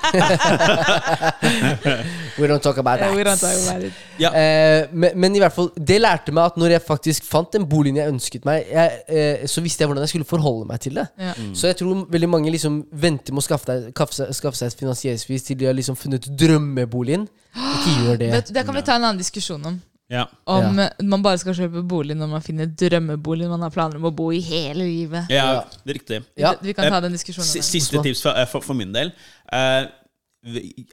We 2.39 2.49
don't 2.51 2.59
talk 2.59 2.79
about 2.79 2.99
that. 2.99 3.15
We 3.15 3.23
don't 3.23 3.39
talk 3.39 3.55
about 3.55 3.85
it. 3.87 3.93
Ja. 4.19 4.33
Eh, 4.35 4.89
men, 4.91 5.15
men 5.15 5.37
i 5.37 5.39
hvert 5.39 5.55
fall, 5.55 5.71
det 5.79 6.01
lærte 6.01 6.35
meg 6.35 6.51
at 6.51 6.59
når 6.59 6.75
jeg 6.75 6.83
faktisk 6.83 7.23
fant 7.31 7.55
den 7.55 7.69
boligen 7.71 8.03
jeg 8.03 8.11
ønsket 8.11 8.43
meg, 8.49 8.67
jeg, 8.67 8.99
eh, 9.07 9.47
så 9.47 9.63
visste 9.63 9.85
jeg 9.85 9.93
hvordan 9.93 10.03
jeg 10.03 10.11
skulle 10.17 10.27
forholde 10.27 10.67
meg 10.67 10.83
til 10.83 10.99
det. 10.99 11.07
Ja. 11.23 11.39
Så 11.55 11.71
jeg 11.71 11.79
tror 11.85 12.03
veldig 12.11 12.33
mange 12.35 12.51
liksom 12.51 12.83
venter 12.91 13.31
med 13.31 13.45
å 13.45 13.47
skaffe, 13.47 13.71
deg, 13.71 13.95
kaffe, 13.95 14.27
skaffe 14.35 14.59
seg 14.59 14.75
et 14.75 14.83
finansieringsbevis 14.83 15.47
til 15.47 15.63
de 15.63 15.71
har 15.71 15.79
liksom 15.79 15.95
funnet 16.01 16.27
drømmeboligen. 16.27 17.31
Ikke 17.79 17.95
gjør 18.01 18.19
det. 18.27 18.35
Det 18.51 18.67
kan 18.67 18.75
vi 18.75 18.83
ta 18.83 18.99
en 18.99 19.07
annen 19.07 19.23
diskusjon 19.23 19.63
om. 19.71 19.79
Ja. 20.15 20.29
Om 20.51 20.79
man 21.11 21.25
bare 21.25 21.41
skal 21.43 21.57
kjøpe 21.59 21.83
bolig 21.91 22.15
når 22.19 22.31
man 22.37 22.45
finner 22.45 22.71
drømmeboligen 22.71 23.51
man 23.51 23.67
har 23.67 23.75
planer 23.75 23.99
om 23.99 24.07
å 24.11 24.15
bo 24.15 24.31
i 24.35 24.41
hele 24.45 24.87
livet. 24.87 25.33
ja, 25.33 25.65
det 25.83 25.95
er 25.95 25.99
riktig. 25.99 26.23
Ja. 26.39 26.55
Vi 26.63 26.75
kan 26.77 26.91
ta 26.93 27.03
den 27.05 27.17
diskusjonen. 27.17 27.51
S. 27.51 27.73
Siste 27.73 28.03
tips 28.05 28.23
for, 28.27 28.39
eh, 28.39 28.49
for, 28.51 28.65
for 28.65 28.79
min 28.79 28.95
del. 28.95 29.11
Uh, 29.51 29.91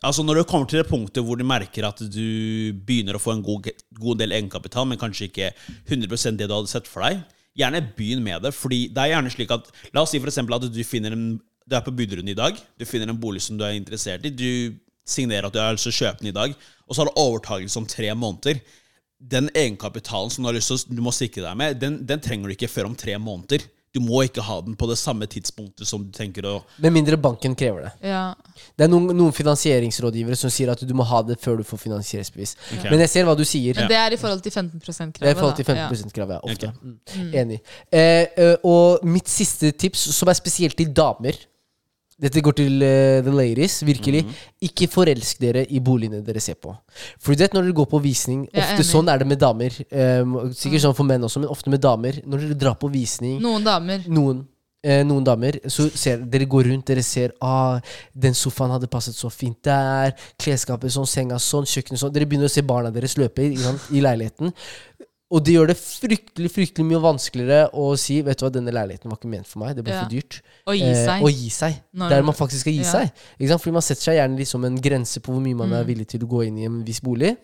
altså 0.08 0.24
Når 0.24 0.42
du 0.42 0.44
kommer 0.48 0.70
til 0.70 0.80
det 0.80 0.88
punktet 0.88 1.26
hvor 1.28 1.38
du 1.38 1.46
merker 1.48 1.86
at 1.88 2.00
du 2.02 2.72
begynner 2.88 3.18
å 3.18 3.22
få 3.22 3.36
en 3.36 3.46
god, 3.46 3.70
god 4.00 4.22
del 4.24 4.34
egenkapital, 4.38 4.88
men 4.88 5.00
kanskje 5.00 5.28
ikke 5.28 5.52
100 5.92 6.40
det 6.40 6.48
du 6.48 6.56
hadde 6.56 6.72
sett 6.72 6.90
for 6.90 7.06
deg, 7.06 7.22
gjerne 7.60 7.84
begynn 7.98 8.24
med 8.24 8.46
det. 8.46 8.54
Fordi 8.56 8.86
det 8.94 9.04
er 9.04 9.16
gjerne 9.16 9.34
slik 9.34 9.52
at 9.54 9.68
La 9.94 10.06
oss 10.06 10.14
si 10.16 10.22
for 10.22 10.32
eksempel 10.32 10.58
at 10.58 10.70
du 10.72 10.84
finner 10.88 11.18
en 11.18 11.34
Du 11.70 11.76
er 11.78 11.84
på 11.86 11.94
budrunden 11.94 12.32
i 12.32 12.36
dag. 12.36 12.58
Du 12.80 12.84
finner 12.90 13.12
en 13.12 13.20
bolig 13.22 13.44
som 13.46 13.58
du 13.58 13.62
er 13.64 13.78
interessert 13.78 14.26
i. 14.26 14.32
Du 14.34 14.74
signerer 15.08 15.46
at 15.48 15.54
du 15.54 15.60
har 15.62 15.76
lyst 15.76 15.86
til 15.88 15.94
å 15.94 16.00
kjøpe 16.00 16.24
den 16.24 16.32
i 16.32 16.36
dag, 16.36 16.56
og 16.88 16.96
så 16.96 17.02
har 17.02 17.10
du 17.10 17.20
overtakelse 17.22 17.80
om 17.80 17.88
tre 17.88 18.10
måneder. 18.18 18.60
Den 19.22 19.52
egenkapitalen 19.54 20.32
som 20.34 20.44
du 20.44 20.50
har 20.50 20.58
lyst 20.58 20.72
til 20.72 20.80
å, 20.80 20.96
du 20.98 21.04
må 21.06 21.14
sikre 21.14 21.46
deg 21.46 21.60
med, 21.60 21.78
den, 21.82 22.02
den 22.08 22.24
trenger 22.24 22.50
du 22.50 22.56
ikke 22.56 22.72
før 22.72 22.90
om 22.90 22.98
tre 22.98 23.18
måneder. 23.22 23.68
Du 23.92 24.00
må 24.00 24.22
ikke 24.24 24.44
ha 24.48 24.56
den 24.64 24.78
på 24.80 24.88
det 24.88 24.96
samme 25.00 25.28
tidspunktet 25.28 25.88
som 25.88 26.04
du 26.06 26.14
tenker 26.16 26.46
å 26.48 26.54
Med 26.80 26.94
mindre 26.96 27.18
banken 27.20 27.56
krever 27.60 27.90
det. 27.90 27.92
Ja. 28.08 28.22
Det 28.80 28.86
er 28.86 28.92
noen, 28.92 29.10
noen 29.18 29.36
finansieringsrådgivere 29.36 30.38
som 30.40 30.54
sier 30.54 30.72
at 30.72 30.84
du 30.88 30.94
må 30.96 31.04
ha 31.10 31.20
det 31.28 31.36
før 31.44 31.60
du 31.60 31.66
får 31.68 31.82
finansieringsbevis. 31.84 32.56
Okay. 32.70 32.88
Men 32.88 33.04
jeg 33.04 33.12
ser 33.12 33.28
hva 33.28 33.36
du 33.36 33.44
sier. 33.48 33.76
Men 33.76 33.92
det 33.92 34.00
er 34.00 34.16
i 34.16 34.20
forhold 34.22 34.46
til 34.46 34.56
15 34.56 34.80
%-kravet. 34.80 35.20
Det 35.20 35.28
er 35.28 35.36
i 35.36 35.40
forhold 35.42 35.60
til 35.60 35.68
15 35.68 36.08
%-kravet. 36.08 36.38
Ja, 36.38 36.56
ofte. 36.56 36.72
Okay. 36.80 37.20
Mm. 37.20 37.34
Enig. 37.44 37.60
Eh, 37.92 38.24
eh, 38.46 38.56
og 38.72 39.04
mitt 39.04 39.32
siste 39.32 39.74
tips, 39.76 40.08
som 40.16 40.32
er 40.32 40.40
spesielt 40.40 40.80
til 40.80 40.96
damer 40.96 41.36
Dette 42.22 42.44
går 42.46 42.56
til 42.60 42.84
uh, 42.86 43.20
the 43.26 43.34
ladies, 43.34 43.80
virkelig. 43.86 44.22
Ikke 44.62 44.88
forelsk 44.92 45.42
dere 45.42 45.66
i 45.74 45.82
boligene 45.82 46.22
dere 46.26 46.44
ser 46.44 46.60
på. 46.62 46.74
For 47.18 47.34
du 47.34 47.42
vet 47.42 47.56
når 47.58 47.66
dere 47.68 47.78
går 47.82 47.90
på 47.90 48.02
visning 48.04 48.44
Ofte 48.52 48.86
sånn 48.86 49.10
er 49.10 49.22
det 49.22 49.28
med 49.32 49.42
damer. 49.42 49.76
Um, 49.90 50.38
sikkert 50.54 50.86
sånn 50.86 50.98
for 50.98 51.08
menn 51.08 51.26
også, 51.26 51.42
men 51.42 51.52
ofte 51.52 51.74
med 51.74 51.82
damer. 51.82 52.22
Når 52.26 52.46
dere 52.46 52.60
drar 52.66 52.78
på 52.80 52.92
visning 52.94 53.40
Noen 53.42 53.66
damer. 53.66 54.06
noen, 54.12 54.44
eh, 54.86 55.02
noen 55.08 55.26
damer, 55.26 55.58
så 55.66 55.88
ser 55.90 56.22
dere 56.30 56.46
går 56.50 56.70
rundt, 56.70 56.86
dere 56.92 57.04
ser 57.06 57.34
ah, 57.42 57.80
den 58.14 58.38
sofaen 58.38 58.74
hadde 58.76 58.90
passet 58.92 59.18
så 59.18 59.32
fint 59.34 59.58
der, 59.66 60.14
klesskapet 60.42 60.94
sånn, 60.94 61.10
senga 61.10 61.40
sånn, 61.42 61.68
kjøkkenet 61.70 62.02
sånn. 62.02 62.14
Dere 62.14 62.30
begynner 62.30 62.52
å 62.52 62.54
se 62.54 62.66
barna 62.66 62.94
deres 62.94 63.18
løpe 63.22 63.50
i, 63.50 63.58
i 63.98 64.04
leiligheten. 64.04 64.54
Og 65.32 65.44
det 65.46 65.54
gjør 65.56 65.68
det 65.72 65.78
fryktelig 65.80 66.50
fryktelig 66.52 66.86
mye 66.90 67.00
vanskeligere 67.02 67.70
å 67.74 67.98
si 67.98 68.18
Vet 68.22 68.38
du 68.42 68.46
hva, 68.46 68.52
denne 68.52 68.74
leiligheten 68.76 69.08
var 69.10 69.18
ikke 69.18 69.30
ment 69.32 69.48
for 69.48 69.60
meg, 69.64 69.76
det 69.78 69.86
ble 69.86 69.94
Ja. 69.94 70.02
for 70.04 70.10
dyrt. 70.12 70.42
Å 70.68 70.76
gi 70.76 70.84
Eh, 70.84 71.06
seg. 71.08 71.22
å 71.24 71.30
gi 71.32 71.50
seg. 71.50 71.74
Når- 71.96 72.10
Der 72.10 72.22
man 72.24 72.36
faktisk 72.36 72.60
skal 72.62 72.74
gi 72.74 72.84
Ja. 72.84 72.92
seg. 72.92 73.12
Fordi 73.62 73.72
man 73.72 73.82
setter 73.82 74.02
seg 74.02 74.16
gjerne 74.18 74.38
liksom 74.38 74.66
en 74.66 74.78
grense 74.78 75.20
på 75.22 75.32
hvor 75.32 75.42
mye 75.42 75.56
man 75.56 75.72
er 75.74 75.84
Mm. 75.84 75.88
villig 75.88 76.08
til 76.08 76.20
å 76.20 76.28
gå 76.28 76.46
inn 76.48 76.58
i 76.58 76.66
en 76.66 76.84
viss 76.84 77.00
bolig. 77.00 77.38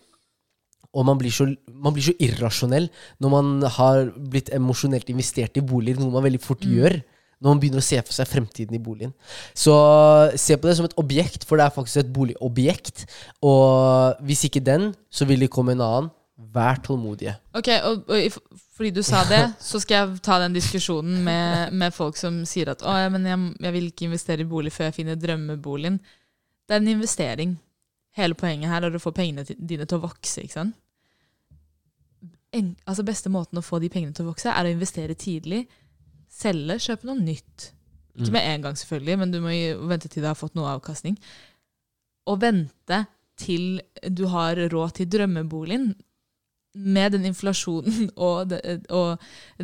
Og 0.94 1.04
man 1.04 1.18
blir, 1.18 1.30
så, 1.30 1.56
man 1.72 1.92
blir 1.94 2.02
så 2.02 2.16
irrasjonell 2.18 2.88
når 3.20 3.30
man 3.30 3.62
har 3.70 4.06
blitt 4.10 4.50
emosjonelt 4.50 5.06
investert 5.08 5.56
i 5.56 5.60
boliger, 5.60 5.98
noe 5.98 6.10
man 6.10 6.24
veldig 6.24 6.40
fort 6.42 6.60
Mm. 6.60 6.74
gjør. 6.74 7.02
Når 7.40 7.50
man 7.54 7.60
begynner 7.60 7.78
å 7.78 7.82
se 7.82 7.96
for 8.02 8.12
seg 8.12 8.26
fremtiden 8.26 8.74
i 8.74 8.78
boligen. 8.78 9.12
Så 9.54 10.36
se 10.36 10.56
på 10.56 10.62
det 10.62 10.76
som 10.76 10.84
et 10.84 10.94
objekt, 10.96 11.44
for 11.44 11.56
det 11.56 11.66
er 11.66 11.70
faktisk 11.70 11.96
et 11.98 12.12
boligobjekt. 12.12 13.06
Og 13.42 14.16
hvis 14.24 14.44
ikke 14.50 14.62
den, 14.64 14.94
så 15.10 15.24
vil 15.24 15.38
det 15.38 15.50
komme 15.50 15.70
en 15.70 15.80
annen. 15.80 16.10
Vær 16.38 16.78
tålmodige. 16.86 17.32
Ok, 17.58 17.68
og, 17.82 18.10
og 18.14 18.36
fordi 18.76 18.92
du 18.94 19.00
sa 19.02 19.24
det, 19.26 19.40
så 19.70 19.80
skal 19.82 19.96
jeg 19.96 20.20
ta 20.22 20.38
den 20.38 20.54
diskusjonen 20.54 21.24
med, 21.26 21.74
med 21.74 21.94
folk 21.94 22.18
som 22.20 22.44
sier 22.46 22.70
at 22.70 22.84
å, 22.86 22.94
ja, 22.94 23.08
men 23.10 23.26
jeg, 23.26 23.48
jeg 23.66 23.74
vil 23.74 23.88
ikke 23.90 24.06
investere 24.06 24.44
i 24.44 24.50
bolig 24.50 24.72
før 24.74 24.88
jeg 24.88 25.00
finner 25.00 25.18
drømmeboligen. 25.18 25.98
Det 26.68 26.76
er 26.76 26.84
en 26.84 26.92
investering. 26.94 27.56
Hele 28.18 28.38
poenget 28.38 28.70
her 28.70 28.86
er 28.86 28.94
å 28.94 29.02
få 29.02 29.10
pengene 29.16 29.44
dine 29.58 29.86
til 29.88 29.98
å 29.98 30.06
vokse. 30.06 30.44
ikke 30.44 30.60
sant? 30.60 30.78
En, 32.54 32.72
altså 32.88 33.04
Beste 33.04 33.30
måten 33.32 33.58
å 33.58 33.64
få 33.64 33.82
de 33.82 33.90
pengene 33.92 34.14
til 34.14 34.24
å 34.24 34.30
vokse, 34.30 34.52
er 34.52 34.68
å 34.68 34.72
investere 34.72 35.18
tidlig. 35.18 35.64
Selge, 36.30 36.78
kjøpe 36.86 37.08
noe 37.08 37.18
nytt. 37.18 37.72
Ikke 38.18 38.34
med 38.34 38.46
en 38.46 38.64
gang, 38.66 38.78
selvfølgelig, 38.78 39.18
men 39.20 39.30
du 39.34 39.38
må 39.42 39.52
vente 39.90 40.10
til 40.10 40.24
du 40.24 40.30
har 40.30 40.38
fått 40.38 40.56
noe 40.58 40.70
avkastning. 40.74 41.18
Å 42.26 42.34
vente 42.38 43.04
til 43.38 43.78
du 44.10 44.24
har 44.32 44.58
råd 44.70 44.96
til 44.98 45.10
drømmeboligen 45.10 45.92
med 46.78 47.14
den 47.16 47.26
inflasjonen 47.28 48.10
og, 48.28 48.52
det, 48.52 48.60
og 48.94 49.18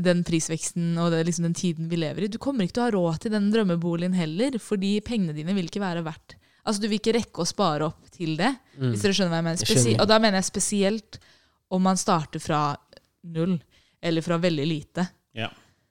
den 0.07 0.25
prisveksten 0.27 0.97
og 0.99 1.13
det, 1.15 1.25
liksom 1.29 1.49
den 1.49 1.59
tiden 1.59 1.91
vi 1.91 2.01
lever 2.01 2.27
i. 2.27 2.31
Du 2.33 2.41
kommer 2.43 2.67
ikke 2.67 2.79
til 2.79 2.85
å 2.85 2.89
ha 2.89 2.95
råd 2.97 3.21
til 3.25 3.35
den 3.37 3.51
drømmeboligen 3.55 4.17
heller, 4.19 4.59
fordi 4.63 4.97
pengene 5.07 5.37
dine 5.37 5.55
vil 5.57 5.71
ikke 5.71 5.85
være 5.85 6.07
verdt 6.07 6.39
Altså 6.65 6.81
Du 6.81 6.87
vil 6.89 6.97
ikke 6.97 7.13
rekke 7.19 7.43
å 7.43 7.49
spare 7.49 7.85
opp 7.91 8.07
til 8.15 8.39
det. 8.39 8.55
hvis 8.79 9.03
dere 9.05 9.13
skjønner 9.13 9.35
hva 9.35 9.41
jeg 9.43 9.45
mener. 9.45 9.59
Jeg 9.61 9.69
Spesi 9.69 9.83
skjønner. 9.83 10.01
og 10.01 10.09
da 10.09 10.17
mener 10.25 10.41
jeg 10.41 10.47
spesielt 10.49 11.19
om 11.77 11.83
man 11.85 11.99
starter 12.01 12.41
fra 12.41 12.61
null, 13.35 13.59
eller 14.01 14.25
fra 14.25 14.39
veldig 14.41 14.65
lite. 14.69 15.05
Ja. 15.37 15.51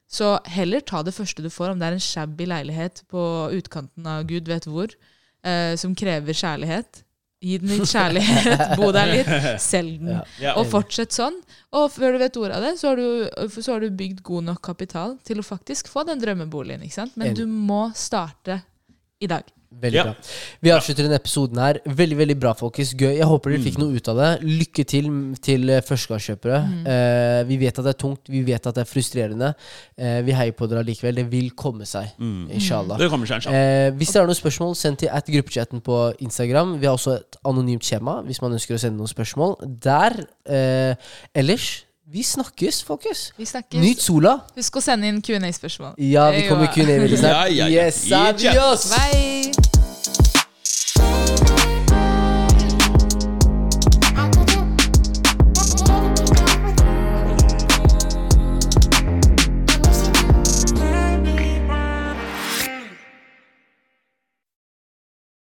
Så 0.10 0.36
heller 0.54 0.82
ta 0.86 1.02
det 1.06 1.16
første 1.16 1.46
du 1.46 1.50
får, 1.54 1.74
om 1.74 1.82
det 1.82 1.88
er 1.90 1.98
en 1.98 2.04
shabby 2.04 2.46
leilighet 2.50 3.04
på 3.10 3.22
utkanten 3.58 4.10
av 4.10 4.26
gud 4.30 4.50
vet 4.50 4.66
hvor, 4.70 4.94
eh, 5.46 5.74
som 5.78 5.96
krever 5.98 6.38
kjærlighet. 6.38 7.04
Gi 7.44 7.58
den 7.60 7.74
litt 7.74 7.89
kjærlighet, 7.91 8.62
bo 8.80 8.91
der 8.96 9.10
litt, 9.10 9.32
selg 9.60 9.98
den. 10.00 10.22
Ja. 10.39 10.54
Og 10.60 10.70
fortsett 10.72 11.12
sånn. 11.16 11.41
Og 11.76 11.89
før 11.91 12.16
du 12.16 12.22
vet 12.22 12.38
ordet 12.39 12.60
av 12.60 12.68
det, 12.70 12.76
så 12.80 12.94
har, 12.94 13.02
du, 13.02 13.50
så 13.58 13.74
har 13.74 13.84
du 13.84 13.98
bygd 14.00 14.22
god 14.24 14.48
nok 14.52 14.62
kapital 14.64 15.18
til 15.28 15.41
å 15.41 15.46
faktisk 15.46 15.91
få 15.91 16.06
den 16.08 16.22
drømmeboligen. 16.24 16.86
ikke 16.88 17.02
sant? 17.02 17.18
Men 17.20 17.36
du 17.36 17.44
må 17.50 17.89
starte 18.00 18.62
i 19.20 19.28
dag. 19.28 19.44
Veldig 19.82 19.94
Ja. 19.98 20.04
bra. 20.04 20.14
Vi 20.62 20.70
avslutter 20.72 21.04
denne 21.04 21.16
episoden 21.20 21.58
her. 21.58 21.80
Veldig 21.86 22.18
veldig 22.18 22.40
bra, 22.40 22.54
folkens. 22.54 22.94
Gøy. 22.96 23.18
Jeg 23.18 23.26
håper 23.26 23.52
dere 23.52 23.64
fikk 23.64 23.78
noe 23.80 23.96
ut 23.96 24.08
av 24.08 24.16
det. 24.18 24.30
Lykke 24.44 24.86
til 24.86 25.10
til 25.42 25.68
førstegangskjøpere. 25.82 26.60
Mm. 26.68 26.88
Eh, 26.88 27.44
vi 27.50 27.58
vet 27.58 27.80
at 27.80 27.86
det 27.86 27.96
er 27.96 28.00
tungt, 28.08 28.30
vi 28.30 28.42
vet 28.44 28.66
at 28.68 28.76
det 28.76 28.82
er 28.82 28.90
frustrerende. 28.92 29.54
Eh, 29.98 30.22
vi 30.22 30.32
heier 30.32 30.52
på 30.54 30.68
dere 30.70 30.84
allikevel. 30.84 31.16
Det 31.16 31.30
vil 31.32 31.50
komme 31.52 31.86
seg. 31.86 32.12
Inshallah. 32.20 32.98
Det 32.98 33.10
kommer 33.10 33.26
seg 33.28 33.42
inshallah. 33.42 33.88
Eh, 33.88 33.92
hvis 33.92 34.12
dere 34.14 34.24
har 34.24 34.28
noen 34.28 34.42
spørsmål, 34.42 34.76
send 34.76 34.98
til 35.00 35.10
at 35.12 35.26
gruppechatten 35.26 35.82
på 35.82 36.14
Instagram. 36.20 36.80
Vi 36.80 36.86
har 36.86 36.94
også 36.96 37.16
et 37.20 37.36
anonymt 37.46 37.84
skjema 37.84 38.24
hvis 38.26 38.42
man 38.42 38.52
ønsker 38.54 38.76
å 38.76 38.80
sende 38.80 38.98
noen 38.98 39.08
spørsmål 39.12 39.58
Der. 39.82 40.26
Eh, 40.46 40.96
ellers, 41.36 41.86
vi 42.10 42.22
snakkes, 42.22 42.84
folkens. 42.84 43.32
Vi 43.38 43.46
snakkes. 43.46 43.80
Nyt 43.82 44.00
sola. 44.02 44.42
Husk 44.56 44.76
å 44.78 44.82
sende 44.82 45.08
inn 45.08 45.22
Q&A-spørsmål. 45.22 45.96
Ja, 45.98 46.30
vi 46.32 46.48
kommer 46.48 46.66
Ja. 46.66 46.72
Q&A 46.74 47.00
veldig 47.00 47.18
snart. 47.18 47.32
Ja, 47.32 47.46
ja, 47.48 47.68
ja. 47.68 47.86
Yes, 47.88 48.12
adios! 48.12 48.92
Bye! 48.92 49.62